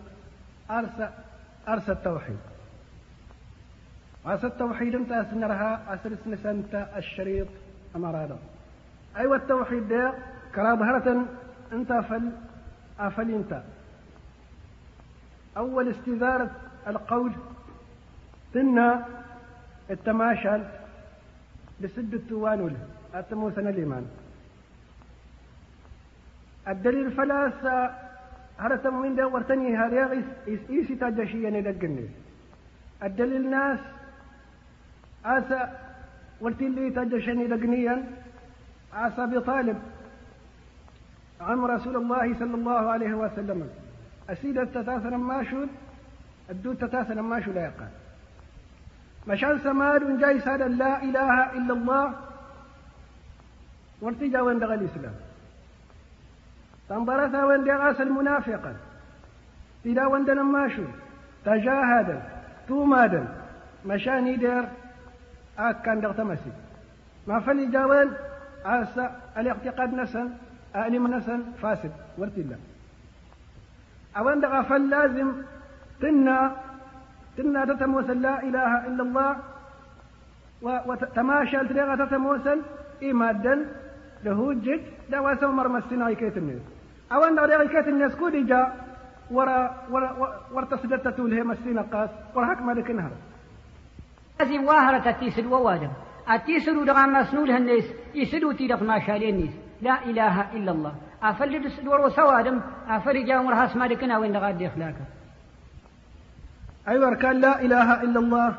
[0.71, 1.09] أرسى
[1.67, 2.37] أرسى التوحيد.
[4.27, 7.47] أرسى التوحيد أنت أسنرها أسرس نسنت الشريط
[7.95, 8.37] أمرادا
[9.17, 10.13] أيوة التوحيد ده
[10.55, 11.25] كرابهرة
[11.73, 12.31] أنت فل
[12.99, 13.61] أفل أنت.
[15.57, 16.51] أول استذارة
[16.87, 17.31] القول
[18.53, 19.05] ثنا
[19.89, 20.63] التماشل
[22.13, 24.07] التوان له التموثن الإيمان.
[26.67, 27.89] الدليل فلاس
[28.59, 30.23] هرتم من ده ورتني هذا
[30.69, 32.07] إيسي تاجشيا ندقني
[33.03, 33.79] الدليل ناس
[35.25, 35.69] آسى
[36.41, 38.03] ورتلي تاجشني دقنيا
[38.93, 39.77] آسى بطالب
[41.41, 43.69] عم رسول الله صلى الله عليه وسلم.
[44.29, 45.69] أسيد التتاثر ماشون
[46.49, 47.89] الدود تتاثر ماشو لا يقال
[49.27, 52.13] مشان سماد جاي هذا لا إله إلا الله
[54.01, 55.15] وارتجا وين دغ الإسلام.
[56.89, 58.73] تنبرثا وين دغاس المنافقا
[59.83, 60.83] تدا وين ماشو
[61.45, 62.21] تجاهدا
[62.67, 63.27] تومادا
[63.85, 64.65] مشاني دير
[65.59, 66.51] آك كان دغ تمسي
[67.27, 68.09] ما فلي جاوين
[68.65, 70.29] عسى الاعتقاد نسن
[70.75, 72.57] أعلم نسن فاسد ورتلا.
[74.17, 75.31] أوان دغا فلازم
[76.01, 76.55] تنا
[77.37, 79.31] تنا تتموسل لا إله إلا الله
[80.61, 82.59] وتماشى تلغى تتموسل
[83.03, 83.55] إمادا
[84.25, 84.81] له جد
[85.11, 86.37] دا واسو مرمسنا كيت
[87.11, 88.87] أوان دغا كيت الناس كودي جاء
[89.31, 90.65] ورا ورا ورا
[91.11, 93.11] تول هي مسينا قاس ورا هك مالك نهر.
[94.39, 95.91] لازم واهرة تيسل ووادم.
[96.31, 97.83] التيسل دغا مسنول الناس
[98.15, 100.93] يسلو تيرق ما شالين الناس لا إله إلا الله.
[101.23, 105.05] أفل دور سوادم أفل جاء مرهاس مالكنا وين غادي إخلاقه
[106.87, 108.55] أيوة أركان لا إله إلا الله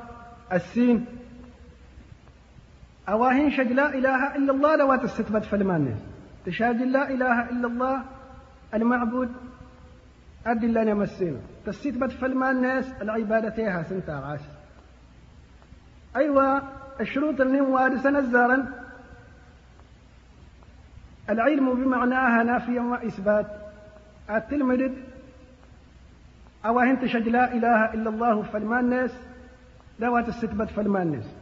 [0.52, 1.06] السين.
[3.08, 5.96] أواهن شج لا إله إلا الله لو تستثبت فلمان
[6.46, 8.04] تشاج لا إله إلا الله
[8.74, 9.32] المعبود
[10.46, 14.40] أدي الله نمسينا تستثبت فلمان ناس العبادة سنتا عاش
[16.16, 16.62] أيوة
[17.00, 18.84] الشروط اللي وارثا نزارا.
[21.30, 23.46] العلم بمعناها نافيا وإثبات
[24.30, 24.92] التلمذ
[26.64, 29.10] أو أنت شج لا إله إلا الله فالمان الناس.
[29.98, 31.34] لا تستثبت فالمان الناس.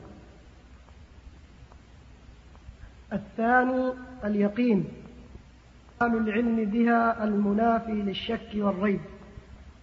[3.13, 3.93] الثاني
[4.25, 4.85] اليقين.
[6.01, 9.01] قال العلم بها المنافي للشك والريب.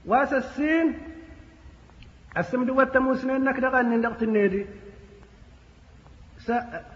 [0.06, 0.98] واس السين
[2.38, 4.66] السمد والتموسن انك دغن لغت النيدي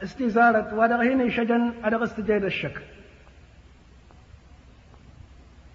[0.03, 2.81] استزارة ودغهين شجن أدغ استجيد الشك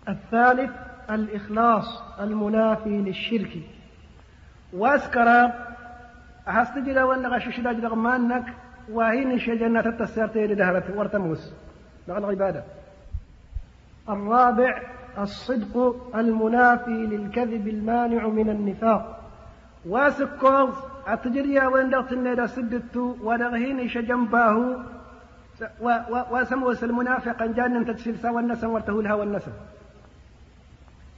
[0.09, 0.71] الثالث
[1.11, 3.59] الإخلاص المنافي للشرك.
[4.73, 5.53] واسكر
[6.49, 8.45] أحستجد وأن غشش داج مانك
[8.91, 11.53] وهين شجنة التسير تيري دهرت ورتموس
[12.09, 12.65] لغ العبادة
[14.09, 14.83] الرابع
[15.19, 19.19] الصدق المنافي للكذب المانع من النفاق.
[19.87, 20.75] واسكوز
[21.07, 24.77] أتجريا وين دغت النيدا سدتو ودغهين شجن باهو
[26.31, 29.53] وسموس المنافق جانا تتسير سوى النسم ورته الهوى النسم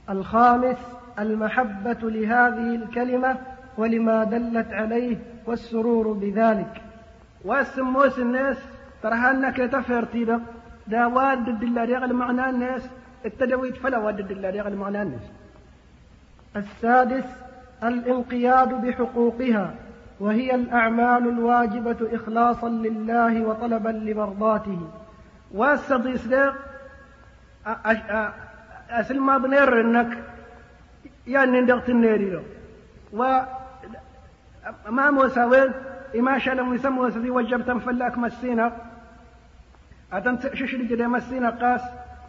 [0.09, 0.77] الخامس
[1.19, 3.37] المحبة لهذه الكلمة
[3.77, 6.81] ولما دلت عليه والسرور بذلك.
[7.45, 8.57] واسموس الناس
[9.03, 10.41] ترى انك تفر تيبا.
[10.87, 12.13] دا واد الله ريغل
[12.49, 12.89] الناس
[13.25, 15.31] التدويت فلا واد الله ريغل معنى الناس.
[16.55, 17.25] السادس
[17.83, 19.73] الانقياد بحقوقها
[20.19, 24.89] وهي الأعمال الواجبة إخلاصا لله وطلبا لمرضاته.
[25.51, 26.53] واسطي صديق
[28.89, 30.17] أسل ما بنير إنك
[31.27, 32.41] يعني ندغت النيري
[33.13, 33.39] و
[34.89, 35.71] ما موسى وين
[36.15, 38.71] إما شلم يسمى سذي وجبت فلاك مسينا
[40.13, 41.81] أتن ششري جدي مسينا قاس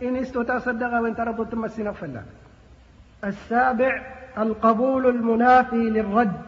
[0.02, 2.24] إن استو تصدق وين تربط مسينا فلاك
[3.24, 4.02] السابع
[4.38, 6.42] القبول المنافي للرد.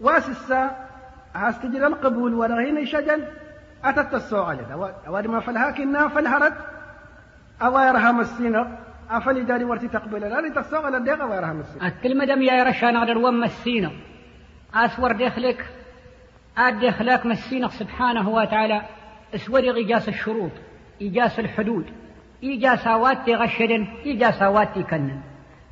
[0.00, 0.76] واسسا
[1.34, 3.24] هاستجل القبول ورهين شجل
[3.84, 4.58] أتت السؤال
[5.06, 6.54] أود ما فلهاكنا فالهرد
[7.62, 8.78] أو يرهم السينة
[9.10, 10.20] أفلي داري ورتي تقبل.
[10.20, 13.92] لا تستغل الدقة ويرهم السينة الكلمة دم يا رشان على وم السينة
[14.74, 15.66] أسور دخلك
[16.58, 18.82] أدخلك مسينة سبحانه وتعالى.
[19.34, 20.50] اسود إجاس الشروط
[21.02, 21.86] إجاس الحدود
[22.44, 25.20] إجاس واتي غشد إجاس واتي كنن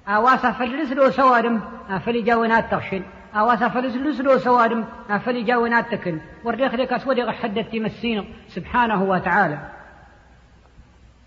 [0.09, 1.61] أواسا فلسلو سوادم
[1.91, 3.03] أفلي جاونات تغشن
[3.35, 9.59] أواسا فلسلو سوادم أفلي جاونات تكن وردخلك أسود غحدت مسينة سبحانه وتعالى.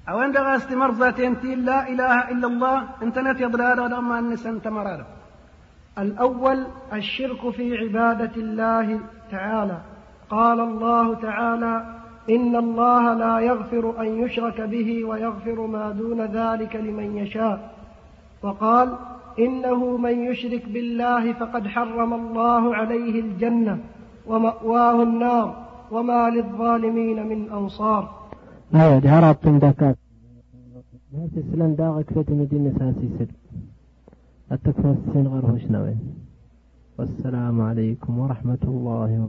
[0.09, 4.67] أو عند غاستي مرزاتين تي لا إله إلا الله أنت نتي ضرارة ما النس أنت
[4.67, 5.07] مرارة.
[5.97, 8.99] الأول الشرك في عبادة الله
[9.31, 9.81] تعالى.
[10.29, 11.98] قال الله تعالى
[12.29, 17.75] إن الله لا يغفر أن يشرك به ويغفر ما دون ذلك لمن يشاء.
[18.43, 18.89] وقال
[19.39, 23.77] إنه من يشرك بالله فقد حرم الله عليه الجنة
[24.27, 28.03] ومأواه النار وما للظالمين من أنصار.
[28.75, 29.97] أيوة دي هرب تندكات
[31.15, 32.93] هاتي سلان داغك مدينة
[34.51, 35.95] السين غير
[36.99, 39.27] والسلام عليكم ورحمة الله وبركاته